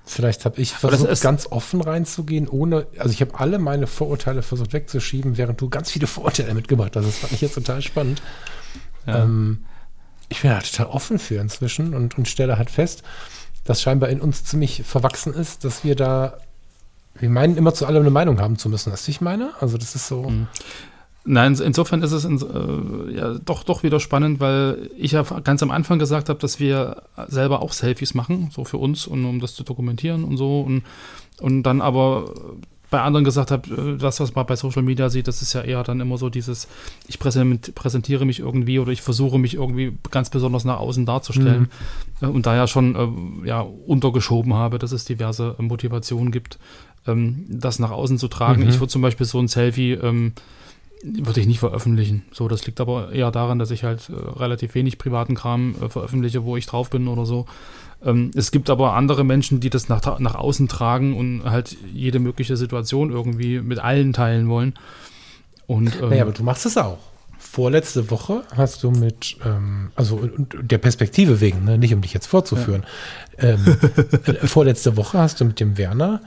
vielleicht 0.06 0.46
habe 0.46 0.60
ich 0.60 0.74
versucht, 0.74 1.22
ganz 1.22 1.48
offen 1.48 1.82
reinzugehen, 1.82 2.48
ohne, 2.48 2.88
also 2.98 3.12
ich 3.12 3.22
habe 3.22 3.40
alle 3.40 3.60
meine 3.60 3.88
Vorurteile 3.88 4.42
versucht 4.42 4.74
wegzuschieben, 4.74 5.38
während 5.38 5.62
du 5.62 5.70
ganz 5.70 5.92
viele 5.92 6.08
Vorurteile 6.08 6.54
mitgebracht 6.54 6.96
hast. 6.96 7.06
Das 7.06 7.18
fand 7.18 7.34
ich 7.34 7.42
jetzt 7.42 7.56
total 7.56 7.82
spannend. 7.82 8.22
Ja. 9.06 9.24
Ähm, 9.24 9.66
ich 10.30 10.42
bin 10.42 10.52
da 10.52 10.60
total 10.60 10.88
offen 10.88 11.20
für 11.20 11.36
inzwischen 11.36 11.94
und, 11.94 12.18
und 12.18 12.28
stelle 12.28 12.58
halt 12.58 12.70
fest, 12.70 13.04
dass 13.68 13.82
scheinbar 13.82 14.10
in 14.10 14.22
uns 14.22 14.44
ziemlich 14.46 14.84
verwachsen 14.84 15.34
ist, 15.34 15.66
dass 15.66 15.84
wir 15.84 15.96
da, 15.96 16.38
wir 17.20 17.30
meinen 17.30 17.58
immer 17.58 17.74
zu 17.74 17.86
allem 17.86 18.02
eine 18.02 18.12
Meinung 18.12 18.40
haben 18.40 18.58
zu 18.58 18.70
müssen. 18.70 18.92
Weißt 18.92 19.08
du, 19.08 19.12
ich 19.12 19.22
meine? 19.22 19.52
Also 19.60 19.78
das 19.78 19.94
ist 19.94 20.08
so. 20.08 20.24
Mhm. 20.24 20.48
Nein, 21.30 21.60
insofern 21.62 22.02
ist 22.04 22.14
es 22.14 22.24
ins, 22.24 22.42
äh, 22.42 23.12
ja, 23.14 23.34
doch, 23.34 23.66
doch 23.66 23.84
wieder 23.84 24.00
spannend, 24.00 24.40
weil 24.40 24.90
ich 24.96 25.12
ja 25.12 25.24
ganz 25.24 25.62
am 25.62 25.72
Anfang 25.72 26.00
gesagt 26.00 26.30
habe, 26.30 26.40
dass 26.40 26.62
wir 26.62 27.04
selber 27.28 27.62
auch 27.62 27.74
Selfies 27.74 28.14
machen, 28.14 28.50
so 28.54 28.64
für 28.64 28.78
uns 28.78 29.06
und 29.06 29.26
um 29.26 29.42
das 29.42 29.54
zu 29.54 29.64
dokumentieren 29.64 30.24
und 30.24 30.38
so. 30.38 30.62
Und, 30.62 30.84
und 31.42 31.64
dann 31.64 31.82
aber 31.82 32.34
bei 32.90 33.02
anderen 33.02 33.26
gesagt 33.26 33.52
habe, 33.52 33.70
äh, 33.70 33.98
das, 33.98 34.20
was 34.20 34.34
man 34.36 34.46
bei 34.46 34.56
Social 34.56 34.82
Media 34.82 35.10
sieht, 35.10 35.28
das 35.28 35.42
ist 35.42 35.54
ja 35.54 35.62
eher 35.62 35.84
dann 35.84 36.00
immer 36.00 36.18
so 36.18 36.30
dieses, 36.30 36.68
ich 37.08 37.20
präsent, 37.20 37.76
präsentiere 37.76 38.26
mich 38.26 38.40
irgendwie 38.40 38.80
oder 38.80 38.92
ich 38.92 39.02
versuche 39.02 39.38
mich 39.38 39.56
irgendwie 39.56 39.98
ganz 40.12 40.30
besonders 40.30 40.64
nach 40.66 40.80
außen 40.80 41.06
darzustellen. 41.06 41.70
Äh, 42.22 42.28
Und 42.28 42.46
da 42.46 42.56
ja 42.56 42.68
schon 42.68 43.44
äh, 43.44 43.48
ja, 43.48 43.62
untergeschoben 43.62 44.54
habe, 44.54 44.80
dass 44.80 44.92
es 44.92 45.06
diverse 45.06 45.56
Motivationen 45.58 46.32
gibt, 46.32 46.60
ähm, 47.06 47.46
das 47.50 47.80
nach 47.80 47.92
außen 47.92 48.18
zu 48.18 48.28
tragen. 48.28 48.64
Mhm. 48.64 48.70
Ich 48.70 48.80
würde 48.80 48.92
zum 48.92 49.02
Beispiel 49.02 49.26
so 49.26 49.40
ein 49.40 49.48
Selfie 49.48 49.94
ähm, 49.94 50.34
würde 51.04 51.40
ich 51.42 51.48
nicht 51.48 51.60
veröffentlichen. 51.60 52.24
So, 52.32 52.48
das 52.48 52.66
liegt 52.66 52.82
aber 52.82 53.12
eher 53.12 53.30
daran, 53.32 53.60
dass 53.60 53.70
ich 53.70 53.84
halt 53.84 54.10
relativ 54.10 54.74
wenig 54.74 54.98
privaten 54.98 55.36
Kram 55.36 55.76
veröffentliche, 55.90 56.44
wo 56.44 56.58
ich 56.58 56.66
drauf 56.66 56.90
bin 56.90 57.08
oder 57.08 57.26
so. 57.26 57.46
Ähm, 58.06 58.32
es 58.36 58.52
gibt 58.52 58.70
aber 58.70 58.94
andere 58.94 59.24
Menschen, 59.24 59.60
die 59.60 59.70
das 59.70 59.90
nach, 59.90 60.20
nach 60.20 60.36
außen 60.36 60.68
tragen 60.68 61.16
und 61.16 61.44
halt 61.44 61.76
jede 61.94 62.20
mögliche 62.20 62.58
Situation 62.58 63.12
irgendwie 63.12 63.60
mit 63.60 63.80
allen 63.80 64.14
teilen 64.14 64.50
wollen. 64.50 64.74
Und 65.66 65.96
ähm, 66.02 66.10
Naja, 66.10 66.24
aber 66.24 66.32
du 66.32 66.44
machst 66.44 66.66
es 66.66 66.78
auch. 66.78 67.00
Vorletzte 67.40 68.10
Woche 68.12 68.44
hast 68.56 68.84
du 68.84 68.92
mit, 68.92 69.38
ähm, 69.46 69.92
also 69.96 70.30
der 70.62 70.78
Perspektive 70.78 71.40
wegen, 71.40 71.66
ne, 71.66 71.78
nicht 71.78 71.94
um 71.94 72.02
dich 72.02 72.14
jetzt 72.14 72.28
vorzuführen, 72.28 72.84
ähm, 73.38 73.64
äh, 74.26 74.48
vorletzte 74.48 74.98
Woche 74.98 75.20
hast 75.20 75.40
du 75.40 75.46
mit 75.46 75.60
dem 75.60 75.78
Werner 75.78 76.22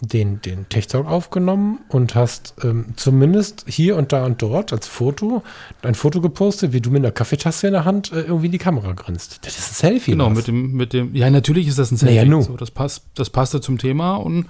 den, 0.00 0.40
den 0.40 0.68
Tech 0.68 0.86
Talk 0.86 1.06
aufgenommen 1.06 1.80
und 1.88 2.14
hast 2.14 2.54
ähm, 2.64 2.86
zumindest 2.96 3.64
hier 3.68 3.96
und 3.96 4.12
da 4.12 4.24
und 4.24 4.40
dort 4.40 4.72
als 4.72 4.86
Foto 4.86 5.42
ein 5.82 5.94
Foto 5.94 6.20
gepostet, 6.20 6.72
wie 6.72 6.80
du 6.80 6.90
mit 6.90 7.02
einer 7.02 7.12
Kaffeetasse 7.12 7.66
in 7.66 7.72
der 7.74 7.84
Hand 7.84 8.12
äh, 8.12 8.22
irgendwie 8.22 8.46
in 8.46 8.52
die 8.52 8.58
Kamera 8.58 8.92
grinst. 8.92 9.40
Das 9.44 9.58
ist 9.58 9.70
ein 9.70 9.90
Selfie. 9.90 10.12
Genau, 10.12 10.26
Lars. 10.26 10.36
mit 10.38 10.46
dem, 10.48 10.72
mit 10.72 10.92
dem, 10.92 11.14
ja, 11.14 11.28
natürlich 11.30 11.68
ist 11.68 11.78
das 11.78 11.90
ein 11.90 11.96
Naja, 11.96 12.22
Selfie. 12.22 12.30
nu. 12.30 12.42
so, 12.42 12.56
das, 12.56 12.70
passt, 12.70 13.04
das 13.14 13.30
passte 13.30 13.60
zum 13.60 13.78
Thema 13.78 14.16
und 14.16 14.46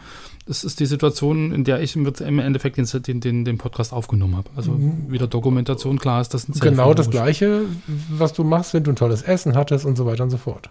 es 0.47 0.65
ist 0.65 0.81
die 0.81 0.87
Situation, 0.87 1.53
in 1.53 1.65
der 1.65 1.81
ich 1.81 1.95
im 1.97 2.39
Endeffekt 2.39 2.77
den, 2.77 2.87
den, 3.03 3.21
den, 3.21 3.45
den 3.45 3.59
Podcast 3.59 3.93
aufgenommen 3.93 4.37
habe. 4.37 4.51
Also 4.57 4.77
wieder 5.09 5.27
Dokumentation, 5.27 5.99
klar 5.99 6.21
ist 6.21 6.35
das 6.35 6.49
ein 6.49 6.55
Selfie. 6.55 6.71
Mhm. 6.71 6.77
Genau 6.77 6.95
das. 6.95 7.11
Gleiche, 7.11 7.63
was 8.09 8.33
du 8.33 8.43
machst, 8.45 8.75
wenn 8.75 8.83
du 8.85 8.91
ein 8.91 8.97
tolles 8.97 9.23
Essen 9.23 9.55
hattest 9.57 9.85
und 9.85 9.97
so 9.97 10.07
weiter 10.07 10.25
und 10.25 10.31
so 10.31 10.39
fort. 10.39 10.71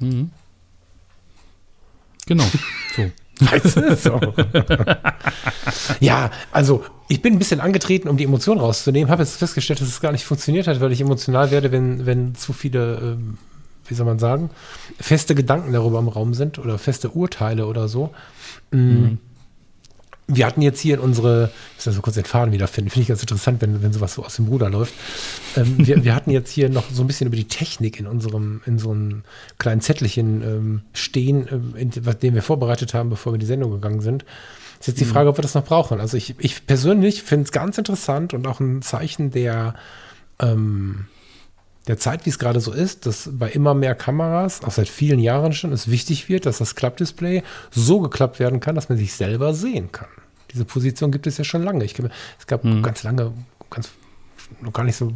Mhm. 0.00 0.30
Genau, 2.26 2.44
so. 2.96 3.04
Weißt 3.40 3.76
du? 3.76 3.96
So. 3.96 4.20
ja, 6.00 6.30
also 6.52 6.84
ich 7.08 7.22
bin 7.22 7.34
ein 7.34 7.38
bisschen 7.38 7.60
angetreten, 7.60 8.08
um 8.08 8.16
die 8.16 8.24
Emotionen 8.24 8.60
rauszunehmen, 8.60 9.10
habe 9.10 9.22
jetzt 9.22 9.36
festgestellt, 9.36 9.80
dass 9.80 9.88
es 9.88 10.00
gar 10.00 10.12
nicht 10.12 10.24
funktioniert 10.24 10.66
hat, 10.66 10.80
weil 10.80 10.92
ich 10.92 11.00
emotional 11.00 11.50
werde, 11.50 11.72
wenn, 11.72 12.06
wenn 12.06 12.34
zu 12.34 12.52
viele, 12.52 12.98
ähm, 13.02 13.38
wie 13.86 13.94
soll 13.94 14.06
man 14.06 14.18
sagen, 14.18 14.50
feste 15.00 15.34
Gedanken 15.34 15.72
darüber 15.72 15.98
im 15.98 16.08
Raum 16.08 16.34
sind 16.34 16.58
oder 16.58 16.78
feste 16.78 17.10
Urteile 17.10 17.66
oder 17.66 17.88
so. 17.88 18.10
Mm. 18.70 19.18
Wir 20.30 20.46
hatten 20.46 20.60
jetzt 20.60 20.80
hier 20.80 20.94
in 20.96 21.00
unsere, 21.00 21.50
ich 21.78 21.86
muss 21.86 21.94
so 21.94 22.02
kurz 22.02 22.14
den 22.16 22.24
Faden 22.26 22.52
wiederfinden, 22.52 22.90
finde 22.90 23.02
ich 23.02 23.08
ganz 23.08 23.22
interessant, 23.22 23.62
wenn, 23.62 23.82
wenn 23.82 23.94
sowas 23.94 24.12
so 24.12 24.24
aus 24.24 24.36
dem 24.36 24.46
Ruder 24.48 24.68
läuft. 24.68 24.92
Ähm, 25.56 25.74
wir, 25.78 26.04
wir 26.04 26.14
hatten 26.14 26.30
jetzt 26.30 26.50
hier 26.50 26.68
noch 26.68 26.84
so 26.92 27.02
ein 27.02 27.06
bisschen 27.06 27.28
über 27.28 27.36
die 27.36 27.46
Technik 27.48 27.98
in 27.98 28.06
unserem, 28.06 28.60
in 28.66 28.78
so 28.78 28.90
einem 28.90 29.22
kleinen 29.56 29.80
Zettelchen 29.80 30.42
ähm, 30.42 30.82
stehen, 30.92 31.48
ähm, 31.50 31.74
in, 31.76 31.90
was- 32.04 32.18
den 32.18 32.34
wir 32.34 32.42
vorbereitet 32.42 32.92
haben, 32.92 33.08
bevor 33.08 33.32
wir 33.32 33.36
in 33.36 33.40
die 33.40 33.46
Sendung 33.46 33.70
gegangen 33.70 34.02
sind. 34.02 34.26
Ist 34.78 34.86
jetzt 34.88 35.00
die 35.00 35.06
Frage, 35.06 35.30
ob 35.30 35.38
wir 35.38 35.42
das 35.42 35.54
noch 35.54 35.64
brauchen. 35.64 35.98
Also 35.98 36.16
ich, 36.16 36.34
ich 36.38 36.66
persönlich 36.66 37.22
finde 37.22 37.44
es 37.44 37.52
ganz 37.52 37.78
interessant 37.78 38.34
und 38.34 38.46
auch 38.46 38.60
ein 38.60 38.82
Zeichen 38.82 39.30
der, 39.30 39.74
ähm, 40.40 41.06
der 41.88 41.98
Zeit, 41.98 42.26
wie 42.26 42.30
es 42.30 42.38
gerade 42.38 42.60
so 42.60 42.72
ist, 42.72 43.06
dass 43.06 43.30
bei 43.32 43.50
immer 43.50 43.74
mehr 43.74 43.94
Kameras, 43.94 44.62
auch 44.62 44.70
seit 44.70 44.88
vielen 44.88 45.18
Jahren 45.18 45.52
schon, 45.52 45.72
es 45.72 45.90
wichtig 45.90 46.28
wird, 46.28 46.46
dass 46.46 46.58
das 46.58 46.74
Klappdisplay 46.74 47.42
so 47.70 48.00
geklappt 48.00 48.38
werden 48.38 48.60
kann, 48.60 48.74
dass 48.74 48.88
man 48.88 48.98
sich 48.98 49.14
selber 49.14 49.54
sehen 49.54 49.90
kann. 49.90 50.08
Diese 50.52 50.64
Position 50.64 51.10
gibt 51.10 51.26
es 51.26 51.38
ja 51.38 51.44
schon 51.44 51.62
lange. 51.62 51.84
Ich, 51.84 51.98
es 52.38 52.46
gab 52.46 52.62
ganz 52.82 53.02
lange, 53.02 53.32
ganz 53.70 53.90
noch 54.60 54.72
gar 54.72 54.84
nicht 54.84 54.96
so, 54.96 55.12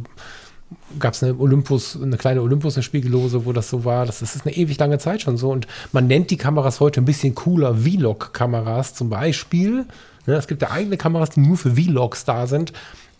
gab 0.99 1.13
es 1.13 1.23
eine 1.23 1.35
Olympus, 1.37 1.99
eine 2.01 2.17
kleine 2.17 2.41
Olympus, 2.41 2.75
eine 2.75 2.83
Spiegellose, 2.83 3.45
wo 3.45 3.53
das 3.53 3.69
so 3.69 3.85
war. 3.85 4.05
Das, 4.05 4.19
das 4.19 4.35
ist 4.35 4.45
eine 4.45 4.55
ewig 4.55 4.77
lange 4.77 4.97
Zeit 4.99 5.21
schon 5.21 5.37
so. 5.37 5.51
Und 5.51 5.67
man 5.91 6.07
nennt 6.07 6.31
die 6.31 6.37
Kameras 6.37 6.79
heute 6.79 7.01
ein 7.01 7.05
bisschen 7.05 7.35
cooler 7.35 7.75
Vlog-Kameras 7.75 8.93
zum 8.93 9.09
Beispiel. 9.09 9.85
Ne, 10.25 10.35
es 10.35 10.47
gibt 10.47 10.61
ja 10.61 10.71
eigene 10.71 10.97
Kameras, 10.97 11.31
die 11.31 11.41
nur 11.41 11.57
für 11.57 11.75
Vlogs 11.75 12.25
da 12.25 12.47
sind. 12.47 12.73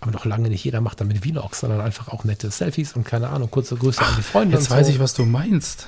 Aber 0.03 0.11
noch 0.11 0.25
lange 0.25 0.49
nicht 0.49 0.63
jeder 0.63 0.81
macht 0.81 1.01
damit 1.01 1.17
Vlogs, 1.25 1.61
sondern 1.61 1.81
einfach 1.81 2.07
auch 2.09 2.23
nette 2.23 2.51
Selfies 2.51 2.93
und 2.93 3.03
keine 3.05 3.29
Ahnung, 3.29 3.49
kurze 3.49 3.75
Grüße 3.75 4.01
an 4.01 4.13
die 4.17 4.21
Freunde. 4.23 4.55
Jetzt 4.57 4.69
und 4.69 4.77
weiß 4.77 4.87
so. 4.87 4.93
ich, 4.93 4.99
was 4.99 5.13
du 5.13 5.25
meinst. 5.25 5.87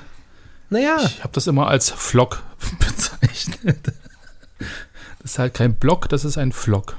Naja, 0.69 0.97
Ich 1.05 1.19
habe 1.23 1.33
das 1.33 1.45
immer 1.47 1.67
als 1.67 1.91
Vlog 1.91 2.41
bezeichnet. 2.79 3.77
Das 5.21 5.31
ist 5.31 5.39
halt 5.39 5.53
kein 5.53 5.75
Blog, 5.75 6.09
das 6.09 6.25
ist 6.25 6.37
ein 6.37 6.51
Vlog. 6.51 6.95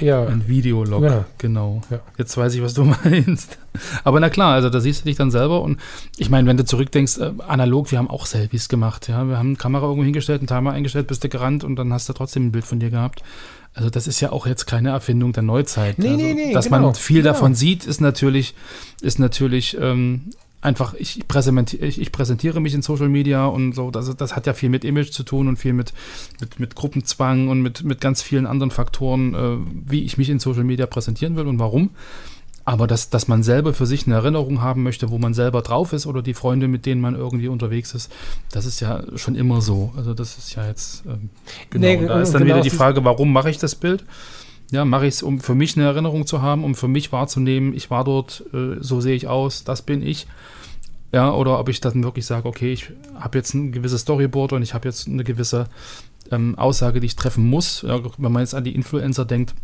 Ja, 0.00 0.24
Ein 0.24 0.48
Videolog, 0.48 1.02
Ja. 1.02 1.24
genau. 1.36 1.82
Ja. 1.90 2.00
Jetzt 2.16 2.34
weiß 2.36 2.54
ich, 2.54 2.62
was 2.62 2.72
du 2.72 2.84
meinst. 3.04 3.58
Aber 4.04 4.20
na 4.20 4.30
klar, 4.30 4.54
also 4.54 4.70
da 4.70 4.80
siehst 4.80 5.02
du 5.02 5.04
dich 5.04 5.16
dann 5.16 5.30
selber 5.30 5.60
und 5.60 5.78
ich 6.16 6.30
meine, 6.30 6.48
wenn 6.48 6.56
du 6.56 6.64
zurückdenkst, 6.64 7.18
äh, 7.18 7.32
analog, 7.46 7.90
wir 7.90 7.98
haben 7.98 8.08
auch 8.08 8.24
Selfies 8.24 8.68
gemacht, 8.70 9.08
ja. 9.08 9.24
Wir 9.28 9.36
haben 9.38 9.48
eine 9.48 9.56
Kamera 9.56 9.84
irgendwo 9.84 10.04
hingestellt, 10.04 10.40
einen 10.40 10.46
Timer 10.48 10.72
eingestellt, 10.72 11.08
bist 11.08 11.24
du 11.24 11.28
gerannt 11.28 11.62
und 11.62 11.76
dann 11.76 11.92
hast 11.92 12.08
du 12.08 12.14
trotzdem 12.14 12.46
ein 12.46 12.52
Bild 12.52 12.64
von 12.64 12.80
dir 12.80 12.88
gehabt. 12.90 13.22
Also 13.76 13.90
das 13.90 14.06
ist 14.06 14.20
ja 14.20 14.32
auch 14.32 14.46
jetzt 14.46 14.64
keine 14.64 14.88
Erfindung 14.88 15.34
der 15.34 15.42
Neuzeit. 15.42 15.98
Nee, 15.98 16.08
also, 16.08 16.16
nee, 16.16 16.32
nee, 16.32 16.52
Dass 16.54 16.64
genau, 16.64 16.80
man 16.80 16.94
viel 16.94 17.22
genau. 17.22 17.34
davon 17.34 17.54
sieht, 17.54 17.84
ist 17.84 18.00
natürlich, 18.00 18.54
ist 19.02 19.18
natürlich 19.18 19.76
ähm, 19.78 20.30
einfach, 20.62 20.94
ich, 20.94 21.28
präsentiere, 21.28 21.84
ich, 21.84 22.00
ich 22.00 22.10
präsentiere 22.10 22.60
mich 22.60 22.72
in 22.72 22.80
Social 22.80 23.10
Media 23.10 23.44
und 23.44 23.74
so. 23.74 23.90
Das, 23.90 24.16
das 24.16 24.34
hat 24.34 24.46
ja 24.46 24.54
viel 24.54 24.70
mit 24.70 24.82
Image 24.82 25.10
zu 25.10 25.24
tun 25.24 25.46
und 25.46 25.58
viel 25.58 25.74
mit, 25.74 25.92
mit, 26.40 26.58
mit 26.58 26.74
Gruppenzwang 26.74 27.48
und 27.48 27.60
mit, 27.60 27.84
mit 27.84 28.00
ganz 28.00 28.22
vielen 28.22 28.46
anderen 28.46 28.70
Faktoren, 28.70 29.34
äh, 29.34 29.58
wie 29.90 30.04
ich 30.04 30.16
mich 30.16 30.30
in 30.30 30.38
Social 30.38 30.64
Media 30.64 30.86
präsentieren 30.86 31.36
will 31.36 31.46
und 31.46 31.58
warum. 31.58 31.90
Aber 32.68 32.88
dass, 32.88 33.10
dass 33.10 33.28
man 33.28 33.44
selber 33.44 33.72
für 33.72 33.86
sich 33.86 34.06
eine 34.06 34.16
Erinnerung 34.16 34.60
haben 34.60 34.82
möchte, 34.82 35.10
wo 35.10 35.18
man 35.18 35.34
selber 35.34 35.62
drauf 35.62 35.92
ist 35.92 36.04
oder 36.04 36.20
die 36.20 36.34
Freunde, 36.34 36.66
mit 36.66 36.84
denen 36.84 37.00
man 37.00 37.14
irgendwie 37.14 37.46
unterwegs 37.46 37.94
ist, 37.94 38.12
das 38.50 38.66
ist 38.66 38.80
ja 38.80 39.04
schon 39.14 39.36
immer 39.36 39.60
so. 39.60 39.92
Also 39.96 40.14
das 40.14 40.36
ist 40.36 40.56
ja 40.56 40.66
jetzt 40.66 41.04
ähm, 41.06 41.30
genau. 41.70 41.86
Nee, 41.86 42.06
da 42.06 42.16
und 42.16 42.22
ist 42.22 42.34
dann 42.34 42.42
genau 42.42 42.56
wieder 42.56 42.62
die 42.64 42.76
Frage, 42.76 43.04
warum 43.04 43.32
mache 43.32 43.50
ich 43.50 43.58
das 43.58 43.76
Bild? 43.76 44.04
Ja, 44.72 44.84
mache 44.84 45.06
ich 45.06 45.14
es, 45.14 45.22
um 45.22 45.38
für 45.38 45.54
mich 45.54 45.76
eine 45.76 45.86
Erinnerung 45.86 46.26
zu 46.26 46.42
haben, 46.42 46.64
um 46.64 46.74
für 46.74 46.88
mich 46.88 47.12
wahrzunehmen, 47.12 47.72
ich 47.72 47.88
war 47.88 48.02
dort, 48.02 48.42
äh, 48.52 48.78
so 48.80 49.00
sehe 49.00 49.14
ich 49.14 49.28
aus, 49.28 49.62
das 49.62 49.82
bin 49.82 50.02
ich. 50.02 50.26
Ja, 51.12 51.32
oder 51.32 51.60
ob 51.60 51.68
ich 51.68 51.80
dann 51.80 52.02
wirklich 52.02 52.26
sage, 52.26 52.48
okay, 52.48 52.72
ich 52.72 52.90
habe 53.14 53.38
jetzt 53.38 53.54
ein 53.54 53.70
gewisses 53.70 54.00
Storyboard 54.00 54.54
und 54.54 54.62
ich 54.62 54.74
habe 54.74 54.88
jetzt 54.88 55.06
eine 55.06 55.22
gewisse 55.22 55.68
ähm, 56.32 56.58
Aussage, 56.58 56.98
die 56.98 57.06
ich 57.06 57.14
treffen 57.14 57.48
muss. 57.48 57.82
Ja, 57.82 58.00
wenn 58.18 58.32
man 58.32 58.42
jetzt 58.42 58.56
an 58.56 58.64
die 58.64 58.74
Influencer 58.74 59.24
denkt, 59.24 59.54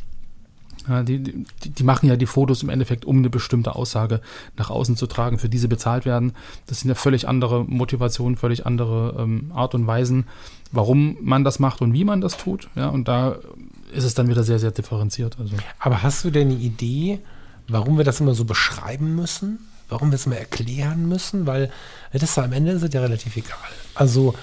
die, 0.89 1.23
die, 1.23 1.45
die 1.71 1.85
machen 1.85 2.09
ja 2.09 2.17
die 2.17 2.27
Fotos 2.27 2.63
im 2.63 2.69
Endeffekt, 2.69 3.05
um 3.05 3.19
eine 3.19 3.31
bestimmte 3.31 3.75
Aussage 3.75 4.21
nach 4.57 4.71
außen 4.71 4.97
zu 4.97 5.07
tragen, 5.07 5.39
für 5.39 5.49
die 5.49 5.59
sie 5.59 5.69
bezahlt 5.69 6.05
werden. 6.05 6.33
Das 6.67 6.81
sind 6.81 6.89
ja 6.89 6.95
völlig 6.95 7.29
andere 7.29 7.65
Motivationen, 7.65 8.37
völlig 8.37 8.67
andere 8.67 9.17
ähm, 9.19 9.53
Art 9.55 9.75
und 9.75 9.87
Weisen, 9.87 10.27
warum 10.73 11.17
man 11.21 11.45
das 11.45 11.59
macht 11.59 11.81
und 11.81 11.93
wie 11.93 12.05
man 12.05 12.21
das 12.21 12.37
tut. 12.37 12.69
Ja, 12.75 12.89
und 12.89 13.09
da 13.09 13.37
ist 13.93 14.05
es 14.05 14.15
dann 14.15 14.29
wieder 14.29 14.43
sehr, 14.43 14.59
sehr 14.59 14.71
differenziert. 14.71 15.37
Also. 15.39 15.55
Aber 15.79 16.03
hast 16.03 16.25
du 16.25 16.31
denn 16.31 16.51
eine 16.51 16.59
Idee, 16.59 17.21
warum 17.69 17.97
wir 17.97 18.05
das 18.05 18.21
immer 18.21 18.35
so 18.35 18.45
beschreiben 18.45 19.15
müssen? 19.15 19.59
Warum 19.89 20.11
wir 20.11 20.17
es 20.17 20.27
immer 20.27 20.37
erklären 20.37 21.09
müssen? 21.09 21.47
Weil 21.47 21.71
das 22.13 22.23
ist 22.23 22.39
am 22.39 22.53
Ende 22.53 22.73
ist 22.73 22.95
ja 22.95 23.01
relativ 23.01 23.37
egal. 23.37 23.59
Also 23.95 24.35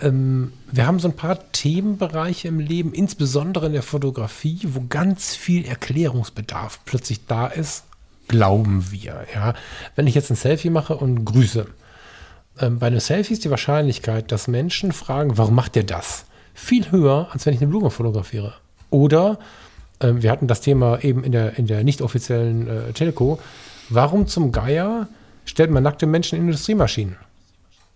ähm, 0.00 0.52
wir 0.70 0.86
haben 0.86 0.98
so 0.98 1.08
ein 1.08 1.16
paar 1.16 1.52
Themenbereiche 1.52 2.48
im 2.48 2.60
Leben, 2.60 2.92
insbesondere 2.92 3.66
in 3.66 3.72
der 3.72 3.82
Fotografie, 3.82 4.60
wo 4.64 4.84
ganz 4.88 5.34
viel 5.34 5.66
Erklärungsbedarf 5.66 6.80
plötzlich 6.84 7.26
da 7.26 7.46
ist, 7.46 7.84
glauben 8.28 8.90
wir. 8.90 9.26
Ja? 9.34 9.54
Wenn 9.96 10.06
ich 10.06 10.14
jetzt 10.14 10.30
ein 10.30 10.36
Selfie 10.36 10.70
mache 10.70 10.96
und 10.96 11.24
grüße, 11.24 11.66
ähm, 12.60 12.78
bei 12.78 12.88
einem 12.88 13.00
Selfie 13.00 13.32
ist 13.32 13.44
die 13.44 13.50
Wahrscheinlichkeit, 13.50 14.30
dass 14.32 14.48
Menschen 14.48 14.92
fragen, 14.92 15.38
warum 15.38 15.54
macht 15.54 15.74
der 15.74 15.84
das? 15.84 16.24
Viel 16.54 16.90
höher, 16.90 17.28
als 17.32 17.46
wenn 17.46 17.54
ich 17.54 17.60
eine 17.60 17.70
Blume 17.70 17.90
fotografiere. 17.90 18.54
Oder 18.90 19.38
ähm, 20.00 20.22
wir 20.22 20.30
hatten 20.30 20.46
das 20.46 20.60
Thema 20.60 21.02
eben 21.02 21.24
in 21.24 21.32
der, 21.32 21.58
in 21.58 21.66
der 21.66 21.84
nicht 21.84 22.02
offiziellen 22.02 22.68
äh, 22.68 22.92
Telco. 22.92 23.38
Warum 23.88 24.26
zum 24.26 24.52
Geier 24.52 25.08
stellt 25.44 25.70
man 25.70 25.82
nackte 25.82 26.06
Menschen 26.06 26.36
in 26.36 26.46
Industriemaschinen? 26.46 27.16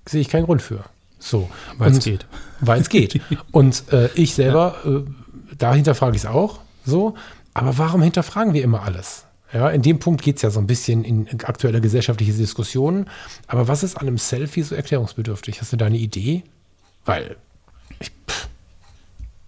Sehe 0.06 0.20
ich 0.20 0.28
keinen 0.28 0.46
Grund 0.46 0.62
für. 0.62 0.84
So. 1.22 1.48
Weil 1.78 1.92
es 1.92 2.04
geht. 2.04 2.26
Weil 2.60 2.80
es 2.80 2.88
geht. 2.88 3.20
Und 3.52 3.84
äh, 3.92 4.08
ich 4.14 4.34
selber, 4.34 4.76
äh, 4.84 5.54
da 5.56 5.74
hinterfrage 5.74 6.16
ich 6.16 6.24
es 6.24 6.28
auch 6.28 6.60
so. 6.84 7.14
Aber 7.54 7.78
warum 7.78 8.02
hinterfragen 8.02 8.54
wir 8.54 8.62
immer 8.62 8.82
alles? 8.82 9.24
Ja, 9.52 9.68
in 9.68 9.82
dem 9.82 9.98
Punkt 9.98 10.22
geht 10.22 10.36
es 10.36 10.42
ja 10.42 10.50
so 10.50 10.58
ein 10.58 10.66
bisschen 10.66 11.04
in 11.04 11.28
aktuelle 11.44 11.80
gesellschaftliche 11.80 12.32
Diskussionen. 12.32 13.08
Aber 13.46 13.68
was 13.68 13.82
ist 13.82 13.96
an 13.96 14.08
einem 14.08 14.18
Selfie 14.18 14.62
so 14.62 14.74
erklärungsbedürftig? 14.74 15.60
Hast 15.60 15.72
du 15.72 15.76
da 15.76 15.86
eine 15.86 15.98
Idee? 15.98 16.42
Weil, 17.04 17.36
ich, 18.00 18.10
pff, 18.26 18.48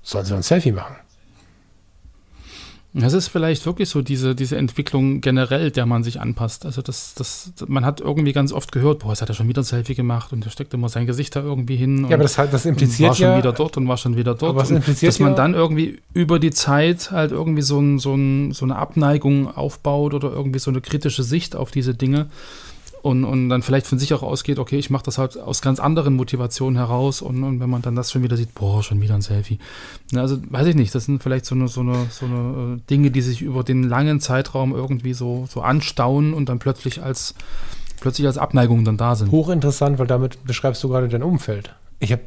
sollen 0.03 0.27
sie 0.27 0.35
ein 0.35 0.43
Selfie 0.43 0.73
machen? 0.73 0.97
Das 2.97 3.13
ist 3.13 3.27
vielleicht 3.27 3.67
wirklich 3.67 3.89
so 3.89 4.03
diese, 4.03 4.37
diese 4.37 4.57
Entwicklung 4.57 5.21
generell, 5.21 5.73
der 5.73 5.85
man 5.85 6.05
sich 6.05 6.21
anpasst. 6.21 6.65
Also 6.65 6.81
das, 6.81 7.15
das, 7.15 7.53
man 7.67 7.85
hat 7.85 8.01
irgendwie 8.01 8.33
ganz 8.33 8.53
oft 8.53 8.71
gehört, 8.71 9.01
boah, 9.01 9.09
jetzt 9.11 9.21
hat 9.21 9.29
er 9.29 9.35
schon 9.35 9.49
wieder 9.49 9.63
ein 9.63 9.65
Selfie 9.65 9.97
gemacht 9.97 10.33
und 10.33 10.45
er 10.45 10.51
steckt 10.53 10.73
immer 10.75 10.89
sein 10.89 11.05
Gesicht 11.05 11.35
da 11.35 11.41
irgendwie 11.41 11.75
hin. 11.75 12.07
Ja, 12.09 12.15
aber 12.15 12.23
das, 12.23 12.37
das 12.37 12.65
und 12.65 12.71
impliziert 12.71 13.09
war 13.09 13.17
schon 13.17 13.27
ja, 13.27 13.39
wieder 13.39 13.53
dort 13.53 13.77
und 13.77 13.89
war 13.89 13.97
schon 13.97 14.17
wieder 14.17 14.37
dort. 14.37 14.51
Aber 14.51 14.63
es 14.63 14.71
Und 14.71 14.77
impliziert 14.77 15.09
dass 15.09 15.19
man 15.19 15.31
ja- 15.31 15.37
dann 15.37 15.55
irgendwie 15.55 15.99
über 16.13 16.39
die 16.39 16.53
Zeit 16.53 17.11
halt 17.11 17.33
irgendwie 17.33 17.63
so, 17.63 17.81
ein, 17.81 17.99
so, 17.99 18.15
ein, 18.15 18.53
so 18.53 18.65
eine 18.65 18.77
Abneigung 18.77 19.49
aufbaut 19.57 20.15
oder 20.15 20.31
irgendwie 20.31 20.61
so 20.61 20.71
eine 20.71 20.81
kritische 20.81 21.25
Sicht 21.25 21.57
auf 21.57 21.73
diese 21.73 21.95
Dinge 21.95 22.27
und, 23.05 23.25
und 23.25 23.51
dann 23.51 23.61
vielleicht 23.61 23.87
von 23.87 23.99
sich 23.99 24.15
auch 24.15 24.23
ausgeht, 24.23 24.59
okay, 24.59 24.79
ich 24.79 24.89
mache 24.89 25.05
das 25.05 25.19
halt 25.19 25.39
aus 25.39 25.61
ganz 25.61 25.79
anderen 25.79 26.15
Motivationen 26.15 26.77
heraus 26.79 27.21
und, 27.21 27.45
und 27.45 27.61
wenn 27.61 27.69
man 27.69 27.83
dann 27.83 27.95
das 27.95 28.11
schon 28.11 28.23
wieder 28.23 28.39
sieht, 28.39 28.55
boah, 28.55 28.83
schon 28.83 28.99
wieder 29.03 29.15
ein 29.15 29.21
Selfie. 29.21 29.59
Na, 30.11 30.23
also 30.23 30.39
weiß 30.49 30.69
ich 30.69 30.75
nicht, 30.75 30.95
das 30.95 31.05
sind 31.05 31.23
vielleicht 31.23 31.45
so 31.45 31.55
eine, 31.55 31.69
so 31.69 31.83
eine, 31.83 32.07
so 32.09 32.25
eine 32.25 32.79
äh, 32.79 32.81
Dinge, 32.89 33.11
die 33.11 33.21
sich 33.21 33.43
über 33.43 33.63
den 33.63 33.83
langen 33.83 34.21
Zeitraum 34.21 34.75
irgendwie 34.75 35.13
so, 35.13 35.47
so 35.51 35.61
anstauen 35.61 36.33
und 36.33 36.49
dann 36.49 36.59
plötzlich 36.59 37.03
als 37.03 37.35
plötzlich 38.01 38.27
als 38.27 38.39
Abneigung 38.39 38.87
dann 38.87 38.97
da 38.97 39.17
sind. 39.17 39.31
hochinteressant, 39.31 39.99
weil 39.99 40.07
damit 40.07 40.43
beschreibst 40.47 40.83
du 40.83 40.89
gerade 40.89 41.07
dein 41.09 41.23
Umfeld. 41.23 41.75
Ich 42.01 42.11
habe 42.11 42.23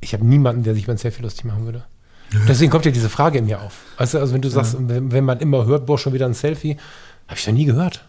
ich 0.00 0.14
hab 0.14 0.22
niemanden, 0.22 0.62
der 0.62 0.74
sich 0.74 0.84
über 0.84 0.92
ein 0.92 0.98
Selfie 0.98 1.22
lustig 1.22 1.44
machen 1.44 1.64
würde. 1.64 1.82
Deswegen 2.46 2.70
kommt 2.70 2.84
ja 2.84 2.92
diese 2.92 3.08
Frage 3.08 3.38
in 3.38 3.46
mir 3.46 3.60
auf. 3.60 3.80
Weißt 3.98 4.14
du, 4.14 4.18
also 4.18 4.32
wenn 4.32 4.42
du 4.42 4.48
sagst, 4.48 4.76
wenn, 4.78 5.10
wenn 5.10 5.24
man 5.24 5.40
immer 5.40 5.66
hört, 5.66 5.86
boah, 5.86 5.98
schon 5.98 6.12
wieder 6.12 6.26
ein 6.26 6.34
Selfie, 6.34 6.76
habe 7.26 7.36
ich 7.36 7.46
noch 7.48 7.54
nie 7.54 7.64
gehört. 7.64 8.04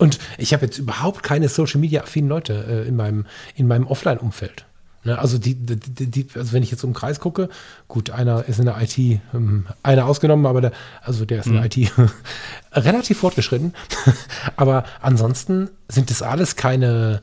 Und 0.00 0.18
ich 0.38 0.54
habe 0.54 0.64
jetzt 0.64 0.78
überhaupt 0.78 1.22
keine 1.22 1.50
Social 1.50 1.78
Media 1.78 2.02
affinen 2.02 2.30
Leute 2.30 2.64
äh, 2.66 2.88
in 2.88 2.96
meinem, 2.96 3.26
in 3.54 3.68
meinem 3.68 3.86
Offline-Umfeld. 3.86 4.64
Ne, 5.04 5.18
also 5.18 5.36
die, 5.36 5.54
die, 5.54 5.76
die, 6.06 6.26
also 6.34 6.52
wenn 6.52 6.62
ich 6.62 6.70
jetzt 6.70 6.82
um 6.84 6.90
den 6.90 6.94
Kreis 6.94 7.20
gucke, 7.20 7.50
gut, 7.86 8.10
einer 8.10 8.46
ist 8.48 8.58
in 8.58 8.64
der 8.64 8.80
IT, 8.80 8.96
ähm, 8.98 9.66
einer 9.82 10.06
ausgenommen, 10.06 10.46
aber 10.46 10.62
der, 10.62 10.72
also 11.02 11.26
der 11.26 11.40
ist 11.40 11.46
in 11.48 11.54
der 11.54 11.66
IT 11.66 11.92
relativ 12.72 13.18
fortgeschritten. 13.18 13.74
aber 14.56 14.84
ansonsten 15.02 15.68
sind 15.88 16.08
das 16.08 16.22
alles 16.22 16.56
keine 16.56 17.20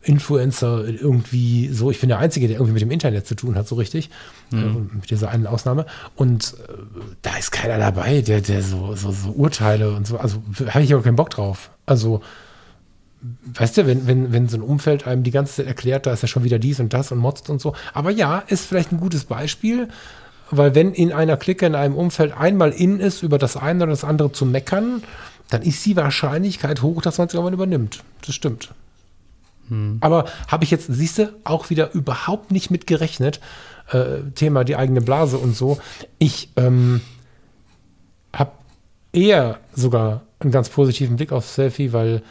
Influencer 0.00 0.86
irgendwie 0.86 1.68
so. 1.68 1.90
Ich 1.90 2.00
bin 2.00 2.08
der 2.08 2.18
Einzige, 2.20 2.48
der 2.48 2.56
irgendwie 2.56 2.72
mit 2.72 2.82
dem 2.82 2.90
Internet 2.90 3.26
zu 3.26 3.34
tun 3.34 3.54
hat, 3.54 3.68
so 3.68 3.74
richtig. 3.74 4.08
Äh, 4.58 4.96
mit 4.96 5.10
dieser 5.10 5.30
einen 5.30 5.46
Ausnahme. 5.46 5.86
Und 6.14 6.54
äh, 6.68 6.72
da 7.22 7.36
ist 7.36 7.50
keiner 7.50 7.78
dabei, 7.78 8.20
der, 8.20 8.40
der 8.40 8.62
so, 8.62 8.94
so, 8.94 9.10
so 9.12 9.30
Urteile 9.30 9.92
und 9.92 10.06
so. 10.06 10.18
Also 10.18 10.42
habe 10.68 10.84
ich 10.84 10.94
auch 10.94 11.02
keinen 11.02 11.16
Bock 11.16 11.30
drauf. 11.30 11.70
Also, 11.86 12.20
weißt 13.54 13.78
du, 13.78 13.86
wenn, 13.86 14.06
wenn, 14.06 14.32
wenn 14.32 14.48
so 14.48 14.56
ein 14.56 14.62
Umfeld 14.62 15.06
einem 15.06 15.22
die 15.22 15.30
ganze 15.30 15.54
Zeit 15.54 15.66
erklärt, 15.66 16.06
da 16.06 16.12
ist 16.12 16.22
ja 16.22 16.28
schon 16.28 16.44
wieder 16.44 16.58
dies 16.58 16.80
und 16.80 16.92
das 16.92 17.12
und 17.12 17.18
motzt 17.18 17.50
und 17.50 17.60
so. 17.60 17.74
Aber 17.92 18.10
ja, 18.10 18.38
ist 18.46 18.66
vielleicht 18.66 18.92
ein 18.92 19.00
gutes 19.00 19.24
Beispiel. 19.24 19.88
Weil 20.50 20.74
wenn 20.74 20.92
in 20.92 21.12
einer 21.12 21.36
Clique, 21.36 21.66
in 21.66 21.74
einem 21.74 21.96
Umfeld 21.96 22.36
einmal 22.36 22.70
in 22.70 23.00
ist, 23.00 23.22
über 23.22 23.38
das 23.38 23.56
eine 23.56 23.84
oder 23.84 23.92
das 23.92 24.04
andere 24.04 24.30
zu 24.30 24.44
meckern, 24.44 25.02
dann 25.48 25.62
ist 25.62 25.84
die 25.86 25.96
Wahrscheinlichkeit 25.96 26.82
hoch, 26.82 27.02
dass 27.02 27.18
man 27.18 27.28
es 27.28 27.34
irgendwann 27.34 27.54
übernimmt. 27.54 28.04
Das 28.26 28.34
stimmt. 28.34 28.74
Aber 30.00 30.26
habe 30.48 30.64
ich 30.64 30.70
jetzt, 30.70 30.86
siehst 30.88 31.18
du, 31.18 31.34
auch 31.44 31.70
wieder 31.70 31.92
überhaupt 31.92 32.50
nicht 32.50 32.70
mit 32.70 32.86
gerechnet. 32.86 33.40
Äh, 33.90 34.30
Thema 34.34 34.64
die 34.64 34.76
eigene 34.76 35.00
Blase 35.00 35.38
und 35.38 35.56
so. 35.56 35.78
Ich 36.18 36.50
ähm, 36.56 37.00
habe 38.32 38.52
eher 39.12 39.58
sogar 39.74 40.22
einen 40.40 40.52
ganz 40.52 40.68
positiven 40.68 41.16
Blick 41.16 41.32
auf 41.32 41.48
Selfie, 41.48 41.92
weil 41.92 42.22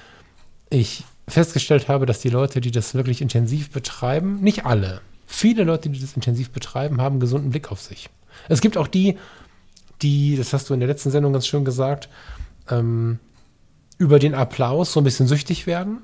ich 0.69 1.03
festgestellt 1.27 1.87
habe, 1.87 2.05
dass 2.05 2.19
die 2.19 2.29
Leute, 2.29 2.61
die 2.61 2.71
das 2.71 2.95
wirklich 2.95 3.21
intensiv 3.21 3.71
betreiben, 3.71 4.41
nicht 4.41 4.65
alle, 4.65 5.01
viele 5.25 5.63
Leute, 5.63 5.89
die 5.89 5.99
das 5.99 6.13
intensiv 6.13 6.51
betreiben, 6.51 7.01
haben 7.01 7.13
einen 7.13 7.19
gesunden 7.19 7.51
Blick 7.51 7.71
auf 7.71 7.81
sich. 7.81 8.09
Es 8.49 8.61
gibt 8.61 8.77
auch 8.77 8.87
die, 8.87 9.17
die, 10.01 10.35
das 10.35 10.53
hast 10.53 10.69
du 10.69 10.73
in 10.73 10.79
der 10.79 10.89
letzten 10.89 11.11
Sendung 11.11 11.33
ganz 11.33 11.47
schön 11.47 11.65
gesagt, 11.65 12.09
ähm, 12.69 13.19
über 13.97 14.19
den 14.19 14.35
Applaus 14.35 14.93
so 14.93 14.99
ein 14.99 15.03
bisschen 15.03 15.27
süchtig 15.27 15.65
werden. 15.67 15.99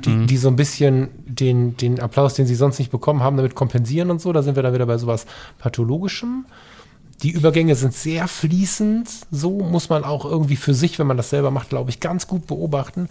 Die, 0.00 0.26
die 0.26 0.36
so 0.36 0.48
ein 0.48 0.56
bisschen 0.56 1.08
den, 1.24 1.76
den 1.76 2.00
Applaus, 2.00 2.34
den 2.34 2.46
sie 2.46 2.54
sonst 2.54 2.78
nicht 2.78 2.90
bekommen 2.90 3.22
haben, 3.22 3.36
damit 3.36 3.54
kompensieren 3.54 4.10
und 4.10 4.20
so. 4.20 4.32
Da 4.32 4.42
sind 4.42 4.56
wir 4.56 4.62
dann 4.62 4.74
wieder 4.74 4.86
bei 4.86 4.98
sowas 4.98 5.26
Pathologischem. 5.58 6.44
Die 7.22 7.30
Übergänge 7.30 7.74
sind 7.74 7.94
sehr 7.94 8.28
fließend. 8.28 9.08
So 9.30 9.60
muss 9.60 9.88
man 9.88 10.04
auch 10.04 10.24
irgendwie 10.24 10.56
für 10.56 10.74
sich, 10.74 10.98
wenn 10.98 11.06
man 11.06 11.16
das 11.16 11.30
selber 11.30 11.50
macht, 11.50 11.70
glaube 11.70 11.90
ich, 11.90 12.00
ganz 12.00 12.26
gut 12.26 12.46
beobachten. 12.46 13.08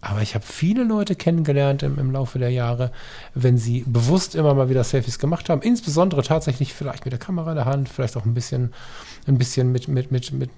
Aber 0.00 0.22
ich 0.22 0.36
habe 0.36 0.44
viele 0.46 0.84
Leute 0.84 1.16
kennengelernt 1.16 1.82
im, 1.82 1.98
im 1.98 2.12
Laufe 2.12 2.38
der 2.38 2.50
Jahre, 2.50 2.92
wenn 3.34 3.58
sie 3.58 3.82
bewusst 3.84 4.36
immer 4.36 4.54
mal 4.54 4.70
wieder 4.70 4.84
Selfies 4.84 5.18
gemacht 5.18 5.48
haben, 5.50 5.60
insbesondere 5.60 6.22
tatsächlich 6.22 6.72
vielleicht 6.72 7.04
mit 7.04 7.10
der 7.10 7.18
Kamera 7.18 7.50
in 7.50 7.56
der 7.56 7.64
Hand, 7.64 7.88
vielleicht 7.88 8.16
auch 8.16 8.24
ein 8.24 8.34
bisschen, 8.34 8.72
ein 9.26 9.38
bisschen 9.38 9.72
mit, 9.72 9.88
mit, 9.88 10.12
mit, 10.12 10.32
mit 10.32 10.50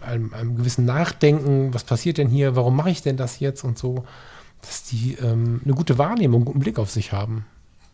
einem, 0.00 0.32
einem 0.32 0.56
gewissen 0.56 0.86
Nachdenken, 0.86 1.74
was 1.74 1.84
passiert 1.84 2.16
denn 2.16 2.28
hier, 2.28 2.56
warum 2.56 2.74
mache 2.74 2.88
ich 2.88 3.02
denn 3.02 3.18
das 3.18 3.38
jetzt 3.38 3.64
und 3.64 3.76
so, 3.76 4.06
dass 4.66 4.84
die 4.84 5.14
ähm, 5.22 5.60
eine 5.64 5.74
gute 5.74 5.98
Wahrnehmung, 5.98 6.40
einen 6.40 6.44
guten 6.46 6.60
Blick 6.60 6.78
auf 6.78 6.90
sich 6.90 7.12
haben. 7.12 7.46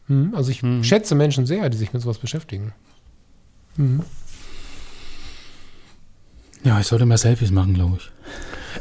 Hm? 0.09 0.35
Also 0.35 0.51
ich 0.51 0.63
schätze 0.83 1.15
Menschen 1.15 1.47
sehr, 1.47 1.69
die 1.71 1.77
sich 1.77 1.93
mit 1.93 2.03
sowas 2.03 2.19
beschäftigen. 2.19 2.73
Ja, 6.65 6.79
ich 6.81 6.87
sollte 6.87 7.07
mehr 7.07 7.19
Selfies 7.19 7.51
machen, 7.51 7.75
glaube 7.75 7.97
ich. 7.99 8.11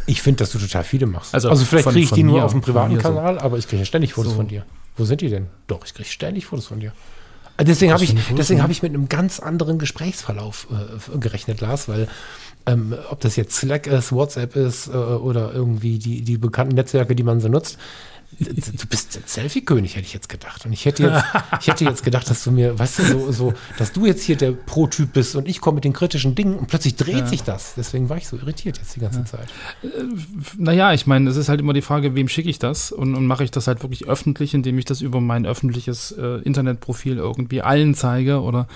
Ich 0.06 0.22
finde, 0.22 0.38
dass 0.40 0.52
du 0.52 0.60
total 0.60 0.84
viele 0.84 1.06
machst. 1.06 1.34
Also 1.34 1.50
Also, 1.50 1.66
vielleicht 1.66 1.88
kriege 1.88 2.00
ich 2.02 2.12
die 2.12 2.24
nur 2.24 2.44
auf 2.44 2.52
dem 2.52 2.62
privaten 2.62 2.94
mir 2.94 3.02
so. 3.02 3.10
Kanal, 3.10 3.40
aber 3.40 3.58
ich 3.58 3.68
kriege 3.68 3.82
ja 3.82 3.86
ständig 3.86 4.14
Fotos 4.14 4.32
So. 4.32 4.38
von 4.38 4.48
dir. 4.48 4.66
Wo 4.98 5.06
sind 5.06 5.22
die 5.22 5.30
denn? 5.30 5.48
Doch, 5.68 5.86
ich 5.86 5.94
kriege 5.94 6.08
ständig 6.10 6.46
Fotos 6.46 6.68
von 6.68 6.80
dir. 6.80 6.94
Äh, 7.62 7.66
Deswegen 7.66 7.94
habe 7.94 8.04
ich, 8.04 8.16
deswegen 8.38 8.60
von 8.60 8.64
habe 8.64 8.72
ich 8.72 8.82
mit 8.82 8.94
einem 8.94 9.08
ganz 9.08 9.40
anderen 9.40 9.78
Gesprächsverlauf 9.78 10.68
äh, 10.72 11.18
gerechnet, 11.18 11.62
Lars, 11.62 11.88
weil 11.88 12.08
ähm, 12.66 12.96
ob 13.10 13.20
das 13.22 13.36
jetzt 13.36 13.56
Slack 13.56 13.88
ist, 13.88 14.12
WhatsApp 14.12 14.56
ist 14.56 14.88
äh, 14.88 14.92
oder 14.92 15.54
irgendwie 15.54 16.00
die, 16.00 16.22
die 16.22 16.38
bekannten 16.38 16.76
Netzwerke, 16.76 17.16
die 17.16 17.24
man 17.24 17.40
so 17.40 17.48
nutzt, 17.48 17.78
du 18.40 18.88
bist 18.88 19.20
Selfie-König, 19.28 19.96
hätte 19.96 20.06
ich 20.06 20.14
jetzt 20.14 20.30
gedacht. 20.30 20.66
Und 20.66 20.74
ich 20.74 20.86
hätte 20.86 21.04
jetzt, 21.04 21.24
ich 21.62 21.68
hätte 21.68 21.86
jetzt 21.86 22.04
gedacht, 22.04 22.30
dass 22.30 22.44
du 22.44 22.52
mir, 22.52 22.78
weißt 22.78 23.00
du, 23.00 23.04
so, 23.04 23.32
so, 23.32 23.54
dass 23.78 23.92
du 23.92 24.06
jetzt 24.06 24.24
hier 24.24 24.36
der 24.36 24.52
Pro-Typ 24.52 25.14
bist 25.14 25.36
und 25.36 25.48
ich 25.48 25.62
komme 25.62 25.76
mit 25.76 25.84
den 25.84 25.94
kritischen 25.94 26.36
Dingen 26.36 26.56
und 26.58 26.68
plötzlich 26.68 26.96
dreht 26.96 27.28
sich 27.28 27.44
das. 27.44 27.74
Deswegen 27.76 28.10
war 28.10 28.18
ich 28.18 28.28
so 28.28 28.38
irritiert 28.38 28.78
jetzt 28.78 28.96
die 28.96 29.00
ganze 29.00 29.24
Zeit. 29.26 29.48
Naja, 30.58 30.94
ich 30.94 31.08
meine, 31.08 31.30
es 31.30 31.36
ist 31.36 31.50
halt 31.50 31.60
immer 31.60 31.74
die 31.74 31.82
Frage, 31.82 32.16
wem 32.16 32.28
schicke 32.28 32.50
ich 32.50 32.60
das 32.60 32.92
und, 32.92 33.16
und 33.16 33.26
mache 33.26 33.44
ich 33.44 33.52
das 33.52 33.68
halt 33.68 33.82
wirklich 33.84 34.08
öffentlich, 34.08 34.54
indem 34.54 34.78
ich 34.78 34.86
das 34.86 35.02
über 35.02 35.22
mein 35.22 35.46
öffentliches 35.46 36.12
äh, 36.12 36.42
Internetprofil 36.42 37.18
irgendwie 37.18 37.62
allen 37.62 37.94
zeige 37.96 38.42
oder 38.42 38.68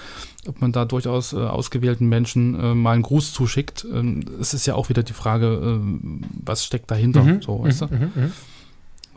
ob 0.47 0.61
man 0.61 0.71
da 0.71 0.85
durchaus 0.85 1.33
äh, 1.33 1.37
ausgewählten 1.37 2.07
Menschen 2.07 2.59
äh, 2.59 2.73
mal 2.75 2.91
einen 2.91 3.01
Gruß 3.01 3.33
zuschickt. 3.33 3.85
Ähm, 3.91 4.25
es 4.39 4.53
ist 4.53 4.65
ja 4.67 4.75
auch 4.75 4.89
wieder 4.89 5.01
die 5.03 5.13
Frage, 5.13 5.47
ähm, 5.63 6.21
was 6.43 6.63
steckt 6.65 6.91
dahinter, 6.91 7.23
Mhm, 7.23 7.41
so, 7.41 7.63
weißt 7.63 7.81
du? 7.81 7.85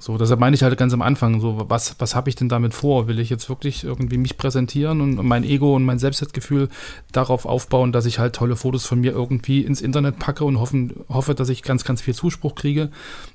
So, 0.01 0.17
deshalb 0.17 0.39
meine 0.39 0.55
ich 0.55 0.63
halt 0.63 0.79
ganz 0.79 0.93
am 0.93 1.03
Anfang, 1.03 1.41
so, 1.41 1.65
was, 1.69 1.97
was 1.99 2.15
habe 2.15 2.29
ich 2.29 2.37
denn 2.37 2.49
damit 2.49 2.73
vor? 2.73 3.09
Will 3.09 3.19
ich 3.19 3.31
jetzt 3.31 3.49
wirklich 3.49 3.83
irgendwie 3.83 4.17
mich 4.17 4.37
präsentieren 4.37 5.01
und 5.01 5.17
mein 5.27 5.43
Ego 5.43 5.75
und 5.75 5.85
mein 5.85 5.99
Selbstwertgefühl 5.99 6.69
darauf 7.11 7.47
aufbauen, 7.47 7.91
dass 7.91 8.07
ich 8.07 8.21
halt 8.21 8.37
tolle 8.37 8.55
Fotos 8.55 8.87
von 8.87 9.01
mir 9.01 9.11
irgendwie 9.11 9.63
ins 9.63 9.81
Internet 9.81 10.21
packe 10.21 10.45
und 10.45 10.61
hoffen, 10.61 10.93
hoffe, 11.09 11.35
dass 11.35 11.49
ich 11.49 11.65
ganz, 11.65 11.85
ganz 11.85 12.01
viel 12.01 12.15
Zuspruch 12.15 12.55
kriege? 12.55 12.91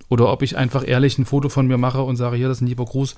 Oder 0.08 0.32
ob 0.32 0.42
ich 0.42 0.56
einfach 0.56 0.88
ehrlich 0.88 1.18
ein 1.18 1.26
Foto 1.26 1.50
von 1.50 1.68
mir 1.68 1.78
mache 1.78 2.02
und 2.02 2.16
sage, 2.16 2.38
hier, 2.38 2.48
das 2.48 2.60
ist 2.60 2.62
ein 2.62 2.68
lieber 2.68 2.86
Gruß 2.86 3.16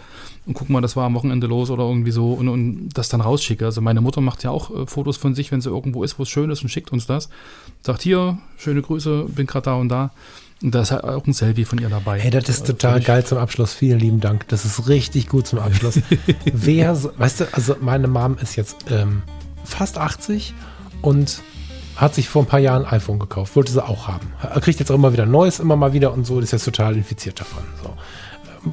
und 0.48 0.56
guck 0.56 0.70
mal, 0.70 0.82
das 0.82 0.96
war 0.96 1.06
am 1.06 1.14
Wochenende 1.14 1.46
los 1.46 1.70
oder 1.70 1.84
irgendwie 1.84 2.12
so 2.12 2.34
und, 2.34 2.48
und 2.48 2.89
das 2.93 3.10
dann 3.10 3.22
rausschicke. 3.22 3.66
Also 3.66 3.80
meine 3.80 4.02
Mutter 4.02 4.22
macht 4.22 4.43
ja 4.43 4.50
auch 4.50 4.72
äh, 4.72 4.88
Fotos 4.88 5.18
von 5.18 5.36
sich, 5.36 5.52
wenn 5.52 5.62
sie 5.62 5.70
irgendwo 5.70 6.04
ist, 6.04 6.18
wo 6.18 6.24
es 6.24 6.30
schön 6.30 6.50
ist 6.50 6.64
und 6.64 6.70
schickt 6.70 6.91
uns 6.91 7.06
das. 7.06 7.30
Sagt, 7.84 8.02
hier, 8.02 8.39
schöne 8.58 8.82
Grüße, 8.82 9.26
bin 9.28 9.46
gerade 9.46 9.66
da 9.66 9.76
und 9.76 9.89
da. 9.89 10.12
Und 10.66 10.74
da 10.74 10.82
ist 10.82 10.91
halt 10.91 11.03
auch 11.03 11.26
ein 11.28 11.34
Selfie 11.34 11.63
von 11.63 11.78
ihr 11.78 11.89
dabei. 11.89 12.20
Hey, 12.20 12.32
das 12.32 12.49
ist 12.49 12.61
Also 12.61 12.74
total 12.74 12.99
geil 12.99 13.24
zum 13.24 13.38
Abschluss. 13.38 13.74
Vielen 13.76 13.99
lieben 13.99 14.20
Dank. 14.20 14.47
Das 14.47 14.66
ist 14.66 14.88
richtig 14.89 15.28
gut 15.30 15.45
zum 15.45 15.59
Abschluss. 15.59 15.99
Wer, 16.51 16.95
so- 16.95 17.11
weißt 17.16 17.41
du, 17.41 17.45
also 17.53 17.76
meine 17.82 18.07
Mom 18.07 18.38
ist 18.41 18.55
jetzt 18.55 18.78
ähm, 18.89 19.22
fast 19.63 19.99
80 19.99 20.55
und 21.03 21.41
hat 21.97 22.16
sich 22.16 22.28
vor 22.28 22.41
ein 22.41 22.47
paar 22.47 22.59
Jahren 22.59 22.84
ein 22.84 22.93
iPhone 22.93 23.20
gekauft. 23.20 23.55
Wollte 23.55 23.72
sie 23.72 23.84
auch 23.88 24.07
haben. 24.07 24.28
Er 24.41 24.59
kriegt 24.59 24.80
jetzt 24.80 24.89
auch 24.89 24.95
immer 24.95 25.13
wieder 25.13 25.28
neues, 25.28 25.59
immer 25.59 25.76
mal 25.76 25.93
wieder 25.93 26.11
und 26.13 26.26
so. 26.26 26.39
Ist 26.39 26.51
jetzt 26.51 26.66
total 26.66 26.95
infiziert 26.97 27.39
davon. 27.39 27.63
So. 27.84 27.89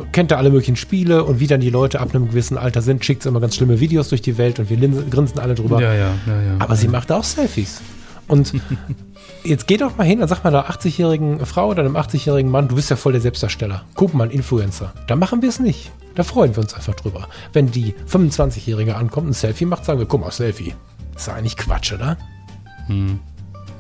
Ähm, 0.01 0.07
Kennt 0.13 0.31
da 0.31 0.39
alle 0.39 0.49
möglichen 0.49 0.77
Spiele 0.77 1.25
und 1.25 1.41
wie 1.41 1.47
dann 1.47 1.61
die 1.61 1.69
Leute 1.69 2.01
ab 2.01 2.15
einem 2.15 2.29
gewissen 2.29 2.57
Alter 2.57 2.81
sind, 2.81 3.05
schickt 3.05 3.23
sie 3.23 3.29
immer 3.29 3.41
ganz 3.41 3.55
schlimme 3.57 3.81
Videos 3.81 4.09
durch 4.09 4.23
die 4.23 4.39
Welt 4.39 4.59
und 4.59 4.71
wir 4.71 4.79
grinsen 5.11 5.39
alle 5.39 5.55
drüber. 5.55 5.79
Ja, 5.83 5.93
ja, 5.93 6.15
ja, 6.27 6.41
ja. 6.43 6.57
Aber 6.59 6.75
sie 6.75 6.89
macht 6.89 7.13
auch 7.13 7.23
Selfies. 7.25 7.83
Und 8.29 8.55
jetzt 9.45 9.67
geh 9.67 9.77
doch 9.77 9.97
mal 9.97 10.05
hin 10.05 10.23
und 10.23 10.29
sag 10.29 10.45
mal 10.45 10.51
der 10.51 10.71
80-jährigen 10.71 11.45
Frau 11.47 11.69
oder 11.69 11.83
einem 11.83 11.97
80-jährigen 11.97 12.51
Mann, 12.51 12.69
du 12.69 12.77
bist 12.77 12.91
ja 12.91 12.97
voll 12.97 13.13
der 13.13 13.21
Selbstdarsteller. 13.21 13.85
Guck 13.95 14.15
mal, 14.15 14.25
ein 14.25 14.31
Influencer. 14.31 14.93
Da 15.07 15.17
machen 15.17 15.43
wir 15.43 15.49
es 15.49 15.59
nicht. 15.59 15.91
Da 16.15 16.23
freuen 16.23 16.55
wir 16.55 16.63
uns 16.63 16.75
einfach 16.75 16.95
drüber. 16.95 17.29
Wenn 17.53 17.71
die 17.71 17.95
25-Jährige 18.11 18.97
ankommt, 18.97 19.29
ein 19.29 19.33
Selfie 19.33 19.65
macht, 19.65 19.85
sagen 19.85 19.99
wir, 19.99 20.07
guck 20.07 20.21
mal, 20.21 20.31
Selfie. 20.31 20.75
Ist 21.17 21.27
ja 21.27 21.35
eigentlich 21.35 21.57
Quatsch, 21.57 21.93
oder? 21.93 22.19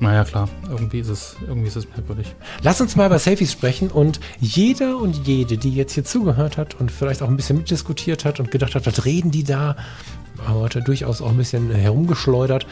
Naja, 0.00 0.24
klar. 0.24 0.48
Irgendwie 0.68 1.00
ist 1.00 1.08
es, 1.08 1.36
irgendwie 1.46 1.68
ist 1.68 1.76
es 1.76 1.88
merkwürdig. 1.88 2.34
Lass 2.62 2.80
uns 2.80 2.96
mal 2.96 3.06
über 3.06 3.18
Selfies 3.18 3.52
sprechen 3.52 3.88
und 3.90 4.20
jeder 4.40 4.96
und 4.96 5.26
jede, 5.26 5.58
die 5.58 5.74
jetzt 5.74 5.92
hier 5.92 6.04
zugehört 6.04 6.56
hat 6.56 6.80
und 6.80 6.90
vielleicht 6.90 7.22
auch 7.22 7.28
ein 7.28 7.36
bisschen 7.36 7.58
mitdiskutiert 7.58 8.24
hat 8.24 8.40
und 8.40 8.50
gedacht 8.50 8.74
hat, 8.74 8.86
was 8.86 9.04
reden 9.04 9.30
die 9.30 9.44
da, 9.44 9.76
er 10.46 10.80
durchaus 10.80 11.20
auch 11.20 11.30
ein 11.30 11.36
bisschen 11.36 11.70
herumgeschleudert. 11.70 12.66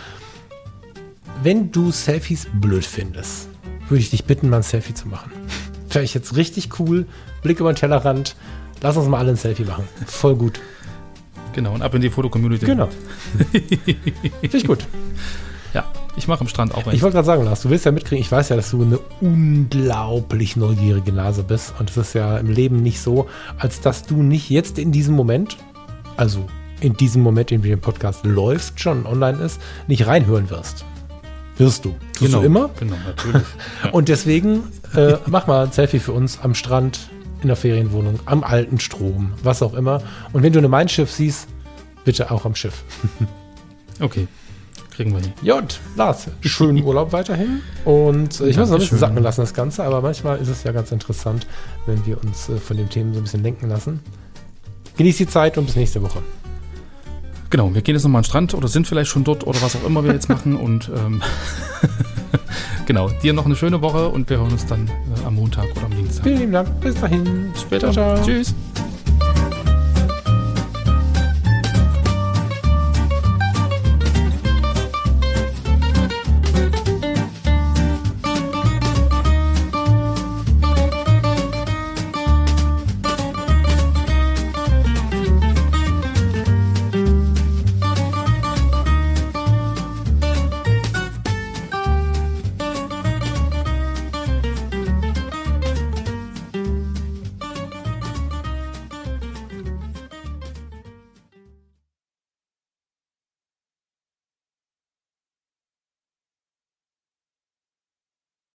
Wenn 1.42 1.72
du 1.72 1.90
Selfies 1.90 2.46
blöd 2.52 2.84
findest, 2.84 3.48
würde 3.88 4.00
ich 4.02 4.10
dich 4.10 4.24
bitten, 4.24 4.50
mal 4.50 4.58
ein 4.58 4.62
Selfie 4.62 4.94
zu 4.94 5.08
machen. 5.08 5.30
Wäre 5.90 6.04
ich 6.04 6.14
jetzt 6.14 6.36
richtig 6.36 6.78
cool, 6.78 7.06
Blick 7.42 7.60
über 7.60 7.72
den 7.72 7.76
Tellerrand, 7.76 8.36
lass 8.82 8.96
uns 8.96 9.08
mal 9.08 9.18
alle 9.18 9.30
ein 9.30 9.36
Selfie 9.36 9.64
machen. 9.64 9.84
Voll 10.06 10.36
gut. 10.36 10.60
Genau, 11.52 11.72
und 11.74 11.82
ab 11.82 11.94
in 11.94 12.00
die 12.02 12.10
Foto-Community. 12.10 12.64
Genau. 12.66 12.88
Finde 13.52 14.56
ich 14.56 14.66
gut. 14.66 14.86
Ja, 15.74 15.84
ich 16.16 16.28
mache 16.28 16.42
am 16.42 16.48
Strand 16.48 16.74
auch 16.74 16.82
Ich 16.82 16.86
eins. 16.88 17.02
wollte 17.02 17.14
gerade 17.14 17.26
sagen, 17.26 17.44
Lars, 17.44 17.62
du 17.62 17.70
willst 17.70 17.84
ja 17.86 17.92
mitkriegen, 17.92 18.22
ich 18.22 18.30
weiß 18.30 18.50
ja, 18.50 18.56
dass 18.56 18.70
du 18.70 18.82
eine 18.82 18.98
unglaublich 19.20 20.56
neugierige 20.56 21.12
Nase 21.12 21.42
bist. 21.42 21.74
Und 21.80 21.90
es 21.90 21.96
ist 21.96 22.12
ja 22.14 22.38
im 22.38 22.50
Leben 22.50 22.82
nicht 22.82 23.00
so, 23.00 23.28
als 23.58 23.80
dass 23.80 24.04
du 24.04 24.22
nicht 24.22 24.48
jetzt 24.50 24.78
in 24.78 24.92
diesem 24.92 25.14
Moment, 25.16 25.56
also 26.16 26.46
in 26.80 26.94
diesem 26.94 27.22
Moment, 27.22 27.50
in 27.50 27.62
dem 27.62 27.68
der 27.70 27.76
Podcast 27.78 28.24
läuft, 28.24 28.80
schon 28.80 29.04
online 29.06 29.38
ist, 29.42 29.60
nicht 29.88 30.06
reinhören 30.06 30.50
wirst. 30.50 30.84
Wirst 31.60 31.84
du. 31.84 31.94
Tust 32.18 32.32
du 32.32 32.40
immer. 32.40 32.70
Genau, 32.78 32.96
natürlich. 33.06 33.46
Und 33.92 34.08
deswegen 34.08 34.62
äh, 34.94 35.16
mach 35.26 35.46
mal 35.46 35.66
ein 35.66 35.72
Selfie 35.72 35.98
für 35.98 36.12
uns 36.12 36.40
am 36.40 36.54
Strand, 36.54 37.10
in 37.42 37.48
der 37.48 37.56
Ferienwohnung, 37.56 38.18
am 38.24 38.42
alten 38.42 38.80
Strom, 38.80 39.32
was 39.42 39.62
auch 39.62 39.74
immer. 39.74 40.02
Und 40.32 40.42
wenn 40.42 40.54
du 40.54 40.58
eine 40.58 40.68
Mein 40.68 40.88
Schiff 40.88 41.10
siehst, 41.10 41.48
bitte 42.04 42.30
auch 42.30 42.44
am 42.44 42.54
Schiff. 42.54 42.82
Okay, 44.02 44.26
kriegen 44.92 45.12
wir 45.12 45.20
hin. 45.20 45.34
Jod, 45.42 45.78
Lars, 45.94 46.28
schönen 46.40 46.82
Urlaub 46.86 47.12
weiterhin. 47.12 47.60
Und 47.84 48.40
äh, 48.40 48.48
ich 48.48 48.56
muss 48.56 48.70
noch 48.70 48.76
ein 48.76 48.80
bisschen 48.80 48.96
sacken 48.96 49.22
lassen, 49.22 49.42
das 49.42 49.52
Ganze, 49.52 49.84
aber 49.84 50.00
manchmal 50.00 50.38
ist 50.38 50.48
es 50.48 50.62
ja 50.62 50.72
ganz 50.72 50.90
interessant, 50.90 51.46
wenn 51.84 52.06
wir 52.06 52.18
uns 52.24 52.48
äh, 52.48 52.56
von 52.56 52.78
den 52.78 52.88
Themen 52.88 53.12
so 53.12 53.20
ein 53.20 53.24
bisschen 53.24 53.42
lenken 53.42 53.68
lassen. 53.68 54.00
Genieß 54.96 55.18
die 55.18 55.26
Zeit 55.26 55.58
und 55.58 55.66
bis 55.66 55.76
nächste 55.76 56.00
Woche. 56.00 56.22
Genau, 57.50 57.74
wir 57.74 57.82
gehen 57.82 57.96
jetzt 57.96 58.04
nochmal 58.04 58.20
an 58.20 58.22
den 58.22 58.28
Strand 58.28 58.54
oder 58.54 58.68
sind 58.68 58.86
vielleicht 58.86 59.10
schon 59.10 59.24
dort 59.24 59.44
oder 59.46 59.60
was 59.60 59.74
auch 59.74 59.84
immer 59.84 60.04
wir 60.04 60.12
jetzt 60.12 60.28
machen. 60.28 60.56
Und 60.56 60.90
ähm, 60.96 61.20
genau, 62.86 63.10
dir 63.22 63.32
noch 63.32 63.44
eine 63.44 63.56
schöne 63.56 63.82
Woche 63.82 64.08
und 64.08 64.30
wir 64.30 64.38
hören 64.38 64.52
uns 64.52 64.66
dann 64.66 64.86
äh, 64.86 65.26
am 65.26 65.34
Montag 65.34 65.66
oder 65.76 65.86
am 65.86 65.90
Dienstag. 65.90 66.22
Vielen 66.22 66.38
lieben 66.38 66.52
Dank. 66.52 66.80
Bis 66.80 66.94
dahin. 66.94 67.50
Bis 67.52 67.62
später. 67.62 67.92
Ciao, 67.92 68.14
ciao. 68.14 68.24
Tschüss. 68.24 68.54